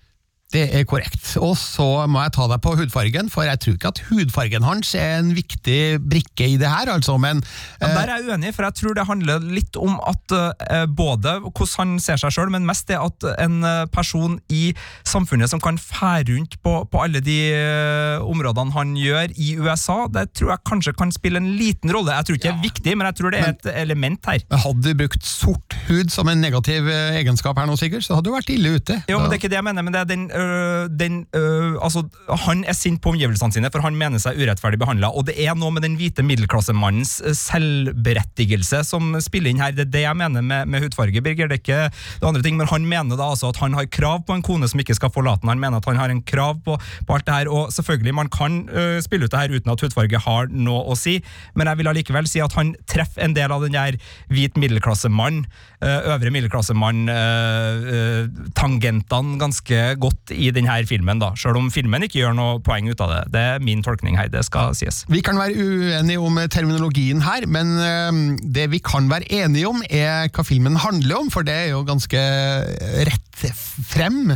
Det 0.49 0.62
er 0.72 0.84
korrekt. 0.88 1.34
Og 1.44 1.53
så 1.61 1.84
må 2.09 2.22
jeg 2.24 2.32
ta 2.32 2.46
deg 2.49 2.61
på 2.64 2.72
hudfargen, 2.78 3.26
for 3.28 3.44
jeg 3.44 3.61
tror 3.61 3.74
ikke 3.76 3.90
at 3.92 3.99
hudfargen 4.09 4.64
hans 4.64 4.94
er 4.96 5.18
en 5.18 5.34
viktig 5.36 5.99
brikke 6.09 6.46
i 6.55 6.57
det 6.61 6.70
her, 6.72 6.88
altså, 6.88 7.18
men 7.20 7.42
Ja, 7.82 7.90
der 7.92 8.09
er 8.09 8.14
jeg 8.22 8.30
uenig, 8.30 8.55
for 8.57 8.64
jeg 8.64 8.78
tror 8.78 8.96
det 8.96 9.05
handler 9.11 9.44
litt 9.44 9.76
om 9.76 9.99
at 10.09 10.32
uh, 10.32 10.86
både 10.88 11.34
hvordan 11.44 11.76
han 11.78 12.01
ser 12.01 12.16
seg 12.20 12.32
sjøl, 12.32 12.49
men 12.55 12.64
mest 12.66 12.88
det 12.88 12.96
at 12.96 13.26
en 13.44 13.61
eh, 13.66 13.84
person 13.92 14.38
i 14.49 14.70
samfunnet 15.07 15.51
som 15.53 15.61
kan 15.62 15.76
fære 15.78 16.24
rundt 16.30 16.57
på, 16.64 16.72
på 16.90 17.03
alle 17.05 17.20
de 17.24 17.36
uh, 17.53 18.24
områdene 18.24 18.72
han 18.74 18.94
gjør 18.99 19.34
i 19.36 19.51
USA, 19.61 19.99
det 20.12 20.30
tror 20.38 20.55
jeg 20.55 20.64
kanskje 20.68 20.94
kan 20.99 21.12
spille 21.14 21.42
en 21.42 21.51
liten 21.61 21.92
rolle. 21.94 22.14
Jeg 22.16 22.28
tror 22.28 22.38
ikke 22.38 22.49
det 22.49 22.55
er 22.55 22.64
viktig, 22.64 22.96
men 22.99 23.11
jeg 23.11 23.18
tror 23.20 23.34
det 23.34 23.42
er 23.42 23.53
et 23.53 23.68
element 23.84 24.30
her. 24.32 24.40
eh, 24.49 24.64
hadde 24.64 24.82
du 24.88 24.99
brukt 25.05 25.28
sort 25.28 25.76
hud 25.88 26.12
som 26.14 26.28
en 26.32 26.40
negativ 26.40 26.88
eh, 26.88 27.20
egenskap 27.20 27.61
her 27.61 27.68
nå, 27.68 27.76
Sigurd, 27.80 28.07
så 28.07 28.16
hadde 28.16 28.30
du 28.30 28.34
vært 28.34 28.53
ille 28.55 28.74
ute. 28.78 28.99
Jo, 29.11 29.20
men 29.20 29.28
det 29.28 29.38
er 29.38 29.42
ikke 29.42 29.53
det 29.53 29.61
jeg 29.61 29.68
mener, 29.68 29.86
men 29.86 29.94
det 29.96 30.03
er 30.03 30.11
den, 30.14 30.26
øh, 30.39 30.86
den 30.91 31.20
øh, 31.36 31.76
Altså, 31.82 32.05
han 32.47 32.64
er 32.68 32.76
sint 32.76 33.01
på 33.03 33.12
omgivelsene 33.12 33.55
sine, 33.55 33.70
for 33.72 33.84
han 33.84 33.97
mener 33.99 34.20
seg 34.22 34.39
urettferdig 34.39 34.78
behandla, 34.80 35.11
og 35.11 35.26
det 35.28 35.36
er 35.43 35.57
noe 35.59 35.72
med 35.74 35.84
den 35.84 35.97
hvite 35.99 36.24
middelklassemannens 36.26 37.18
selvberettigelse 37.39 38.82
som 38.86 39.16
spiller 39.24 39.53
inn 39.53 39.62
her. 39.62 39.74
Det 39.76 39.86
er 39.86 39.93
det 39.95 40.05
jeg 40.05 40.18
mener 40.18 40.45
med, 40.45 40.70
med 40.70 40.86
hudfarge, 40.86 41.22
Birger. 41.24 41.51
Det 41.51 41.59
er 41.59 41.62
ikke 41.62 41.80
det 41.91 42.28
andre 42.28 42.43
ting, 42.45 42.59
men 42.61 42.70
han 42.70 42.86
mener 42.89 43.18
da 43.18 43.30
altså 43.32 43.53
at 43.53 43.61
han 43.62 43.76
har 43.78 43.89
krav 43.91 44.24
på 44.28 44.36
en 44.36 44.45
kone 44.45 44.68
som 44.70 44.82
ikke 44.82 44.97
skal 44.99 45.12
forlate 45.14 45.45
han. 45.45 45.55
Han 45.57 45.62
mener 45.62 45.80
at 45.82 45.89
han 45.91 46.01
har 46.01 46.12
en 46.12 46.22
krav 46.22 46.59
på, 46.66 46.78
på 46.78 47.16
alt 47.16 47.26
det 47.28 47.39
her, 47.39 47.53
og 47.53 47.72
selvfølgelig, 47.74 48.16
man 48.16 48.32
kan 48.32 48.61
øh, 48.68 48.99
spille 49.05 49.28
ut 49.28 49.34
det 49.34 49.43
her 49.43 49.57
uten 49.57 49.74
at 49.74 49.86
hudfarge 49.86 50.22
har 50.24 50.53
noe 50.53 50.84
å 50.89 50.99
si, 50.99 51.18
men 51.55 51.70
jeg 51.70 51.80
vil 51.80 51.93
allikevel 51.93 52.30
si 52.30 52.43
at 52.45 52.55
han 52.59 52.74
treffer 52.91 53.24
en 53.24 53.36
del 53.36 53.55
av 53.55 53.64
den 53.64 53.76
der 53.76 53.99
hvit 54.32 54.59
middelklassemann, 54.61 55.45
øvre 55.82 56.32
middelklassemann, 56.34 57.09
øh, 57.09 57.89
øh, 57.95 58.28
tangentene 58.59 59.39
ganske 59.41 59.78
godt 60.01 60.28
i 60.35 60.51
denne 60.55 60.76
filmen, 60.89 61.20
da. 61.22 61.33
Selv 61.39 61.61
om 61.61 61.70
filmen 61.72 62.05
ikke 62.07 62.20
gjør 62.20 62.37
noe 62.37 62.61
poeng 62.64 62.91
ut 62.91 63.01
av 63.05 63.14
det. 63.14 63.22
Det 63.35 63.45
er 63.55 63.64
min 63.64 63.83
tolkning 63.85 64.18
her, 64.18 64.31
det 64.33 64.45
skal 64.47 64.76
sies. 64.79 65.05
Vi 65.09 65.22
kan 65.24 65.39
være 65.41 65.57
uenige 65.57 66.22
om 66.22 66.41
terminologien 66.53 67.22
her, 67.24 67.49
men 67.51 67.74
eh, 67.83 68.22
det 68.43 68.68
vi 68.74 68.83
kan 68.85 69.11
være 69.11 69.31
enige 69.45 69.68
om, 69.70 69.83
er 69.89 70.31
hva 70.33 70.47
filmen 70.47 70.79
handler 70.81 71.22
om, 71.22 71.33
for 71.35 71.47
det 71.47 71.57
er 71.64 71.68
jo 71.74 71.85
ganske 71.89 72.22
rett 73.09 73.45
frem. 73.89 74.35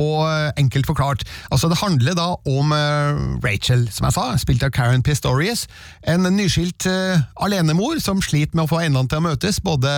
Og 0.00 0.26
enkelt 0.58 0.86
forklart. 0.86 1.22
Altså 1.52 1.68
Det 1.68 1.78
handler 1.78 2.14
da 2.18 2.28
om 2.50 2.72
eh, 2.72 3.20
Rachel, 3.44 3.86
som 3.92 4.08
jeg 4.08 4.16
sa, 4.16 4.24
spilt 4.42 4.64
av 4.66 4.72
Karen 4.74 5.02
Pistorius. 5.06 5.66
En 6.02 6.26
nyskilt 6.34 6.86
eh, 6.90 7.22
alenemor 7.36 8.00
som 8.02 8.22
sliter 8.22 8.56
med 8.56 8.66
å 8.66 8.72
få 8.72 8.82
endene 8.82 9.08
til 9.08 9.22
å 9.22 9.26
møtes, 9.28 9.60
både 9.62 9.92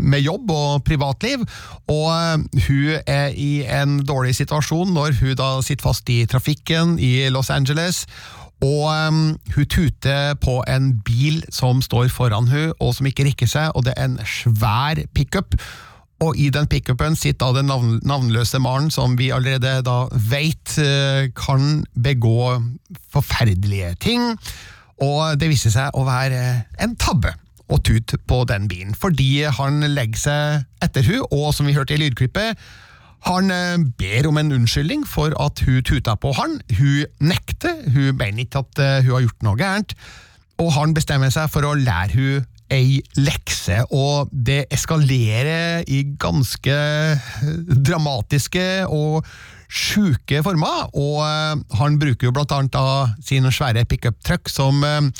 med 0.00 0.24
jobb 0.24 0.50
og 0.54 0.84
privatliv. 0.88 1.44
Og 1.92 2.08
eh, 2.14 2.64
hun 2.68 2.98
er 3.04 3.36
i 3.36 3.52
en 3.68 4.00
dårlig 4.08 4.38
situasjon 4.40 4.94
når 4.96 5.20
hun 5.20 5.36
da 5.38 5.52
sitter 5.62 5.90
fast 5.90 6.08
i 6.08 6.22
trafikken 6.30 6.96
i 6.98 7.28
Los 7.34 7.52
Angeles. 7.52 8.06
Og 8.64 8.90
um, 8.90 9.38
hun 9.54 9.66
tuter 9.70 10.34
på 10.42 10.62
en 10.68 10.90
bil 11.06 11.44
som 11.54 11.82
står 11.82 12.08
foran 12.10 12.48
hun, 12.50 12.72
og 12.80 12.94
som 12.96 13.06
ikke 13.06 13.28
rikker 13.28 13.46
seg, 13.46 13.70
og 13.74 13.86
det 13.86 13.94
er 13.96 14.08
en 14.08 14.18
svær 14.26 14.98
pickup. 15.14 15.54
Og 16.24 16.38
i 16.38 16.48
den 16.50 16.66
pickupen 16.66 17.14
sitter 17.16 17.52
da 17.52 17.60
den 17.60 17.68
navn, 17.70 17.98
navnløse 18.02 18.58
Maren, 18.58 18.90
som 18.90 19.14
vi 19.18 19.30
allerede 19.34 19.78
da 19.86 19.98
vet 20.10 20.74
eh, 20.82 21.28
kan 21.36 21.84
begå 21.94 22.56
forferdelige 23.12 23.94
ting. 24.02 24.32
Og 25.04 25.38
det 25.38 25.52
viser 25.52 25.70
seg 25.74 25.94
å 25.94 26.02
være 26.08 26.42
en 26.82 26.96
tabbe 26.98 27.36
å 27.68 27.78
tute 27.84 28.18
på 28.26 28.42
den 28.48 28.66
bilen, 28.70 28.96
fordi 28.96 29.44
han 29.44 29.84
legger 29.92 30.20
seg 30.22 30.84
etter 30.84 31.06
hun, 31.06 31.22
og 31.30 31.52
som 31.54 31.68
vi 31.68 31.76
hørte 31.76 31.94
i 31.94 32.00
lydklippet, 32.00 32.58
han 33.26 33.50
eh, 33.50 33.78
ber 33.98 34.28
om 34.30 34.38
en 34.40 34.54
unnskyldning 34.54 35.04
for 35.06 35.34
at 35.42 35.62
hun 35.66 35.82
tuta 35.86 36.14
på 36.18 36.32
han. 36.38 36.58
Hun 36.78 37.06
nekter, 37.30 37.82
hun 37.90 38.14
mener 38.18 38.44
ikke 38.44 38.62
at 38.64 38.82
eh, 38.82 39.00
hun 39.04 39.16
har 39.16 39.26
gjort 39.26 39.46
noe 39.46 39.58
gærent, 39.58 39.94
og 40.58 40.72
han 40.74 40.94
bestemmer 40.96 41.30
seg 41.34 41.50
for 41.52 41.66
å 41.66 41.76
lære 41.78 42.14
hun 42.14 42.46
ei 42.72 42.98
lekse, 43.18 43.82
og 43.94 44.32
det 44.32 44.66
eskalerer 44.74 45.84
i 45.88 46.02
ganske 46.20 46.74
dramatiske 47.68 48.66
og 48.92 49.24
sjuke 49.68 50.40
former, 50.44 50.86
og 50.96 51.18
eh, 51.26 51.58
han 51.76 51.98
bruker 52.00 52.28
jo 52.28 52.32
blant 52.32 52.52
annet 52.56 52.72
da 52.72 53.08
sin 53.24 53.44
svære 53.52 53.84
pickup-truck 53.88 54.48
som 54.48 54.80
eh, 54.86 55.10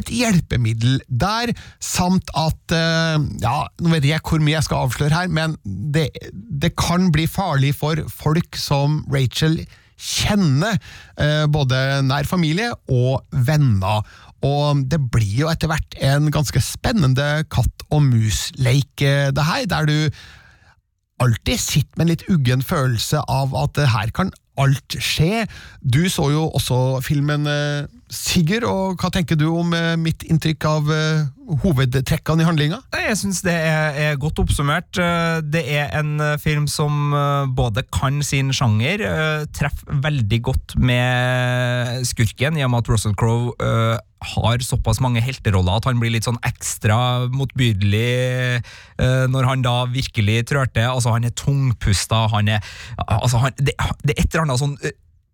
et 0.00 0.12
hjelpemiddel 0.12 1.02
der, 1.08 1.52
samt 1.80 2.32
at 2.36 2.76
eh, 2.76 3.18
Ja, 3.44 3.58
nå 3.80 3.92
vet 3.92 4.08
jeg 4.08 4.24
hvor 4.24 4.40
mye 4.40 4.56
jeg 4.56 4.68
skal 4.68 4.86
avsløre 4.86 5.12
her, 5.12 5.28
men 5.28 5.58
det, 5.64 6.08
det 6.32 6.72
kan 6.80 7.12
bli 7.12 7.28
farlig 7.28 7.74
for 7.76 8.00
folk 8.08 8.56
som 8.56 9.02
Rachel 9.12 9.60
kjenner, 9.98 10.78
eh, 11.18 11.44
både 11.50 12.00
nær 12.06 12.28
familie 12.28 12.70
og 12.88 13.24
venner. 13.32 14.06
Og 14.46 14.84
det 14.90 15.00
blir 15.10 15.44
jo 15.44 15.48
etter 15.50 15.70
hvert 15.70 15.96
en 16.04 16.28
ganske 16.34 16.60
spennende 16.62 17.44
katt 17.50 17.86
og 17.90 18.04
mus-leik, 18.06 18.92
det 19.00 19.46
her, 19.48 19.64
der 19.66 19.88
du 19.88 19.96
alltid 21.18 21.58
sitter 21.58 21.98
med 21.98 22.04
en 22.04 22.12
litt 22.12 22.26
uggen 22.30 22.62
følelse 22.62 23.22
av 23.26 23.54
at 23.58 23.80
her 23.90 24.12
kan 24.14 24.30
alt 24.58 24.98
skje. 25.02 25.46
Du 25.82 26.04
så 26.10 26.30
jo 26.34 26.46
også 26.54 27.00
filmen, 27.06 27.46
eh, 27.50 27.86
Sigurd, 28.08 28.64
og 28.64 28.96
hva 29.02 29.10
tenker 29.12 29.36
du 29.36 29.44
om 29.52 29.74
eh, 29.76 29.92
mitt 30.00 30.22
inntrykk 30.24 30.64
av 30.64 30.86
eh, 30.94 31.26
hovedtrekkene 31.60 32.40
i 32.40 32.46
handlinga? 32.46 32.78
Jeg 33.04 33.16
syns 33.20 33.42
det 33.44 33.52
er, 33.52 33.98
er 34.00 34.20
godt 34.20 34.40
oppsummert. 34.40 34.96
Eh, 34.96 35.40
Det 35.44 35.60
er 35.76 35.92
en 35.98 36.14
film 36.40 36.64
som 36.72 37.12
både 37.56 37.84
kan 37.92 38.22
sin 38.24 38.48
sjanger, 38.54 39.02
treffer 39.56 40.00
veldig 40.04 40.38
godt 40.48 40.76
med 40.80 42.04
skurken, 42.08 42.56
i 42.56 42.64
og 42.64 42.72
med 42.72 42.84
at 42.84 42.90
Russell 42.92 43.16
Crowe 43.18 43.52
har 44.34 44.64
såpass 44.64 44.98
mange 45.04 45.20
helteroller 45.22 45.78
at 45.78 45.86
han 45.86 46.00
blir 46.00 46.10
litt 46.10 46.26
sånn 46.26 46.40
ekstra 46.46 47.28
motbydelig 47.30 48.62
når 49.30 49.46
han 49.46 49.62
da 49.62 49.76
virkelig 49.92 50.40
trør 50.50 50.66
til. 50.72 50.88
Altså, 50.90 51.12
han 51.14 51.28
er 51.28 51.36
tungpusta, 51.38 52.24
han 52.32 52.50
er 52.56 52.64
altså, 53.06 53.44
han, 53.44 53.54
det, 53.60 53.76
det 54.02 54.16
er 54.16 54.24
et 54.24 54.32
eller 54.32 54.48
annet 54.48 54.64
sånn 54.64 54.78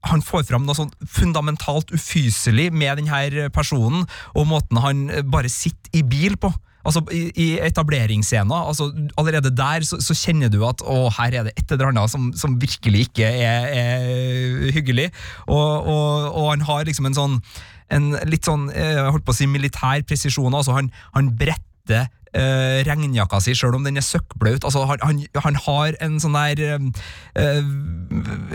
han 0.05 0.23
får 0.25 0.45
fram 0.49 0.67
noe 0.67 0.77
sånn 0.77 0.93
fundamentalt 1.09 1.93
ufyselig 1.95 2.71
med 2.75 3.01
denne 3.01 3.49
personen, 3.55 4.05
og 4.35 4.49
måten 4.51 4.81
han 4.85 5.09
bare 5.33 5.53
sitter 5.53 5.99
i 5.99 6.05
bil 6.07 6.39
på. 6.41 6.53
Altså 6.85 7.01
I, 7.17 7.31
i 7.41 7.47
etableringsscener, 7.65 8.67
altså 8.69 8.91
allerede 9.17 9.53
der 9.57 9.87
så, 9.89 9.97
så 10.05 10.17
kjenner 10.17 10.51
du 10.53 10.59
at 10.69 10.83
å, 10.85 11.07
her 11.17 11.33
er 11.33 11.47
det 11.47 11.55
et 11.57 11.73
eller 11.73 11.95
annet 11.95 12.13
som, 12.13 12.29
som 12.37 12.59
virkelig 12.61 13.07
ikke 13.09 13.31
er, 13.41 13.71
er 13.73 14.75
hyggelig. 14.77 15.09
Og, 15.47 15.89
og, 15.89 16.29
og 16.29 16.51
han 16.51 16.67
har 16.69 16.85
liksom 16.85 17.09
en 17.09 17.17
sånn 17.17 17.39
en 17.93 18.15
litt 18.29 18.47
sånn 18.49 18.71
eh, 18.73 18.95
jeg 18.97 19.13
holdt 19.13 19.27
på 19.27 19.33
å 19.35 19.37
si 19.37 19.49
militær 19.49 20.05
presisjon. 20.09 20.55
altså 20.57 20.77
Han, 20.77 20.91
han 21.17 21.33
bretter 21.39 22.09
eh, 22.35 22.83
regnjakka 22.87 23.41
si, 23.43 23.55
sjøl 23.57 23.77
om 23.79 23.85
den 23.87 23.97
er 24.01 24.05
søkkblaut. 24.05 24.65
Altså, 24.67 24.85
han, 24.91 25.01
han, 25.05 25.23
han 25.45 25.59
har 25.67 25.97
en 26.05 26.19
sånn 26.23 26.35
der 26.37 26.63
uh, 27.39 27.65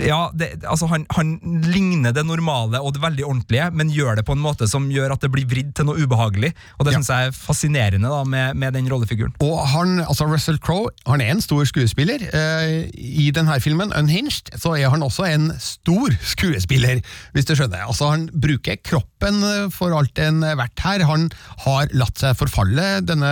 Ja, 0.04 0.20
det, 0.36 0.52
altså 0.68 0.88
han, 0.92 1.06
han 1.16 1.34
ligner 1.68 2.14
det 2.16 2.24
normale 2.28 2.80
og 2.84 2.94
det 2.96 3.02
veldig 3.04 3.26
ordentlige, 3.28 3.70
men 3.76 3.92
gjør 3.94 4.20
det 4.20 4.26
på 4.28 4.36
en 4.36 4.44
måte 4.44 4.68
som 4.72 4.88
gjør 4.92 5.16
at 5.16 5.24
det 5.26 5.32
blir 5.34 5.48
vridd 5.50 5.74
til 5.78 5.88
noe 5.90 6.00
ubehagelig. 6.04 6.54
Og 6.78 6.86
det 6.88 6.94
Ja. 6.94 7.00
synes 7.00 7.12
jeg 7.14 7.30
er 7.30 7.36
fascinerende 7.36 8.10
da, 8.12 8.24
med, 8.28 8.56
med 8.60 8.74
den 8.78 8.90
rollefiguren. 8.92 9.36
Og 9.46 9.60
han, 9.74 10.00
altså 10.06 10.28
Russell 10.30 10.60
Crowe 10.64 10.92
han 11.08 11.22
er 11.24 11.34
en 11.34 11.42
stor 11.44 11.66
skuespiller. 11.70 12.24
Uh, 12.34 12.88
I 12.94 13.30
denne 13.36 13.60
filmen, 13.64 13.94
Unhinged, 13.96 14.54
så 14.60 14.76
er 14.78 14.90
han 14.94 15.04
også 15.06 15.28
en 15.30 15.50
stor 15.60 16.16
skuespiller, 16.34 17.02
hvis 17.36 17.48
du 17.50 17.56
skjønner. 17.56 17.86
Altså 17.88 18.10
Han 18.14 18.28
bruker 18.34 18.80
kroppen 18.84 19.42
for 19.74 19.94
alt 19.96 20.16
den 20.18 20.44
er 20.44 20.56
verdt 20.60 20.80
her. 20.84 21.04
Han 21.10 21.28
har 21.66 21.90
latt 21.94 22.20
seg 22.22 22.38
forfalle, 22.40 23.00
denne 23.06 23.32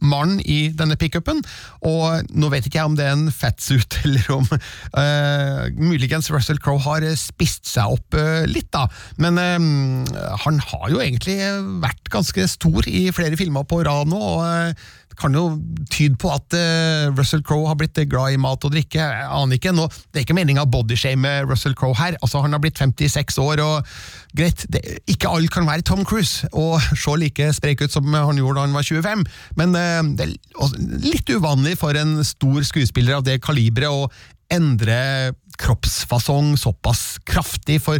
mannen 0.00 0.40
i 0.44 0.70
denne 0.76 0.98
pickupen. 1.00 1.42
Og 1.86 2.26
nå 2.34 2.50
vet 2.52 2.68
ikke 2.68 2.80
jeg 2.80 2.90
om 2.90 2.96
det 2.98 3.06
er 3.06 3.16
en 3.16 3.30
fatsuit, 3.34 3.98
eller 4.04 4.30
om 4.36 4.46
uh, 4.50 5.66
muligens 5.78 6.30
Russell 6.34 6.60
Crowe 6.62 6.82
har 6.86 7.06
spist 7.20 7.68
seg 7.70 7.96
opp 7.98 8.18
uh, 8.18 8.44
litt, 8.50 8.70
da. 8.74 8.86
Men 9.22 9.40
uh, 9.40 10.26
han 10.46 10.60
har 10.72 10.88
jo 10.92 11.02
egentlig 11.02 11.38
vært 11.82 12.12
ganske 12.12 12.46
stor 12.50 12.86
i 12.90 13.06
flere 13.14 13.38
filmer 13.38 13.66
på 13.68 13.82
rad 13.86 14.10
nå. 14.10 14.20
og 14.20 14.44
eh, 14.46 14.86
kan 15.18 15.34
jo 15.36 15.44
tyde 15.92 16.18
på 16.20 16.30
at 16.34 16.56
eh, 16.56 17.06
Russell 17.16 17.44
Crowe 17.46 17.68
har 17.68 17.78
blitt 17.80 17.98
glad 18.10 18.34
i 18.34 18.40
mat 18.40 18.64
og 18.66 18.74
drikke. 18.74 19.00
Jeg 19.00 19.28
aner 19.38 19.58
ikke. 19.58 19.74
Nå, 19.76 19.86
det 20.10 20.20
er 20.20 20.26
ikke 20.26 20.36
meninga 20.38 20.66
å 20.66 20.70
bodyshame 20.70 21.32
Russell 21.48 21.76
Crowe 21.78 21.96
her. 21.98 22.18
Altså, 22.20 22.42
han 22.44 22.56
har 22.56 22.62
blitt 22.62 22.80
56 22.82 23.40
år, 23.42 23.62
og 23.64 23.90
greit, 24.36 24.66
det, 24.72 24.82
ikke 25.10 25.32
alle 25.32 25.52
kan 25.52 25.68
være 25.68 25.86
Tom 25.86 26.04
Cruise 26.06 26.48
og 26.52 26.78
se 26.92 27.16
like 27.20 27.50
sprek 27.56 27.84
ut 27.84 27.94
som 27.94 28.06
han 28.12 28.38
gjorde 28.38 28.60
da 28.60 28.66
han 28.66 28.76
var 28.76 28.86
25, 28.86 29.26
men 29.60 29.76
eh, 29.78 30.12
det 30.18 30.28
er 30.28 30.78
litt 31.06 31.32
uvanlig 31.32 31.76
for 31.80 31.96
en 31.98 32.18
stor 32.26 32.62
skuespiller 32.66 33.18
av 33.18 33.26
det 33.26 33.40
kaliberet 33.44 33.92
å 33.92 34.08
endre 34.52 35.34
kroppsfasong 35.58 36.54
såpass 36.60 37.16
kraftig. 37.26 37.80
for 37.82 37.98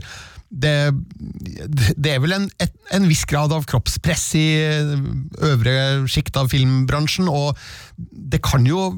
det, 0.51 0.75
det, 1.99 2.13
er 2.13 2.21
vel 2.23 2.37
en, 2.37 2.49
et, 2.63 2.75
en, 2.95 3.07
viss 3.11 3.25
grad 3.29 3.53
av 3.55 3.67
kroppspress 3.69 4.27
i 4.39 4.47
øvre 5.43 6.07
sjikt 6.11 6.39
av 6.39 6.51
filmbransjen, 6.53 7.29
og 7.31 7.59
det 7.97 8.43
kan 8.47 8.67
jo 8.69 8.93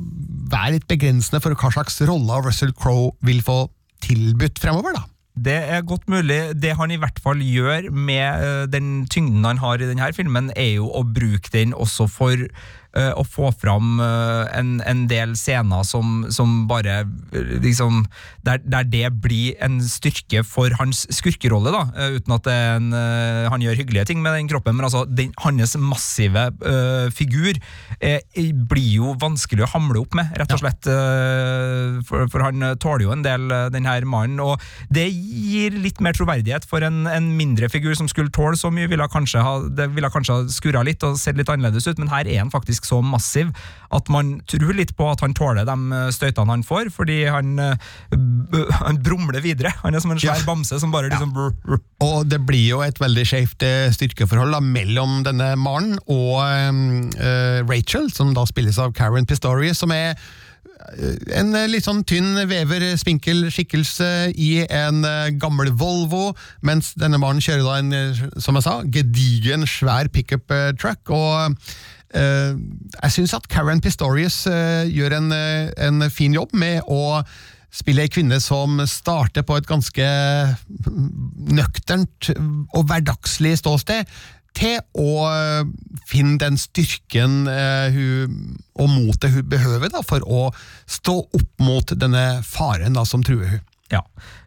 være 0.53 0.77
litt 0.77 0.89
begrensende 0.91 1.41
for 1.45 1.57
hva 1.57 1.73
slags 1.75 2.01
rolle 2.09 2.43
Russell 2.45 2.75
Crowe 2.77 3.15
vil 3.25 3.41
få 3.45 3.65
tilbudt 4.05 4.61
fremover, 4.63 4.99
da. 4.99 5.07
Det 5.39 5.55
er 5.71 5.85
godt 5.87 6.09
mulig. 6.11 6.39
Det 6.59 6.73
han 6.75 6.91
i 6.91 6.99
hvert 6.99 7.21
fall 7.23 7.39
gjør 7.45 7.93
med 7.95 8.43
uh, 8.43 8.65
den 8.71 9.07
tyngden 9.07 9.47
han 9.47 9.61
har 9.63 9.79
i 9.79 9.87
denne 9.87 10.11
filmen, 10.17 10.51
er 10.57 10.75
jo 10.81 10.89
å 10.91 11.05
bruke 11.07 11.53
den 11.55 11.77
også 11.77 12.09
for 12.11 12.49
å 12.97 13.23
få 13.27 13.51
fram 13.53 13.99
uh, 14.01 14.49
en, 14.57 14.79
en, 14.89 15.03
del 15.11 15.35
scener 15.39 15.85
som, 15.87 16.23
som 16.35 16.67
bare 16.71 17.03
liksom 17.63 18.07
der, 18.47 18.63
der, 18.65 18.87
det 18.89 19.11
blir 19.23 19.59
en 19.65 19.77
styrke 19.85 20.43
for 20.47 20.73
hans 20.81 21.05
skurkerolle, 21.13 21.73
da. 21.75 21.83
uten 22.17 22.35
at 22.35 22.49
en, 22.51 22.89
han 23.53 23.63
gjør 23.63 23.77
hyggelige 23.83 24.09
ting 24.11 24.23
med 24.25 24.35
den 24.37 24.49
kroppen, 24.51 24.77
men 24.77 24.87
altså 24.89 25.05
den, 25.05 25.35
hans 25.45 25.77
massive 25.77 26.49
figur 27.15 27.61
blir 28.71 28.89
jo 28.89 29.13
vanskelig 29.21 29.67
å 29.67 29.71
hamle 29.75 30.03
opp 30.03 30.17
med, 30.17 30.33
rett 30.41 30.55
og 30.57 30.63
slett. 30.63 30.89
For, 32.09 32.29
for, 32.33 32.45
han 32.47 32.65
tåler 32.81 33.07
jo 33.07 33.15
en 33.15 33.25
del, 33.27 33.49
den 33.75 33.89
her 33.89 34.07
mannen. 34.09 34.41
og 34.41 34.59
det 34.93 35.07
gir 35.13 35.77
litt 35.77 36.01
mer 36.05 36.17
troverdighet 36.17 36.67
for 36.69 36.85
en, 36.85 37.05
en, 37.11 37.31
mindre 37.39 37.69
figur 37.73 37.95
som 37.99 38.09
skulle 38.11 38.33
tåle 38.35 38.57
så 38.59 38.71
mye. 38.75 38.89
Ville 38.91 39.09
kanskje 39.13 39.43
ha, 39.45 39.55
det 39.69 39.91
ville 39.95 40.11
kanskje 40.13 40.37
ha 40.37 40.47
skurra 40.53 40.85
litt 40.87 41.05
og 41.07 41.19
sett 41.21 41.39
litt 41.39 41.51
annerledes 41.53 41.89
ut, 41.89 42.01
men 42.01 42.11
her 42.13 42.29
er 42.29 42.43
han 42.43 42.53
faktisk 42.53 42.78
så 42.87 43.01
massiv 43.05 43.51
at 43.95 44.11
man 44.13 44.35
tror 44.51 44.75
litt 44.77 44.93
på 44.99 45.07
at 45.09 45.23
han 45.25 45.33
tåler 45.37 45.65
de 45.65 46.01
støytene 46.13 46.53
han 46.53 46.65
får, 46.67 46.91
fordi 46.93 47.23
han, 47.25 47.55
han 48.83 48.99
brumler 49.01 49.41
videre. 49.41 49.73
Han 49.81 49.97
er 49.97 50.05
som 50.05 50.13
en 50.13 50.21
svær 50.21 50.45
bamse 50.45 50.77
som 50.83 50.93
bare 50.93 51.09
liksom 51.09 51.33
ja. 51.39 51.79
Og 52.05 52.29
det 52.29 52.43
blir 52.47 52.67
jo 52.75 52.83
et 52.85 53.01
veldig 53.01 53.25
skjevt 53.27 53.65
eh, 53.65 53.89
styrkeforhold 53.95 54.53
da, 54.55 54.61
mellom 54.63 55.23
denne 55.27 55.55
Maren 55.59 55.97
og 56.05 56.37
uh, 56.45 57.65
Rachel, 57.65 58.13
som 58.13 58.35
da 58.37 58.45
spilles 58.49 58.79
av 58.83 58.93
Karen 58.97 59.27
Pistorius, 59.27 59.81
som 59.81 59.95
er 59.97 60.15
en 61.37 61.53
eh, 61.57 61.69
litt 61.71 61.87
sånn 61.87 62.05
tynn 62.09 62.37
vever, 62.49 62.85
spinkel 63.01 63.49
skikkelse 63.53 64.31
i 64.39 64.51
en 64.65 65.05
eh, 65.07 65.35
gammel 65.41 65.73
Volvo, 65.79 66.33
mens 66.67 66.95
denne 66.99 67.21
mannen 67.21 67.43
kjører 67.45 67.67
da 67.67 67.77
en, 67.83 67.93
eh, 67.97 68.25
som 68.41 68.59
jeg 68.59 68.67
sa, 68.67 68.81
gedigen, 68.99 69.67
svær 69.69 70.11
pickup 70.15 70.53
truck. 70.81 71.11
og 71.11 71.59
jeg 72.15 73.13
syns 73.13 73.35
at 73.37 73.47
Karen 73.53 73.83
Pistorius 73.85 74.47
uh, 74.49 74.87
gjør 74.89 75.19
en, 75.19 75.33
en, 75.33 76.07
fin 76.09 76.33
jobb 76.33 76.55
med 76.57 76.87
å 76.89 77.21
spille 77.75 78.07
ei 78.07 78.09
kvinne 78.09 78.39
som 78.41 78.81
starter 78.89 79.45
på 79.45 79.59
et 79.59 79.69
ganske 79.69 80.07
nøkternt 81.53 82.31
og 82.73 82.87
hverdagslig 82.89 83.59
ståsted, 83.61 84.09
til 84.57 84.81
å 84.97 85.29
eh, 85.29 85.69
finne 86.09 86.39
den 86.41 86.57
styrken 86.59 87.45
hun, 87.95 88.39
og 88.73 88.89
motet 88.91 89.37
hun 89.37 89.47
behøver 89.53 89.93
da, 89.93 90.01
for 90.01 90.25
å 90.25 90.49
stå 90.89 91.19
opp 91.21 91.63
mot 91.63 91.93
denne 91.93 92.41
faren 92.49 92.97
da, 92.97 93.05
som 93.07 93.23
truer 93.23 93.53
hun. 93.53 93.67
Ja, 93.93 94.03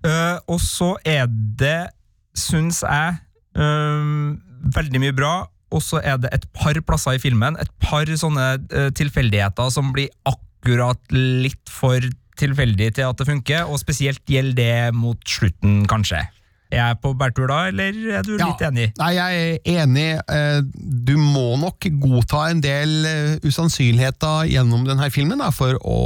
uh, 0.06 0.38
og 0.50 0.60
så 0.62 0.94
er 1.08 1.26
det, 1.30 1.92
syns 2.38 2.84
jeg, 2.86 3.18
uh, 3.58 4.38
veldig 4.78 5.02
mye 5.02 5.16
bra. 5.18 5.34
Og 5.72 5.84
så 5.86 6.02
er 6.04 6.18
det 6.22 6.34
et 6.36 6.48
par 6.56 6.78
plasser 6.88 7.16
i 7.16 7.22
filmen, 7.24 7.56
et 7.62 7.72
par 7.84 8.10
sånne 8.10 8.92
tilfeldigheter 8.98 9.72
som 9.72 9.94
blir 9.96 10.12
akkurat 10.28 11.00
litt 11.16 11.72
for 11.72 12.04
tilfeldig 12.42 12.92
til 12.98 13.10
at 13.10 13.20
det 13.20 13.28
funker, 13.30 13.66
og 13.70 13.80
spesielt 13.82 14.22
gjelder 14.30 14.58
det 14.58 14.96
mot 14.98 15.20
slutten, 15.28 15.84
kanskje. 15.90 16.24
Er 16.72 16.86
jeg 16.86 17.00
på 17.04 17.12
bærtur 17.20 17.50
da, 17.52 17.66
eller 17.68 17.98
er 18.16 18.24
du 18.24 18.38
ja, 18.38 18.48
litt 18.48 18.62
enig? 18.64 18.86
Nei, 19.00 19.10
jeg 19.18 19.40
er 19.66 19.82
enig. 19.84 20.06
Eh, 20.32 20.62
du 21.08 21.18
må 21.20 21.58
nok 21.60 21.88
godta 22.00 22.46
en 22.48 22.62
del 22.64 22.94
eh, 23.10 23.34
usannsynligheter 23.44 24.48
gjennom 24.54 24.86
denne 24.88 25.10
filmen 25.12 25.44
da, 25.44 25.50
for, 25.52 25.76
å, 25.84 25.98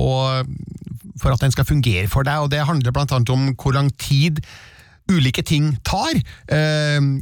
for, 1.21 1.35
at 1.35 1.45
den 1.45 1.53
skal 1.53 1.69
fungere 1.69 2.09
for 2.09 2.25
deg. 2.25 2.41
og 2.41 2.49
Det 2.53 2.65
handler 2.65 2.95
blant 2.95 3.13
annet 3.13 3.33
om 3.35 3.51
hvor 3.53 3.77
lang 3.77 3.93
tid 4.01 4.41
ulike 5.11 5.45
ting 5.45 5.75
tar. 5.85 6.17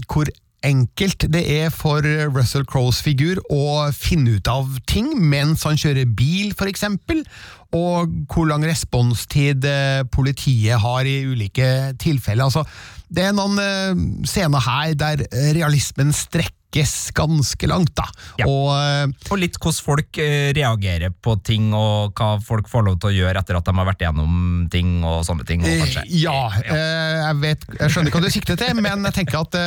Hvor 0.07 0.29
enkelt 0.63 1.27
det 1.33 1.43
er 1.59 1.73
for 1.73 2.05
Russell 2.33 2.65
Crowes 2.69 3.01
figur 3.03 3.41
å 3.51 3.89
finne 3.95 4.37
ut 4.37 4.49
av 4.51 4.69
ting 4.89 5.11
mens 5.19 5.65
han 5.67 5.79
kjører 5.79 6.09
bil, 6.09 6.53
f.eks., 6.55 6.87
og 7.73 8.11
hvor 8.29 8.45
lang 8.45 8.61
responstid 8.69 9.65
politiet 10.13 10.77
har 10.77 11.07
i 11.09 11.23
ulike 11.25 11.67
tilfeller. 11.97 12.45
Altså, 12.45 12.61
det 13.13 13.29
er 13.29 13.37
noen 13.37 13.61
uh, 13.61 14.03
scener 14.27 14.63
her 14.65 14.97
der 14.97 15.25
realismen 15.53 16.13
strekker 16.15 16.59
ganske 17.13 17.67
langt, 17.69 17.91
da. 17.93 18.07
Ja. 18.39 18.47
Og, 18.49 18.71
uh, 18.73 19.27
og, 19.29 19.35
litt 19.37 19.59
hvordan 19.61 19.85
folk 19.85 20.17
reagerer 20.57 21.13
på 21.13 21.35
ting, 21.45 21.67
og 21.77 22.17
hva 22.17 22.39
folk 22.41 22.65
får 22.71 22.87
lov 22.87 22.95
til 23.03 23.11
å 23.11 23.13
gjøre 23.13 23.43
etter 23.43 23.59
at 23.59 23.67
de 23.67 23.75
har 23.77 23.85
vært 23.85 24.01
gjennom 24.01 24.63
ting 24.73 24.95
og 25.05 25.19
sånne 25.27 25.45
ting. 25.45 25.61
Og 25.61 25.83
ja, 26.09 26.39
ja. 26.65 26.79
jeg, 27.19 27.37
vet, 27.43 27.67
jeg 27.77 27.93
skjønner 27.93 28.15
hva 28.15 28.23
du 28.25 28.29
sikter 28.33 28.57
til, 28.57 28.73
men 28.79 29.05
jeg 29.11 29.17
tenker 29.19 29.43
at 29.43 29.59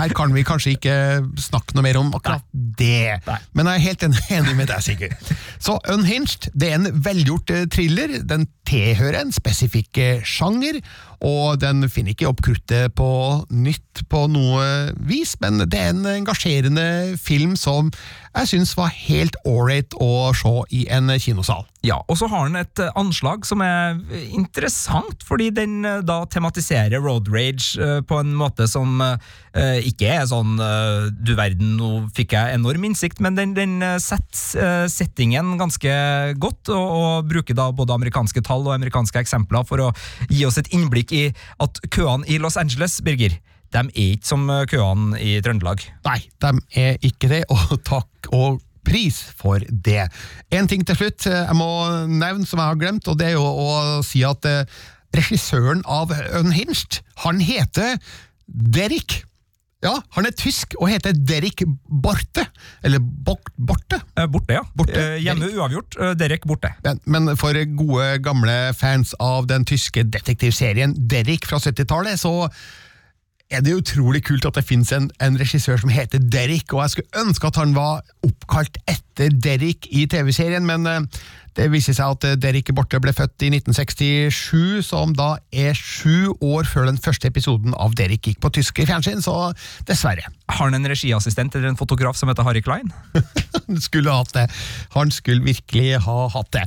her 0.00 0.16
kan 0.16 0.32
vi 0.32 0.46
kanskje 0.48 0.72
ikke 0.78 0.96
snakke 1.44 1.76
noe 1.76 1.84
mer 1.84 2.00
om 2.00 2.08
akkurat 2.16 2.48
Nei. 2.48 2.72
det. 2.80 3.20
Nei. 3.28 3.38
Men 3.52 3.68
jeg 3.68 3.82
er 3.82 3.86
helt 3.90 4.08
enig 4.38 4.56
med 4.62 4.72
deg, 4.72 4.80
Sigurd. 4.86 5.36
Så 5.60 5.76
Unhinged 5.92 6.48
det 6.56 6.72
er 6.72 6.80
en 6.80 7.04
velgjort 7.04 7.52
thriller. 7.76 8.16
Den 8.24 8.48
tilhører 8.70 9.26
en 9.26 9.36
spesifikk 9.36 10.00
sjanger 10.24 10.80
og 11.20 11.60
den 11.60 11.84
finner 11.92 12.14
ikke 12.14 12.30
opp 12.30 12.40
kruttet 12.44 12.94
på 12.96 13.10
nytt 13.52 14.04
på 14.08 14.24
noe 14.32 14.64
vis, 15.04 15.34
men 15.42 15.60
det 15.66 15.76
er 15.76 15.92
en 15.92 16.06
engasjerende 16.08 17.18
film 17.20 17.56
som 17.60 17.90
jeg 18.30 18.46
syns 18.46 18.76
var 18.78 18.92
helt 18.94 19.34
ålreit 19.48 19.94
å 19.98 20.30
se 20.38 20.52
i 20.76 20.84
en 20.92 21.10
kinosal. 21.18 21.64
Ja, 21.82 21.96
og 22.12 22.18
så 22.20 22.28
har 22.30 22.46
den 22.46 22.60
et 22.60 22.80
eh, 22.82 22.92
anslag 23.00 23.46
som 23.48 23.62
er 23.64 23.96
interessant, 24.28 25.24
fordi 25.26 25.48
den 25.56 25.80
eh, 25.88 26.02
da 26.06 26.20
tematiserer 26.30 27.02
road 27.02 27.30
rage 27.32 27.80
uh, 27.80 27.98
på 28.06 28.20
en 28.20 28.34
måte 28.36 28.68
som 28.70 29.00
ikke 29.50 30.06
er 30.06 30.26
sånn 30.30 30.60
du 31.26 31.32
verden, 31.34 31.72
nå 31.74 31.88
fikk 32.14 32.36
jeg 32.36 32.54
enorm 32.54 32.84
innsikt, 32.86 33.18
men 33.24 33.34
den, 33.34 33.54
den 33.56 33.80
setter 33.98 34.86
settingen 34.86 35.56
ganske 35.58 35.90
godt, 36.38 36.70
og, 36.70 36.92
og, 37.00 37.26
bruker 37.32 37.58
da 37.58 37.66
både 37.74 37.96
amerikanske 37.96 38.44
tall 38.46 38.62
og 38.68 38.76
amerikanske 38.76 39.18
eksempler 39.18 39.66
for 39.66 39.88
å 39.88 39.90
gi 40.30 40.44
oss 40.46 40.60
et 40.62 40.70
innblikk 40.76 41.16
i 41.18 41.24
at 41.58 41.82
køene 41.90 42.28
i 42.30 42.38
Los 42.38 42.60
Angeles, 42.60 43.00
Birger, 43.02 43.34
de 43.70 43.84
er 43.86 44.08
ikke 44.16 44.30
som 44.32 44.48
køene 44.70 45.20
i 45.22 45.36
Trøndelag. 45.44 45.84
Nei, 46.06 46.18
de 46.42 46.56
er 46.80 46.98
ikke 47.06 47.30
det, 47.30 47.44
og 47.52 47.78
takk 47.90 48.32
og 48.34 48.60
pris 48.86 49.22
for 49.38 49.62
det. 49.70 50.08
En 50.54 50.68
ting 50.70 50.84
til 50.86 50.98
slutt 50.98 51.28
jeg 51.28 51.56
må 51.58 51.70
nevne 52.08 52.48
som 52.48 52.60
jeg 52.60 52.72
har 52.72 52.80
glemt, 52.80 53.08
og 53.10 53.18
det 53.20 53.30
er 53.30 53.38
jo 53.38 53.46
å 53.46 53.72
si 54.06 54.24
at 54.26 54.46
eh, 54.48 54.78
regissøren 55.16 55.82
av 55.90 56.14
Unhinged, 56.38 57.02
han 57.24 57.42
heter 57.44 57.98
Derek. 58.46 59.22
Ja, 59.80 59.94
han 60.12 60.28
er 60.28 60.34
tysk 60.36 60.74
og 60.76 60.90
heter 60.92 61.14
Derek 61.16 61.62
Borte. 61.88 62.44
Eller 62.84 63.00
Borte. 63.00 64.00
Eh, 64.12 64.28
borte, 64.28 64.58
ja. 64.58 64.64
Borte. 64.76 64.98
Eh, 64.98 65.22
hjemme 65.24 65.48
uavgjort. 65.54 65.96
Derek 66.20 66.44
Borte. 66.48 66.74
Men, 66.84 67.00
men, 67.08 67.32
for 67.40 67.56
gode, 67.78 68.10
gamle 68.24 68.58
fans 68.76 69.14
av 69.22 69.48
den 69.48 69.64
tyske 69.68 70.04
detektivserien 70.04 70.94
Derek 71.08 71.48
fra 71.48 71.62
70-tallet, 71.62 72.20
så 72.20 72.50
er 73.50 73.64
det 73.66 73.74
utrolig 73.74 74.22
kult 74.26 74.46
at 74.46 74.56
det 74.58 74.64
finnes 74.66 74.92
en, 74.94 75.10
en, 75.22 75.38
regissør 75.40 75.80
som 75.82 75.90
heter 75.92 76.22
Derrick, 76.22 76.72
og 76.72 76.84
jeg 76.84 76.94
skulle 76.94 77.22
ønske 77.24 77.50
at 77.50 77.58
han 77.58 77.74
var 77.74 78.04
oppkalt 78.26 78.78
etter 78.90 79.34
Derrick 79.34 79.88
i 79.90 80.06
TV-serien, 80.10 80.66
men 80.66 80.86
eh, 80.86 81.22
det 81.58 81.70
viser 81.72 81.96
seg 81.96 82.14
at 82.16 82.26
eh, 82.28 82.36
Derek 82.40 82.70
Borte 82.76 83.00
ble 83.02 83.12
født 83.16 83.46
i 83.46 83.50
1967, 83.56 84.82
som 84.86 85.14
da 85.16 85.34
er 85.50 85.76
sju 85.76 86.32
år 86.40 86.68
før 86.68 86.88
den 86.90 87.00
første 87.00 87.30
episoden 87.30 87.74
av 87.74 87.96
Derek 87.98 88.30
gikk 88.30 88.40
på 88.42 88.52
tysk 88.54 88.82
i 88.82 88.86
fjernsyn, 88.88 89.22
så 89.24 89.50
dessverre. 89.88 90.26
Har 90.50 90.68
han 90.68 90.78
en 90.78 90.90
regiassistent 90.90 91.54
eller 91.56 91.72
en 91.72 91.78
fotograf 91.80 92.18
som 92.18 92.30
heter 92.30 92.46
Harry 92.46 92.62
Klein? 92.64 92.92
Han 93.70 93.80
skulle 93.82 94.10
hatt 94.10 94.32
det. 94.34 94.46
Han 94.96 95.12
skulle 95.14 95.44
virkelig 95.46 96.00
ha 96.02 96.26
hatt 96.34 96.50
det. 96.56 96.64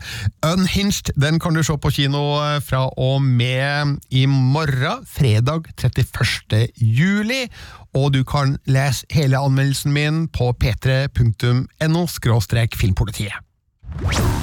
Unhinged 0.47 1.11
den 1.19 1.39
kan 1.43 1.55
du 1.55 1.63
se 1.63 1.75
på 1.77 1.91
kino 1.91 2.23
eh, 2.43 2.59
fra 2.63 2.85
og 2.99 3.21
med 3.23 3.97
i 4.11 4.25
morgen, 4.29 5.03
fredag 5.09 5.67
31. 5.77 6.69
juli. 6.77 7.43
Og 7.93 8.13
du 8.15 8.23
kan 8.25 8.57
lese 8.65 9.05
hele 9.13 9.37
anmeldelsen 9.37 9.93
min 9.93 10.27
på 10.33 10.51
p3.no 10.63 12.07
filmpolitiet. 12.79 14.42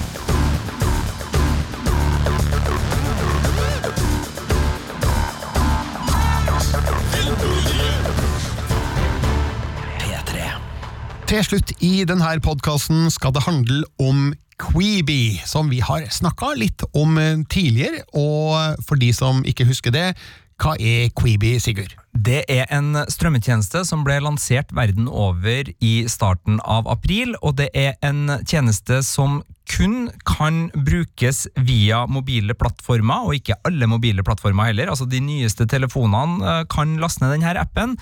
Til 11.31 11.45
slutt 11.47 11.71
i 11.87 12.01
denne 12.03 12.27
podkasten 12.43 13.05
skal 13.15 13.31
det 13.31 13.45
handle 13.45 13.85
om 14.03 14.33
Queeby, 14.59 15.39
som 15.47 15.69
vi 15.71 15.79
har 15.79 16.09
snakka 16.11 16.57
litt 16.59 16.83
om 16.91 17.21
eh, 17.23 17.45
tidligere. 17.47 18.03
Og 18.19 18.83
for 18.89 18.99
de 18.99 19.13
som 19.15 19.45
ikke 19.47 19.69
husker 19.69 19.95
det, 19.95 20.09
hva 20.59 20.75
er 20.75 21.13
Queeby, 21.15 21.55
Sigurd? 21.63 21.95
Det 22.11 22.43
er 22.51 22.67
en 22.75 22.99
strømmetjeneste 23.07 23.85
som 23.87 24.03
ble 24.03 24.19
lansert 24.25 24.75
verden 24.75 25.07
over 25.07 25.71
i 25.79 25.93
starten 26.11 26.59
av 26.67 26.91
april, 26.91 27.37
og 27.47 27.61
det 27.63 27.71
er 27.79 27.95
en 28.03 28.27
tjeneste 28.43 28.99
som 29.07 29.45
kun 29.71 30.09
kan 30.27 30.65
brukes 30.75 31.45
via 31.63 32.03
mobile 32.11 32.57
plattformer, 32.59 33.29
og 33.29 33.39
ikke 33.39 33.59
alle 33.69 33.87
mobile 33.87 34.25
plattformer 34.27 34.73
heller. 34.73 34.91
Altså 34.91 35.07
De 35.07 35.23
nyeste 35.23 35.69
telefonene 35.71 36.43
eh, 36.43 36.65
kan 36.75 36.99
laste 36.99 37.23
ned 37.23 37.37
denne 37.39 37.55
appen, 37.63 37.95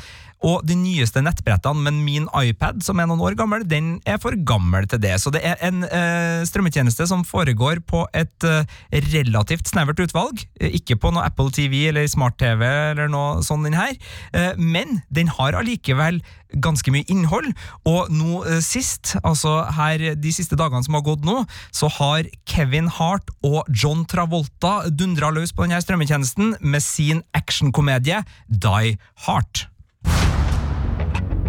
og 0.44 0.62
de 0.66 0.76
nyeste 0.78 1.22
nettbrettene, 1.24 1.82
men 1.88 2.02
min 2.06 2.28
iPad, 2.30 2.82
som 2.86 3.00
er 3.00 3.08
noen 3.10 3.22
år 3.26 3.36
gammel, 3.38 3.64
den 3.66 3.96
er 4.06 4.20
for 4.22 4.36
gammel 4.46 4.86
til 4.90 5.00
det. 5.02 5.16
Så 5.22 5.32
det 5.34 5.42
er 5.46 5.58
en 5.66 5.82
eh, 5.84 6.44
strømmetjeneste 6.46 7.08
som 7.10 7.24
foregår 7.26 7.82
på 7.88 8.04
et 8.16 8.46
eh, 8.46 8.78
relativt 9.10 9.70
snevert 9.70 10.00
utvalg. 10.04 10.44
Eh, 10.60 10.76
ikke 10.78 10.98
på 11.00 11.10
noe 11.14 11.26
Apple 11.26 11.50
TV 11.54 11.88
eller 11.90 12.06
smart-TV 12.10 12.64
eller 12.92 13.10
noe 13.10 13.42
sånn 13.46 13.66
den 13.66 13.78
her, 13.78 13.96
eh, 14.32 14.52
men 14.58 15.00
den 15.10 15.32
har 15.38 15.58
allikevel 15.58 16.22
ganske 16.64 16.92
mye 16.94 17.06
innhold. 17.10 17.50
Og 17.88 18.12
nå 18.14 18.42
eh, 18.46 18.60
sist, 18.64 19.16
altså 19.22 19.60
her 19.76 20.04
de 20.14 20.34
siste 20.34 20.58
dagene 20.58 20.86
som 20.86 20.96
har 20.98 21.06
gått 21.06 21.26
nå, 21.26 21.40
så 21.74 21.90
har 21.98 22.28
Kevin 22.48 22.90
Hart 22.98 23.32
og 23.42 23.64
John 23.74 24.06
Travolta 24.08 24.84
dundra 24.90 25.32
løs 25.34 25.52
på 25.52 25.66
denne 25.66 25.82
strømmetjenesten 25.82 26.54
med 26.62 26.84
sin 26.84 27.24
actionkomedie 27.36 28.22
Die 28.48 28.94
Hard. 29.26 29.66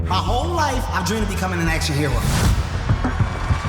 My 0.10 0.16
whole 0.16 0.49
life, 0.49 0.84
I've 0.89 1.05
dreamed 1.05 1.26
of 1.26 1.30
becoming 1.30 1.60
an 1.60 1.68
action 1.68 1.93
hero. 1.93 2.14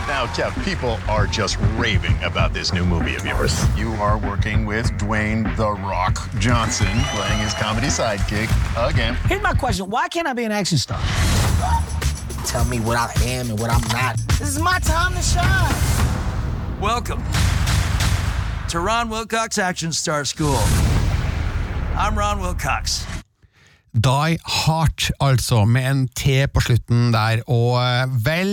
Now, 0.08 0.24
Kev, 0.24 0.64
people 0.64 0.98
are 1.06 1.26
just 1.26 1.58
raving 1.76 2.16
about 2.22 2.54
this 2.54 2.72
new 2.72 2.82
movie 2.82 3.14
of 3.14 3.26
yours. 3.26 3.62
You 3.76 3.92
are 3.96 4.16
working 4.16 4.64
with 4.64 4.86
Dwayne 4.92 5.54
The 5.58 5.70
Rock 5.70 6.18
Johnson, 6.38 6.88
playing 7.12 7.40
his 7.40 7.52
comedy 7.52 7.88
sidekick 7.88 8.48
again. 8.88 9.16
Here's 9.26 9.42
my 9.42 9.52
question 9.52 9.90
Why 9.90 10.08
can't 10.08 10.26
I 10.26 10.32
be 10.32 10.44
an 10.44 10.50
action 10.50 10.78
star? 10.78 10.98
Tell 12.46 12.64
me 12.64 12.80
what 12.80 12.96
I 12.96 13.12
am 13.22 13.50
and 13.50 13.60
what 13.60 13.70
I'm 13.70 13.86
not. 13.88 14.16
This 14.38 14.48
is 14.48 14.58
my 14.58 14.78
time 14.78 15.12
to 15.12 15.20
shine. 15.20 16.80
Welcome 16.80 17.22
to 18.70 18.80
Ron 18.80 19.10
Wilcox 19.10 19.58
Action 19.58 19.92
Star 19.92 20.24
School. 20.24 20.58
I'm 21.94 22.16
Ron 22.16 22.40
Wilcox. 22.40 23.04
Die 23.90 24.38
Hard, 24.46 25.10
altså, 25.18 25.64
med 25.66 25.86
en 25.86 26.02
T 26.14 26.44
på 26.52 26.62
slutten 26.62 27.10
der, 27.14 27.44
og 27.50 27.80
eh, 27.82 28.18
vel 28.24 28.52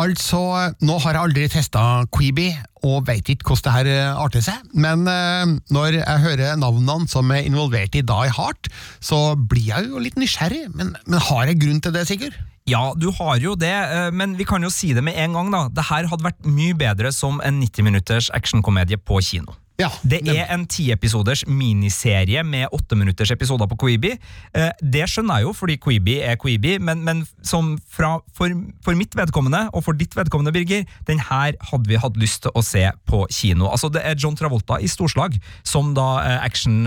Altså, 0.00 0.38
nå 0.80 0.94
har 1.04 1.12
jeg 1.12 1.20
aldri 1.20 1.48
testa 1.52 1.80
Queeby, 2.16 2.46
og 2.88 3.02
veit 3.04 3.28
ikke 3.28 3.50
hvordan 3.50 3.66
det 3.66 3.74
her 3.74 3.90
eh, 3.92 4.22
arter 4.22 4.40
seg, 4.40 4.62
men 4.72 5.04
eh, 5.04 5.52
når 5.68 5.98
jeg 5.98 6.22
hører 6.22 6.56
navnene 6.56 7.12
som 7.12 7.28
er 7.28 7.44
involvert 7.44 7.98
i 8.00 8.00
Die 8.00 8.32
Hard, 8.32 8.70
så 9.04 9.34
blir 9.36 9.68
jeg 9.68 9.90
jo 9.90 10.00
litt 10.00 10.16
nysgjerrig, 10.16 10.70
men, 10.72 10.94
men 11.04 11.26
har 11.28 11.44
jeg 11.50 11.60
grunn 11.60 11.84
til 11.84 11.92
det, 11.92 12.06
Sigurd? 12.08 12.40
Ja, 12.64 12.94
du 12.96 13.10
har 13.18 13.36
jo 13.42 13.52
det, 13.58 13.74
men 14.16 14.38
vi 14.38 14.46
kan 14.48 14.64
jo 14.64 14.72
si 14.72 14.94
det 14.96 15.02
med 15.04 15.18
en 15.18 15.36
gang. 15.36 15.50
da. 15.52 15.66
Det 15.68 15.88
her 15.90 16.08
hadde 16.08 16.24
vært 16.24 16.46
mye 16.46 16.76
bedre 16.78 17.10
som 17.12 17.42
en 17.44 17.58
90 17.60 17.84
minutters 17.90 18.30
actionkomedie 18.32 18.96
på 18.96 19.18
kino. 19.20 19.58
Ja, 19.82 19.90
Det 20.06 20.20
er 20.30 20.46
en 20.54 20.64
tiepisoders 20.70 21.42
miniserie 21.50 22.42
med 22.46 22.70
åtteminutters 22.72 23.32
episoder 23.34 23.66
på 23.70 23.78
Queeby. 23.82 24.12
Eh, 24.54 24.70
Det 24.82 25.08
skjønner 25.10 25.40
jeg 25.40 25.48
jo, 25.48 25.52
fordi 25.56 25.76
Queeby 25.82 26.18
er 26.22 26.38
Queeby, 26.38 26.76
men, 26.78 27.02
men 27.04 27.24
som 27.42 27.74
fra, 27.90 28.14
for, 28.36 28.54
for 28.84 28.98
mitt 28.98 29.16
vedkommende, 29.18 29.64
og 29.74 29.84
for 29.84 29.98
ditt 29.98 30.14
vedkommende, 30.16 30.52
Birger, 30.54 30.86
den 31.08 31.18
her 31.18 31.56
hadde 31.72 31.90
vi 31.90 31.98
hatt 31.98 32.16
lyst 32.20 32.44
til 32.46 32.54
å 32.54 32.62
se 32.62 32.84
på 33.08 33.24
kino. 33.32 33.66
Altså, 33.72 33.90
Det 33.92 34.04
er 34.04 34.14
John 34.18 34.36
Travolta 34.38 34.78
i 34.78 34.90
storslag, 34.90 35.38
som 35.64 35.94
da 35.98 36.08
eh, 36.22 36.38
action... 36.44 36.86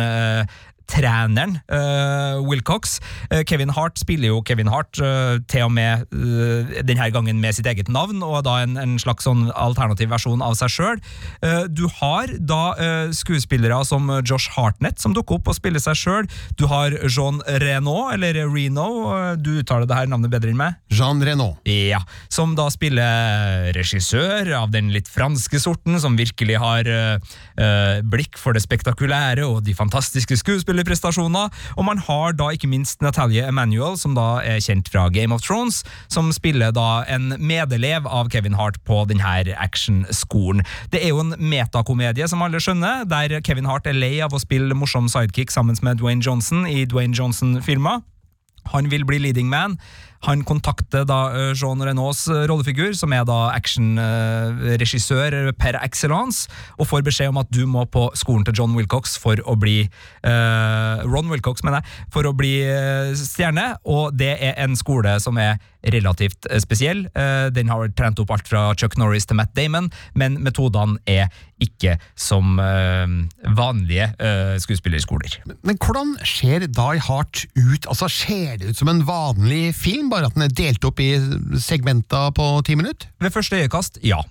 eh, 0.85 0.95
Treneren 0.95 1.59
uh, 1.71 2.41
Wilcox. 2.47 2.99
Uh, 3.31 3.43
Kevin 3.47 3.69
Hart 3.69 3.99
spiller 3.99 4.33
jo 4.33 4.41
Kevin 4.45 4.67
Hart, 4.71 4.97
uh, 5.01 5.37
til 5.49 5.65
og 5.65 5.73
med 5.75 6.05
eh, 6.13 6.81
denne 6.85 7.09
gangen 7.11 7.39
med 7.41 7.55
sitt 7.55 7.67
eget 7.69 7.89
navn, 7.89 8.23
og 8.23 8.43
da 8.45 8.59
en, 8.63 8.77
en 8.77 8.95
slags 9.01 9.25
sånn 9.25 9.49
alternativ 9.51 10.09
versjon 10.11 10.43
av 10.45 10.55
seg 10.57 10.71
sjøl. 10.71 11.01
du 11.69 11.85
har 11.99 12.31
da 12.39 12.61
eh, 12.81 13.13
skuespillere 13.15 13.77
som 13.87 14.09
Josh 14.25 14.51
Hartnett, 14.55 14.99
som 15.01 15.13
dukker 15.15 15.39
opp 15.39 15.49
og 15.51 15.57
spiller 15.57 15.81
seg 15.81 15.97
sjøl. 15.99 16.29
Du 16.59 16.65
har 16.71 16.95
Jean 17.09 17.41
Reno, 17.61 18.09
eller 18.13 18.37
Reno, 18.51 18.87
eh, 19.15 19.35
du 19.37 19.59
uttaler 19.59 19.87
det 19.89 19.97
her 19.97 20.09
navnet 20.11 20.33
bedre 20.33 20.51
enn 20.51 20.59
meg? 20.59 20.77
Jean 20.93 21.21
Renault. 21.23 21.59
Ja, 21.65 22.01
som 22.31 22.55
da 22.57 22.67
spiller 22.73 23.71
regissør 23.75 24.51
av 24.57 24.71
den 24.73 24.91
litt 24.93 25.09
franske 25.11 25.59
sorten, 25.61 25.97
som 26.01 26.17
virkelig 26.19 26.59
har 26.61 26.89
eh, 26.89 27.35
eh, 27.61 28.01
blikk 28.05 28.39
for 28.41 28.55
det 28.55 28.63
spektakulære 28.65 29.45
og 29.47 29.63
de 29.65 29.75
fantastiske 29.77 30.37
skuespillerprestasjoner. 30.75 31.49
Og 31.77 31.85
man 31.85 31.97
har 31.97 32.33
da 32.33 32.49
ikke 32.53 32.67
minst 32.67 33.01
Natalie 33.01 33.45
Emanuel, 33.47 33.97
som 33.97 34.15
da 34.15 34.41
er 34.43 34.59
kjent 34.63 34.89
fra 34.91 35.09
Game 35.09 35.33
of 35.33 35.41
Thrones, 35.41 35.83
som 36.07 36.31
spiller 36.31 36.71
da 36.75 37.03
en 37.07 37.35
medelev 37.39 38.07
av 38.07 38.29
Kevin 38.29 38.55
Hart 38.55 38.77
på 38.85 39.05
denne 39.09 39.55
actionskolen. 39.57 40.63
Det 40.91 41.03
er 41.03 41.13
jo 41.13 41.21
en 41.23 41.35
metakomedie, 41.39 42.27
som 42.27 42.41
alle 42.41 42.59
skjønner, 42.59 43.05
der 43.05 43.41
Kevin 43.41 43.65
Hart 43.65 43.87
er 43.87 43.95
lei 43.95 44.19
av 44.23 44.33
å 44.33 44.41
spille 44.41 44.75
morsom 44.75 45.09
sidekick 45.09 45.51
sammen 45.51 45.77
med 45.81 45.99
Dwayne 45.99 46.23
Johnson 46.23 46.65
i 46.67 46.85
Dwayne 46.85 47.15
Johnson-filmer. 47.15 48.03
Han 48.73 48.89
vil 48.89 49.05
bli 49.05 49.19
leading 49.21 49.49
man. 49.49 49.77
Han 50.25 50.41
kontakter 50.47 51.05
da 51.07 51.19
eh, 51.33 51.51
Jean 51.57 51.81
Renauds 51.85 52.25
eh, 52.31 52.45
rollefigur, 52.49 52.93
som 52.97 53.13
er 53.13 53.25
da 53.27 53.51
actionregissør 53.53 55.51
per 55.59 55.77
excellence, 55.83 56.49
og 56.79 56.89
får 56.89 57.05
beskjed 57.05 57.33
om 57.33 57.41
at 57.41 57.51
du 57.53 57.65
må 57.69 57.85
på 57.91 58.07
skolen 58.17 58.45
til 58.47 58.57
John 58.57 58.75
Wilcox 58.77 59.17
for 59.21 59.39
å 59.45 59.55
bli 59.59 59.83
uh, 60.25 61.05
Ron 61.05 61.29
Wilcox, 61.29 61.63
mener 61.65 61.81
jeg, 61.81 62.05
for 62.13 62.27
å 62.27 62.33
bli 62.37 62.57
eh, 62.65 63.13
stjerne, 63.19 63.75
og 63.85 64.15
det 64.17 64.33
er 64.39 64.57
en 64.65 64.75
skole 64.79 65.17
som 65.21 65.37
er 65.41 65.59
relativt 65.93 66.47
eh, 66.49 66.59
spesiell. 66.61 67.05
Eh, 67.13 67.47
den 67.53 67.69
har 67.69 67.89
trent 67.97 68.19
opp 68.21 68.33
alt 68.33 68.49
fra 68.49 68.67
Chuck 68.77 68.97
Norris 68.97 69.27
til 69.29 69.39
Matt 69.39 69.53
Damon, 69.57 69.91
men 70.17 70.39
metodene 70.43 70.99
er 71.09 71.29
ikke 71.61 71.95
som 72.19 72.57
eh, 72.59 73.05
vanlige 73.57 74.09
eh, 74.19 74.55
skuespillerskoler. 74.61 75.39
Men 75.65 75.79
hvordan 75.79 76.15
ser 76.27 76.65
Die 76.67 77.03
Hard 77.07 77.45
ut? 77.55 77.87
Altså, 77.87 78.09
Ser 78.15 78.57
det 78.59 78.71
ut 78.71 78.79
som 78.79 78.89
en 78.91 79.03
vanlig 79.07 79.73
film, 79.77 80.09
bare 80.15 80.31
at 80.31 80.37
den 80.37 80.47
er 80.47 80.55
delt 80.55 80.87
opp 80.87 81.03
i 81.03 81.11
segmenter 81.61 82.31
på 82.35 82.47
ti 82.67 82.79
minutter? 82.79 83.11
Ved 83.23 83.35
første 83.35 83.59
øyekast, 83.59 84.01
ja. 84.05 84.23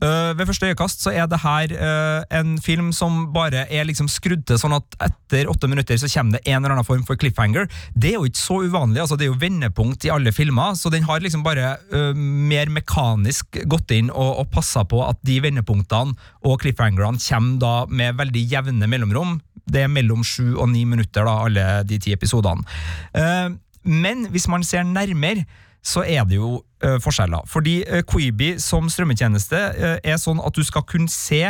Uh, 0.00 0.32
ved 0.32 0.46
første 0.48 0.64
øyekast 0.70 1.02
så 1.04 1.10
er 1.12 1.26
det 1.28 1.42
her 1.42 1.72
uh, 1.76 2.38
en 2.38 2.54
film 2.64 2.86
som 2.96 3.26
bare 3.34 3.66
er 3.68 3.84
liksom 3.84 4.06
skrudd 4.08 4.46
til 4.48 4.56
sånn 4.56 4.72
at 4.72 4.96
etter 5.04 5.50
åtte 5.52 5.68
minutter 5.68 6.00
så 6.00 6.08
kommer 6.08 6.38
det 6.38 6.48
en 6.48 6.62
eller 6.62 6.72
annen 6.72 6.88
form 6.88 7.02
for 7.04 7.20
cliffhanger. 7.20 7.68
Det 7.92 8.14
er 8.14 8.16
jo 8.16 8.30
ikke 8.30 8.40
så 8.40 8.56
uvanlig, 8.64 9.02
altså 9.02 9.18
det 9.20 9.26
er 9.26 9.32
jo 9.34 9.42
vendepunkt 9.42 10.06
i 10.08 10.12
alle 10.14 10.32
filmer, 10.32 10.72
så 10.80 10.88
den 10.88 11.04
har 11.04 11.20
liksom 11.20 11.44
bare 11.44 11.74
uh, 11.92 12.16
mer 12.16 12.72
mekanisk 12.72 13.60
gått 13.68 13.92
inn 13.92 14.08
og, 14.08 14.40
og 14.40 14.50
passa 14.54 14.86
på 14.88 15.04
at 15.04 15.20
de 15.20 15.36
vendepunktene 15.44 16.16
og 16.48 16.60
cliffhangerne 16.64 17.20
kommer 17.20 17.60
da 17.60 17.76
med 17.92 18.16
veldig 18.22 18.46
jevne 18.54 18.88
mellomrom. 18.88 19.36
Det 19.68 19.84
er 19.84 19.92
mellom 19.92 20.24
sju 20.24 20.54
og 20.56 20.70
ni 20.72 20.86
minutter, 20.88 21.28
da, 21.28 21.42
alle 21.44 21.66
de 21.84 22.00
ti 22.00 22.16
episodene. 22.16 22.64
Eh, 23.12 23.50
men 23.84 24.26
hvis 24.30 24.48
man 24.48 24.64
ser 24.64 24.82
nærmere, 24.82 25.44
så 25.82 26.04
er 26.06 26.24
det 26.28 26.36
jo 26.36 26.62
eh, 26.84 26.98
forskjeller. 27.00 27.46
Fordi 27.48 27.80
uh, 27.88 28.02
Queeby 28.04 28.58
som 28.60 28.90
strømmetjeneste 28.92 29.56
eh, 29.56 29.98
er 30.04 30.18
sånn 30.20 30.42
at 30.44 30.56
du 30.56 30.64
skal 30.66 30.84
kunne 30.84 31.08
se 31.08 31.46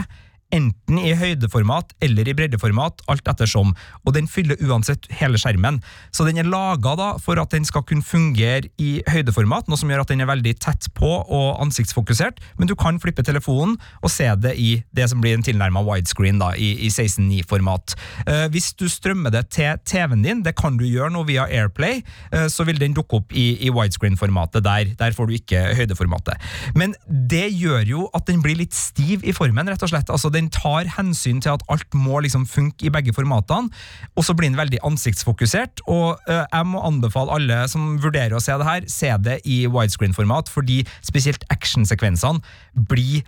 enten 0.54 0.98
i 1.00 1.14
høydeformat 1.16 1.94
eller 2.04 2.28
i 2.28 2.36
breddeformat, 2.36 3.04
alt 3.10 3.28
ettersom. 3.30 3.74
Og 4.04 4.14
den 4.16 4.28
fyller 4.30 4.60
uansett 4.66 5.08
hele 5.20 5.38
skjermen. 5.40 5.80
Så 6.14 6.26
den 6.26 6.40
er 6.40 6.48
laga 6.48 6.90
for 7.22 7.38
at 7.40 7.52
den 7.54 7.66
skal 7.68 7.84
kunne 7.86 8.04
fungere 8.04 8.68
i 8.80 9.00
høydeformat, 9.10 9.68
noe 9.68 9.78
som 9.78 9.90
gjør 9.90 10.02
at 10.02 10.10
den 10.10 10.24
er 10.24 10.30
veldig 10.30 10.54
tett 10.62 10.88
på 10.96 11.10
og 11.20 11.60
ansiktsfokusert, 11.62 12.40
men 12.58 12.68
du 12.70 12.74
kan 12.78 12.98
flippe 13.02 13.22
telefonen 13.26 13.76
og 14.02 14.12
se 14.12 14.26
det 14.40 14.54
i 14.58 14.70
det 14.96 15.06
som 15.10 15.20
blir 15.22 15.36
en 15.36 15.44
tilnærma 15.44 15.82
widescreen 15.86 16.40
da, 16.40 16.52
i, 16.56 16.72
i 16.86 16.90
16.9-format. 16.90 17.94
Eh, 18.26 18.46
hvis 18.54 18.72
du 18.78 18.86
strømmer 18.90 19.32
det 19.34 19.44
til 19.54 19.78
TV-en 19.86 20.24
din, 20.24 20.42
det 20.46 20.56
kan 20.58 20.78
du 20.80 20.86
gjøre 20.86 21.12
nå 21.14 21.24
via 21.28 21.46
Airplay, 21.46 22.00
eh, 22.32 22.48
så 22.52 22.66
vil 22.68 22.80
den 22.80 22.96
dukke 22.96 23.20
opp 23.20 23.34
i, 23.36 23.52
i 23.66 23.72
widescreen-formatet 23.74 24.64
der. 24.66 24.94
Der 24.98 25.16
får 25.16 25.30
du 25.30 25.36
ikke 25.36 25.62
høydeformatet. 25.78 26.40
Men 26.78 26.96
det 27.06 27.46
gjør 27.54 27.86
jo 27.86 28.06
at 28.16 28.26
den 28.30 28.42
blir 28.44 28.58
litt 28.58 28.76
stiv 28.76 29.24
i 29.26 29.34
formen, 29.36 29.68
rett 29.70 29.84
og 29.84 29.92
slett. 29.92 30.10
Altså, 30.10 30.32
den 30.32 30.39
tar 30.48 30.88
hensyn 30.96 31.42
til 31.44 31.52
at 31.52 31.64
alt 31.68 31.92
må 31.94 32.22
liksom 32.24 32.46
funke 32.48 32.86
i 32.86 32.92
begge 32.94 33.12
formatene, 33.12 33.68
og 34.16 34.24
så 34.24 34.34
blir 34.36 34.48
den 34.48 34.60
veldig 34.60 34.80
ansiktsfokusert. 34.86 35.84
Og 35.90 36.16
jeg 36.30 36.70
må 36.70 36.80
anbefale 36.86 37.36
alle 37.36 37.60
som 37.68 37.98
vurderer 38.00 38.38
å 38.38 38.42
se 38.42 38.56
det 38.56 38.68
her, 38.68 38.88
se 38.88 39.12
det 39.26 39.40
i 39.44 39.66
widescreen-format, 39.68 40.48
fordi 40.48 40.80
spesielt 41.04 41.44
actionsekvensene 41.52 42.40
blir 42.88 43.26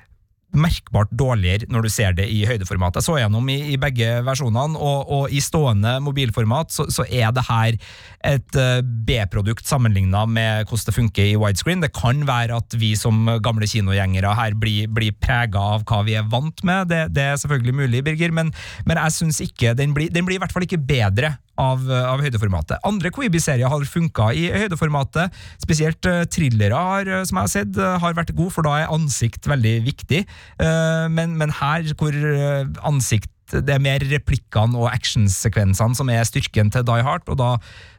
merkbart 0.52 1.10
dårligere 1.16 1.68
når 1.72 1.86
du 1.86 1.90
ser 1.92 2.16
det 2.16 2.26
i 2.30 2.42
høydeformat. 2.48 2.98
Jeg 2.98 3.06
så 3.06 3.18
gjennom 3.18 3.48
i, 3.52 3.58
i 3.74 3.78
begge 3.80 4.20
versjonene, 4.26 4.78
og, 4.78 5.08
og, 5.08 5.32
i 5.32 5.40
stående 5.42 5.96
mobilformat 6.04 6.72
så, 6.74 6.86
så 6.92 7.06
er 7.08 7.32
det 7.34 7.46
her 7.48 7.78
et 8.32 8.58
uh, 8.58 8.80
B-produkt 8.82 9.66
sammenligna 9.68 10.24
med 10.28 10.68
hvordan 10.68 10.88
det 10.88 10.96
funker 10.96 11.30
i 11.30 11.38
widescreen. 11.40 11.82
Det 11.84 11.92
kan 11.96 12.24
være 12.28 12.58
at 12.62 12.76
vi 12.78 12.92
som 12.98 13.24
gamle 13.44 13.68
kinogjengere 13.68 14.34
her 14.38 14.56
blir, 14.58 14.90
blir 14.92 15.16
prega 15.22 15.62
av 15.76 15.86
hva 15.88 16.02
vi 16.06 16.16
er 16.18 16.28
vant 16.32 16.64
med, 16.66 16.90
det, 16.92 17.04
det 17.16 17.28
er 17.30 17.40
selvfølgelig 17.40 17.78
mulig, 17.82 18.04
Birger, 18.06 18.34
men, 18.34 18.52
men 18.88 19.00
jeg 19.00 19.18
syns 19.18 19.40
ikke 19.44 19.76
den 19.78 19.94
blir, 19.96 20.12
den 20.12 20.26
blir 20.26 20.38
i 20.38 20.42
hvert 20.42 20.52
fall 20.54 20.66
ikke 20.66 20.80
bedre 20.82 21.36
av, 21.60 21.84
av, 21.84 22.22
høydeformatet. 22.24 22.80
Andre 22.88 23.12
Queeby-serier 23.12 23.68
har 23.68 23.84
funka 23.88 24.30
i 24.36 24.46
høydeformatet. 24.54 25.34
Spesielt 25.62 26.08
uh, 26.08 26.22
thrillere 26.32 26.78
har, 26.78 27.10
som 27.28 27.38
jeg 27.38 27.42
har 27.42 27.52
sett, 27.52 27.82
har 28.02 28.16
vært 28.16 28.34
gode, 28.36 28.54
for 28.54 28.66
da 28.66 28.78
er 28.80 28.94
ansikt 28.94 29.48
veldig 29.50 29.76
viktig. 29.86 30.24
Uh, 30.60 31.08
men, 31.12 31.36
men, 31.40 31.52
her, 31.60 31.86
hvor 31.98 32.16
ansikt 32.88 33.30
det 33.52 33.74
er 33.74 33.82
mer 33.84 34.00
replikkene 34.08 34.78
og 34.80 34.88
actionsekvensene 34.88 35.98
som 35.98 36.08
er 36.08 36.24
styrken 36.24 36.70
til 36.72 36.86
Die 36.88 37.02
Hard, 37.04 37.26
og 37.28 37.36
da, 37.36 37.50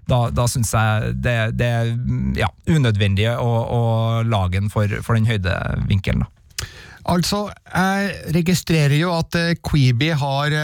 da, 0.10 0.24
da 0.34 0.48
syns 0.50 0.72
jeg 0.74 1.14
det, 1.22 1.36
det, 1.60 1.68
er 1.68 1.92
ja, 2.40 2.50
unødvendig 2.66 3.28
å, 3.36 3.52
å 3.62 3.82
lage 4.26 4.58
den 4.58 4.72
for, 4.74 4.90
for 5.06 5.20
den 5.20 5.30
høydevinkelen. 5.30 6.26
Altså, 7.12 7.46
jeg 7.68 8.34
registrerer 8.34 8.96
jo 8.98 9.12
at 9.14 9.36
Queeby 9.62 10.14
har 10.18 10.58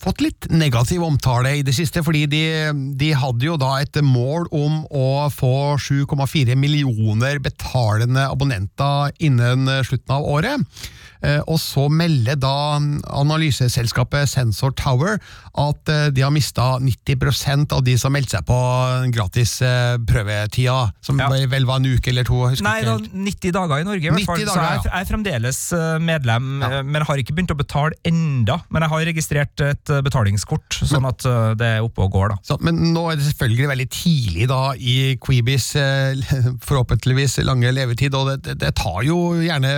fått 0.00 0.22
litt 0.24 0.48
negativ 0.52 1.02
omtale 1.04 1.56
i 1.58 1.64
det 1.66 1.74
siste, 1.76 2.02
fordi 2.06 2.24
de, 2.30 2.42
de 3.00 3.10
hadde 3.16 3.46
jo 3.46 3.56
da 3.60 3.76
et 3.80 3.96
mål 4.04 4.48
om 4.54 4.82
å 4.90 5.28
få 5.34 5.76
7,4 5.80 6.56
millioner 6.58 7.40
betalende 7.42 8.28
abonnenter 8.30 9.14
innen 9.18 9.68
slutten 9.86 10.16
av 10.18 10.28
året. 10.28 10.80
Eh, 11.20 11.40
og 11.44 11.58
så 11.60 11.86
melder 11.92 12.38
da 12.40 12.78
analyseselskapet 13.20 14.30
Sensor 14.30 14.72
Tower 14.78 15.18
at 15.60 15.90
eh, 15.92 16.06
de 16.14 16.24
har 16.24 16.32
mista 16.32 16.78
90% 16.80 17.74
av 17.76 17.84
de 17.84 17.96
som 18.00 18.14
meldte 18.14 18.38
seg 18.38 18.46
på 18.48 18.58
gratis 19.12 19.58
eh, 19.66 19.98
prøvetida, 20.08 20.78
som 21.04 21.20
ja. 21.20 21.28
vel 21.50 21.66
var 21.68 21.82
en 21.82 21.90
uke 21.90 22.12
eller 22.12 22.24
to. 22.28 22.40
Nei, 22.64 22.78
da, 22.86 22.96
90 22.96 23.56
dager 23.56 23.82
i 23.82 23.88
Norge, 23.88 24.06
i 24.06 24.14
hvert 24.14 24.28
fall. 24.28 24.40
Dager, 24.40 24.54
så 24.54 24.64
jeg, 24.64 24.84
jeg, 24.86 24.94
er 25.00 25.10
fremdeles 25.10 25.60
medlem, 26.06 26.48
ja. 26.64 26.80
men 26.86 27.04
har 27.06 27.20
ikke 27.20 27.36
begynt 27.36 27.52
å 27.52 27.58
betale 27.58 27.98
enda. 28.06 28.60
Men 28.72 28.86
jeg 28.86 28.94
har 28.94 29.06
registrert 29.10 29.64
et 29.66 29.94
betalingskort, 30.06 30.80
sånn 30.80 31.04
men, 31.04 31.12
at 31.12 31.58
det 31.60 31.70
er 31.76 31.84
oppe 31.84 32.04
og 32.06 32.14
går. 32.14 32.32
da. 32.32 32.40
Så, 32.46 32.56
men 32.64 32.80
nå 32.94 33.04
er 33.10 33.20
det 33.20 33.28
selvfølgelig 33.28 33.70
veldig 33.74 33.88
tidlig 33.92 34.48
da 34.50 34.62
i 34.76 34.96
Quibis 35.20 35.72
forhåpentligvis 36.68 37.40
lange 37.44 37.72
levetid, 37.74 38.16
og 38.16 38.32
det, 38.46 38.56
det 38.62 38.72
tar 38.80 39.02
jo 39.04 39.20
gjerne 39.42 39.74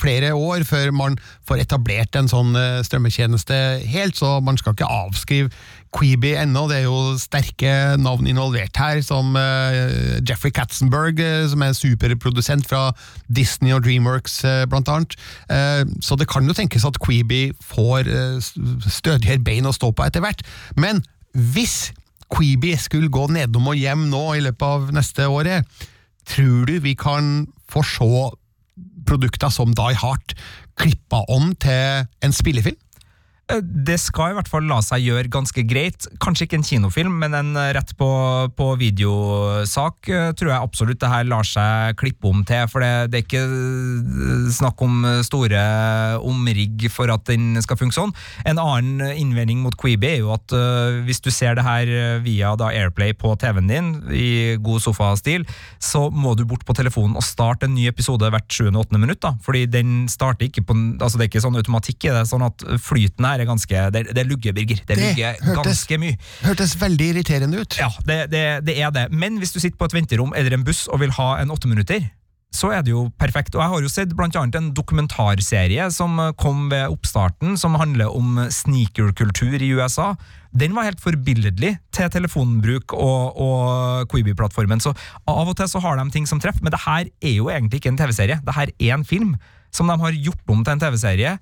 flere 0.00 0.32
år 0.36 0.64
før 0.68 0.85
før 0.86 0.94
man 0.94 1.18
får 1.46 1.64
etablert 1.64 2.16
en 2.16 2.30
sånn 2.30 2.54
eh, 2.58 2.82
strømmetjeneste 2.86 3.56
helt, 3.90 4.16
så 4.18 4.38
man 4.44 4.58
skal 4.60 4.76
ikke 4.76 4.88
avskrive 4.90 5.50
Queeby 5.96 6.34
ennå. 6.36 6.66
Det 6.68 6.80
er 6.80 6.86
jo 6.86 7.16
sterke 7.18 7.72
navn 7.98 8.26
involvert 8.28 8.76
her, 8.76 9.00
som 9.04 9.32
uh, 9.38 10.18
Jeffrey 10.26 10.52
Katzenberg, 10.52 11.22
uh, 11.22 11.46
som 11.48 11.62
er 11.64 11.76
superprodusent 11.78 12.66
fra 12.68 12.90
Disney 13.32 13.72
og 13.72 13.86
Dreamworks, 13.86 14.42
blant 14.68 14.90
annet. 14.92 15.16
så 16.04 16.16
det 16.18 16.26
kan 16.28 16.44
jo 16.46 16.54
tenkes 16.56 16.84
at 16.84 16.98
Queeby 17.00 17.54
får 17.64 18.10
stødigere 18.92 19.42
bein 19.42 19.68
å 19.68 19.74
stå 19.74 19.92
på 19.94 20.04
etter 20.04 20.20
hvert. 20.24 20.42
Men 20.76 21.00
hvis 21.32 21.92
Queeby 22.32 22.74
skulle 22.80 23.12
gå 23.12 23.26
nedom 23.32 23.70
og 23.70 23.78
hjem 23.78 24.08
nå 24.12 24.24
i 24.36 24.42
løpet 24.44 24.66
av 24.66 24.90
neste 24.94 25.28
året, 25.30 25.64
tror 26.28 26.66
du 26.68 26.76
vi 26.84 26.96
kan 26.98 27.46
få 27.70 27.84
se 27.86 28.10
produkter 29.06 29.52
som 29.54 29.74
Die 29.76 29.96
Hard 29.96 30.34
klippa 30.76 31.22
om 31.32 31.52
til 31.62 32.06
en 32.24 32.34
spillefilm? 32.36 32.78
Eh, 33.46 33.60
det 33.62 33.98
skal 34.02 34.32
i 34.32 34.34
hvert 34.34 34.48
fall 34.50 34.66
la 34.66 34.80
seg 34.82 35.04
gjøre 35.06 35.30
ganske 35.30 35.62
greit. 35.70 36.08
Kanskje 36.22 36.48
ikke 36.48 36.58
en 36.58 36.66
kinofilm, 36.66 37.18
men 37.22 37.36
en 37.38 37.52
eh, 37.54 37.70
rett 37.76 37.92
på, 37.98 38.08
på 38.58 38.66
videosak 38.80 40.10
eh, 40.10 40.32
tror 40.34 40.50
jeg 40.50 40.66
absolutt 40.66 41.00
det 41.02 41.10
her 41.12 41.28
lar 41.30 41.46
seg 41.46 41.94
klippe 42.00 42.26
om 42.26 42.42
til. 42.46 42.66
For 42.72 42.82
det, 42.82 43.12
det, 43.12 43.20
er 43.20 43.26
ikke 43.26 44.50
snakk 44.56 44.82
om 44.82 45.06
store 45.26 45.60
omrigg 46.26 46.88
for 46.90 47.12
at 47.14 47.26
den 47.30 47.54
skal 47.62 47.78
funke 47.78 47.94
sånn. 47.94 48.14
En 48.48 48.58
annen 48.58 49.14
innvending 49.14 49.62
mot 49.62 49.76
Queeby 49.78 50.08
er 50.16 50.18
jo 50.24 50.32
at 50.34 50.52
uh, 50.54 50.98
hvis 51.06 51.22
du 51.22 51.30
ser 51.34 51.56
det 51.56 51.64
her 51.66 51.90
via 52.24 52.52
da, 52.58 52.70
Airplay 52.74 53.14
på 53.16 53.32
TV-en 53.40 53.70
din, 53.70 53.90
i 54.10 54.56
god 54.62 54.82
sofastil, 54.82 55.46
så 55.82 56.06
må 56.10 56.34
du 56.36 56.44
bort 56.48 56.64
på 56.66 56.74
telefonen 56.76 57.16
og 57.18 57.24
starte 57.26 57.68
en 57.68 57.76
ny 57.76 57.86
episode 57.90 58.28
hvert 58.32 58.48
7.-8. 58.50 58.98
minutt. 58.98 59.22
da, 59.22 59.34
fordi 59.44 59.64
den 59.70 59.94
starter 60.10 60.48
ikke 60.48 60.64
på, 60.66 60.76
altså 60.98 61.18
Det 61.18 61.26
er 61.26 61.30
ikke 61.30 61.44
sånn 61.46 61.58
automatikk 61.60 62.08
i 62.08 62.14
det, 62.14 62.26
sånn 62.30 62.46
at 62.46 62.66
flyten 62.82 63.26
her 63.28 63.35
er 63.40 63.48
ganske 63.48 63.86
Det, 63.94 64.02
det 64.16 64.26
lugger, 64.26 64.52
Birger. 64.56 64.82
Det, 64.82 64.96
det 64.96 65.02
lugger 65.02 65.40
hørtes, 65.42 65.64
ganske 65.84 65.98
mye. 66.02 66.18
Hørtes 66.44 66.76
veldig 66.80 67.08
irriterende 67.14 67.62
ut. 67.62 67.78
Ja, 67.80 67.90
det, 68.08 68.20
det, 68.32 68.44
det 68.66 68.78
er 68.80 68.92
det. 68.94 69.08
Men 69.12 69.40
hvis 69.42 69.54
du 69.54 69.60
sitter 69.60 69.78
på 69.78 69.88
et 69.90 69.96
venterom 69.96 70.34
eller 70.36 70.56
en 70.56 70.66
buss 70.66 70.86
og 70.90 71.02
vil 71.04 71.14
ha 71.18 71.34
en 71.42 71.52
åtteminutter, 71.54 72.08
så 72.56 72.70
er 72.72 72.84
det 72.84 72.92
jo 72.92 73.06
perfekt. 73.20 73.54
Og 73.56 73.62
jeg 73.62 73.72
har 73.72 73.84
jo 73.84 73.90
sett 73.92 74.14
blant 74.16 74.36
annet 74.38 74.56
en 74.58 74.70
dokumentarserie 74.76 75.88
som 75.92 76.18
kom 76.40 76.68
ved 76.72 76.92
oppstarten, 76.92 77.56
som 77.60 77.76
handler 77.80 78.12
om 78.14 78.40
sneakerkultur 78.52 79.60
i 79.60 79.72
USA. 79.76 80.14
Den 80.56 80.76
var 80.76 80.88
helt 80.88 81.02
forbilledlig 81.02 81.74
til 81.94 82.12
telefonbruk 82.12 82.94
og, 82.96 83.36
og 83.36 84.08
Quibi-plattformen. 84.12 84.80
Så 84.80 84.94
av 85.28 85.44
og 85.50 85.56
til 85.58 85.68
så 85.68 85.82
har 85.84 86.00
de 86.00 86.08
ting 86.14 86.28
som 86.28 86.40
treffer, 86.40 86.64
men 86.64 86.72
det 86.72 86.84
her 86.86 87.10
er 87.10 87.36
jo 87.36 87.50
egentlig 87.52 87.82
ikke 87.82 87.92
en 87.92 88.00
TV-serie. 88.00 88.40
Det 88.46 88.56
her 88.56 88.72
er 88.72 88.96
en 88.96 89.04
film 89.04 89.36
som 89.74 89.90
de 89.90 89.98
har 90.00 90.20
gjort 90.24 90.52
om 90.52 90.64
til 90.64 90.76
en 90.76 90.84
TV-serie 90.86 91.36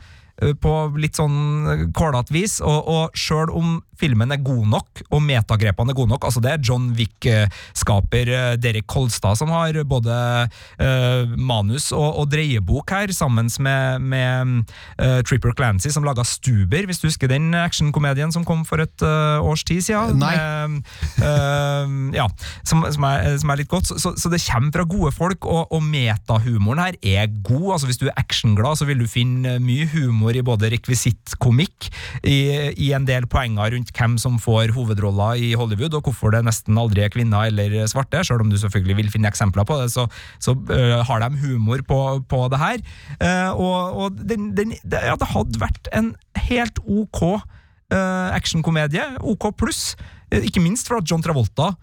på 0.60 0.72
litt 0.98 1.18
sånn 1.18 1.90
kålete 1.94 2.34
vis, 2.34 2.58
og, 2.64 2.88
og 2.90 3.18
sjøl 3.18 3.52
om 3.54 3.76
filmen 3.98 4.32
er 4.34 4.42
god 4.44 4.66
nok, 4.72 5.02
og 5.12 5.22
metagrepene 5.24 5.92
er 5.92 5.96
gode 5.96 6.12
nok. 6.12 6.26
altså 6.26 6.42
Det 6.42 6.52
er 6.52 6.62
John 6.64 6.90
Wick-skaper 6.98 8.30
eh, 8.32 8.54
Derek 8.60 8.88
Kolstad 8.90 9.38
som 9.38 9.52
har 9.54 9.76
både 9.88 10.14
uh, 10.14 11.34
manus 11.38 11.90
og, 11.94 12.20
og, 12.20 12.28
dreiebok 12.32 12.90
her, 12.94 13.12
sammen 13.14 13.50
med, 13.62 14.02
med 14.02 14.72
uh, 15.00 15.20
Tripper 15.26 15.54
Clancy, 15.56 15.90
som 15.94 16.06
laga 16.06 16.24
Stuber, 16.26 16.86
hvis 16.88 17.00
du 17.02 17.08
husker 17.08 17.30
den 17.30 17.52
actionkomedien 17.54 18.32
som 18.34 18.46
kom 18.46 18.64
for 18.68 18.82
et 18.82 19.04
uh, 19.04 19.42
års 19.44 19.64
tid 19.66 19.84
siden? 19.84 20.20
Nei. 20.22 20.34
Med, 20.34 22.14
ja, 22.14 22.26
som, 22.66 22.84
som, 22.92 23.06
er, 23.08 23.36
som, 23.40 23.52
er, 23.52 23.60
litt 23.60 23.70
godt. 23.70 23.88
Så, 23.90 23.98
så, 24.00 24.14
så, 24.18 24.30
det 24.32 24.42
kommer 24.44 24.74
fra 24.74 24.86
gode 24.88 25.12
folk, 25.14 25.46
og, 25.46 25.72
og 25.74 25.82
metahumoren 25.84 26.82
her 26.82 26.98
er 27.02 27.30
god. 27.46 27.74
altså 27.76 27.90
Hvis 27.90 28.00
du 28.00 28.08
er 28.08 28.16
actionglad, 28.20 28.78
så 28.80 28.88
vil 28.88 29.02
du 29.02 29.08
finne 29.10 29.58
mye 29.62 29.86
humor 29.92 30.23
i 30.32 30.44
både 30.46 30.70
rekvisittkomikk, 30.72 31.90
i, 32.24 32.38
i 32.80 32.90
en 32.96 33.04
del 33.08 33.26
poenger 33.30 33.74
rundt 33.74 33.92
hvem 33.94 34.16
som 34.20 34.38
får 34.40 34.72
hovedroller 34.76 35.42
i 35.42 35.52
Hollywood, 35.58 35.98
og 35.98 36.08
hvorfor 36.08 36.32
det 36.34 36.44
nesten 36.46 36.78
aldri 36.80 37.04
er 37.04 37.12
kvinner 37.12 37.50
eller 37.50 37.84
svarte. 37.90 38.24
Selv 38.24 38.44
om 38.44 38.50
du 38.52 38.56
selvfølgelig 38.60 38.98
vil 39.02 39.12
finne 39.12 39.28
eksempler 39.28 39.66
på 39.68 39.78
det, 39.82 39.90
så, 39.92 40.06
så 40.42 40.56
uh, 40.56 41.00
har 41.04 41.24
de 41.24 41.42
humor 41.44 41.84
på, 41.86 42.00
på 42.30 42.42
det 42.52 42.62
her. 42.62 42.84
Uh, 43.20 43.50
og, 43.52 43.78
og 44.04 44.20
den, 44.32 44.52
den, 44.56 44.76
det, 44.82 45.04
ja, 45.04 45.16
det 45.20 45.32
hadde 45.34 45.62
vært 45.62 45.92
en 45.92 46.14
helt 46.48 46.80
ok 46.84 47.22
uh, 47.34 48.30
actionkomedie. 48.32 49.04
OK 49.20 49.50
pluss. 49.58 49.92
Ikke 50.32 50.62
minst 50.62 50.88
for 50.88 51.02
at 51.02 51.10
John 51.10 51.22
Travolta 51.22 51.74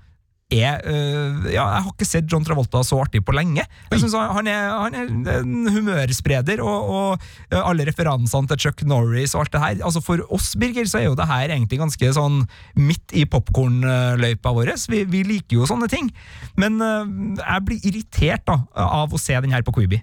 er 0.52 0.82
uh, 0.86 1.47
ja, 1.47 1.64
Jeg 1.64 1.84
har 1.86 1.91
ikke 1.91 2.08
sett 2.08 2.28
John 2.32 2.45
Travolta 2.45 2.82
så 2.86 2.99
artig 3.04 3.24
på 3.26 3.36
lenge. 3.36 3.64
Jeg 3.91 4.02
synes 4.02 4.16
han, 4.16 4.49
er, 4.49 4.68
han 4.72 4.97
er 4.97 5.39
en 5.39 5.70
humørspreder, 5.72 6.64
og, 6.66 6.91
og 6.91 7.56
alle 7.62 7.88
referansene 7.88 8.52
til 8.52 8.66
Chuck 8.66 8.84
Norris 8.88 9.36
og 9.36 9.45
alt 9.45 9.56
det 9.56 9.64
her 9.64 9.86
altså 9.88 10.02
For 10.04 10.24
oss 10.34 10.52
Birger, 10.60 10.88
så 10.89 11.02
er 11.02 11.08
jo 11.10 11.18
det 11.18 11.30
her 11.30 11.54
egentlig 11.54 11.80
ganske 11.82 12.12
sånn 12.18 12.43
midt 12.80 13.16
i 13.18 13.26
popkornløypa 13.30 14.54
vår. 14.56 14.74
Vi, 14.91 15.04
vi, 15.10 15.24
liker 15.28 15.62
jo 15.62 15.70
sånne 15.70 15.89
ting. 15.91 16.12
Men 16.60 16.82
uh, 16.84 17.08
jeg 17.39 17.66
blir 17.68 17.89
irritert 17.91 18.45
da 18.49 18.62
av 18.76 19.14
å 19.14 19.22
se 19.22 19.38
den 19.43 19.54
her 19.54 19.66
på 19.66 19.76
Queeby. 19.76 20.02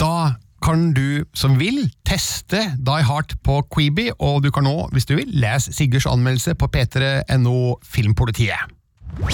Da 0.00 0.36
kan 0.64 0.90
du 0.96 1.24
som 1.36 1.58
vil 1.60 1.84
teste 2.08 2.62
Die 2.82 3.04
Hard 3.06 3.36
på 3.46 3.60
Queeby, 3.72 4.10
og 4.18 4.42
du 4.44 4.50
kan 4.54 4.66
nå, 4.66 4.88
hvis 4.94 5.06
du 5.08 5.14
vil, 5.18 5.30
lese 5.36 5.74
Sigurds 5.76 6.08
anmeldelse 6.10 6.56
på 6.58 6.70
p3.no 6.72 7.76
Filmpolitiet. 7.84 8.75
Vi 9.16 9.24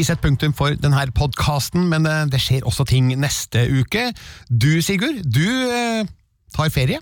setter 0.00 0.22
punktum 0.24 0.54
for 0.56 0.72
denne 0.80 1.02
podkasten, 1.12 1.84
men 1.92 2.06
eh, 2.08 2.24
det 2.32 2.40
skjer 2.40 2.64
også 2.64 2.86
ting 2.88 3.10
neste 3.20 3.66
uke. 3.68 4.06
Du, 4.48 4.80
Sigurd, 4.80 5.20
du 5.28 5.44
eh, 5.44 6.08
tar 6.56 6.72
ferie. 6.72 6.96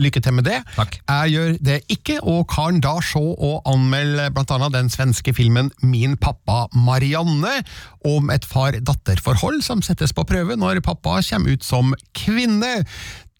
Lykke 0.00 0.22
til 0.24 0.36
med 0.36 0.48
det. 0.48 0.58
Takk. 0.76 0.98
Jeg 1.04 1.34
gjør 1.34 1.56
det 1.70 1.78
ikke, 1.92 2.18
og 2.24 2.46
kan 2.50 2.80
da 2.82 2.96
se 3.04 3.20
og 3.20 3.62
anmelde 3.68 4.30
annet 4.40 4.74
den 4.74 4.90
svenske 4.92 5.34
filmen 5.36 5.70
Min 5.82 6.16
pappa 6.16 6.66
Marianne, 6.74 7.60
om 8.08 8.30
et 8.32 8.46
far-datter-forhold 8.48 9.60
som 9.62 9.82
settes 9.84 10.14
på 10.16 10.24
prøve 10.24 10.56
når 10.56 10.80
pappa 10.84 11.20
kommer 11.30 11.52
ut 11.52 11.64
som 11.64 11.94
kvinne. 12.16 12.80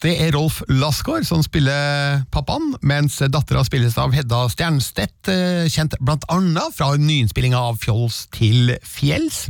Det 0.01 0.15
er 0.17 0.31
Rolf 0.33 0.63
Lassgaard 0.65 1.27
som 1.29 1.43
spiller 1.45 2.23
pappaen, 2.33 2.71
mens 2.81 3.19
dattera 3.21 3.61
spilles 3.67 3.99
av 4.01 4.15
Hedda 4.15 4.47
Stjernstedt, 4.49 5.29
eh, 5.29 5.69
kjent 5.69 5.93
blant 6.01 6.25
annet 6.33 6.73
fra 6.73 6.95
nyinnspillinga 6.97 7.59
av 7.69 7.77
Fjols 7.83 8.23
til 8.33 8.73
fjells. 8.81 9.43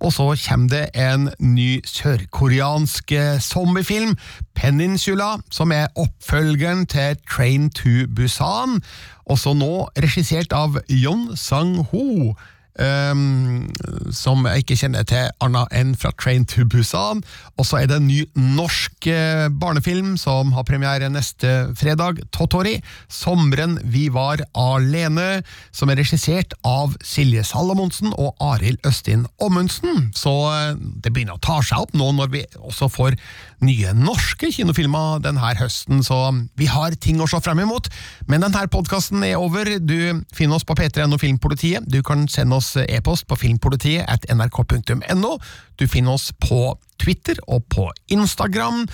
Og 0.00 0.12
så 0.12 0.26
kommer 0.48 0.68
det 0.68 0.84
en 0.94 1.30
ny 1.40 1.80
sørkoreansk 1.86 3.12
eh, 3.12 3.40
zombiefilm, 3.40 4.16
Peninsula, 4.54 5.36
som 5.50 5.72
er 5.72 5.88
oppfølgeren 5.96 6.86
til 6.86 7.16
Train 7.30 7.70
to 7.70 8.06
Busan, 8.16 8.82
også 9.26 9.54
nå 9.58 9.88
regissert 9.98 10.52
av 10.52 10.78
Yon 10.90 11.36
Sang-ho. 11.36 12.34
Um, 12.78 13.66
som 14.14 14.44
jeg 14.46 14.62
ikke 14.62 14.76
kjenner 14.78 15.06
til 15.08 15.32
annet 15.42 15.72
enn 15.74 15.96
fra 15.98 16.12
Train 16.14 16.44
to 16.46 16.62
Busan. 16.70 17.24
Og 17.58 17.66
så 17.66 17.80
er 17.80 17.88
det 17.90 17.96
en 17.98 18.06
ny 18.06 18.20
norsk 18.38 19.08
eh, 19.10 19.48
barnefilm 19.50 20.12
som 20.20 20.52
har 20.54 20.66
premiere 20.68 21.08
neste 21.10 21.72
fredag, 21.78 22.22
Totori. 22.30 22.76
'Sommeren 23.10 23.78
vi 23.82 24.06
var 24.14 24.44
alene', 24.54 25.42
som 25.72 25.90
er 25.90 25.98
regissert 25.98 26.54
av 26.62 26.94
Silje 27.02 27.42
Salamonsen 27.42 28.14
og 28.14 28.36
Arild 28.38 28.78
Østin 28.86 29.26
Ommundsen. 29.42 30.12
Så 30.14 30.34
eh, 30.52 30.78
det 30.78 31.10
begynner 31.10 31.34
å 31.34 31.42
ta 31.42 31.58
seg 31.58 31.82
opp 31.82 31.98
nå 31.98 32.12
når 32.14 32.30
vi 32.36 32.44
også 32.62 32.90
får 32.94 33.18
nye 33.64 33.92
norske 33.96 34.50
kinofilmer 34.54 35.22
denne 35.24 35.52
høsten, 35.58 36.02
så 36.06 36.18
vi 36.58 36.68
har 36.70 36.94
ting 37.00 37.20
å 37.20 37.28
se 37.30 37.40
frem 37.42 37.62
imot. 37.64 37.88
Men 38.30 38.44
denne 38.44 38.66
podkasten 38.70 39.24
er 39.26 39.40
over. 39.40 39.70
Du 39.82 40.22
finner 40.34 40.58
oss 40.58 40.66
på 40.68 40.76
P3NO 40.78 41.18
Filmpolitiet. 41.20 41.88
Du 41.90 42.00
kan 42.06 42.26
sende 42.30 42.58
oss 42.58 42.74
e-post 42.84 43.26
på 43.28 43.38
filmpolitiet 43.40 44.06
at 44.06 44.28
nrk.no. 44.30 45.32
Du 45.78 45.86
finner 45.90 46.14
oss 46.14 46.30
på 46.42 46.76
Twitter 47.02 47.38
og 47.46 47.66
på 47.70 47.88
Instagram. 48.14 48.84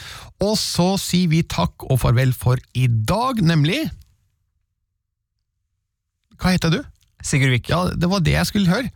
Og 0.45 0.57
så 0.61 0.95
sier 1.01 1.31
vi 1.33 1.45
takk 1.45 1.87
og 1.89 2.01
farvel 2.05 2.35
for 2.37 2.61
i 2.75 2.89
dag, 2.89 3.45
nemlig 3.45 3.85
Hva 6.35 6.51
heter 6.51 6.73
du? 6.73 6.81
Sigurd 7.25 7.55
Vik. 7.57 7.70
Ja, 7.72 7.79
det 7.97 8.11
var 8.12 8.20
det 8.25 8.35
jeg 8.37 8.47
skulle 8.51 8.68
høre. 8.68 8.91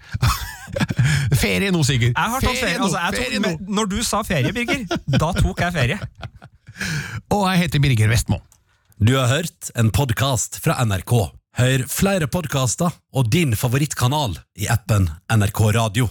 ferie 1.42 1.70
nå, 1.72 1.80
Sigurd. 1.86 2.12
Jeg 2.12 2.34
har 2.34 2.44
tatt 2.44 2.60
ferie. 2.60 2.76
nå, 2.78 2.84
Altså, 2.88 3.00
jeg 3.00 3.14
tok, 3.16 3.24
ferie 3.24 3.40
nå. 3.40 3.54
men 3.56 3.74
når 3.80 3.90
du 3.94 3.96
sa 4.04 4.20
ferie, 4.26 4.52
Birger, 4.52 4.84
da 5.16 5.32
tok 5.38 5.64
jeg 5.64 5.76
ferie. 5.78 5.98
Og 7.34 7.46
jeg 7.48 7.64
heter 7.64 7.82
Birger 7.82 8.12
Vestmo. 8.12 8.40
Du 8.98 9.14
har 9.16 9.30
hørt 9.30 9.70
en 9.78 9.90
podkast 9.94 10.60
fra 10.62 10.76
NRK. 10.84 11.14
Hør 11.58 11.82
flere 11.90 12.28
podkaster 12.30 12.92
og 13.18 13.30
din 13.32 13.56
favorittkanal 13.58 14.36
i 14.60 14.68
appen 14.70 15.08
NRK 15.32 15.60
Radio. 15.74 16.06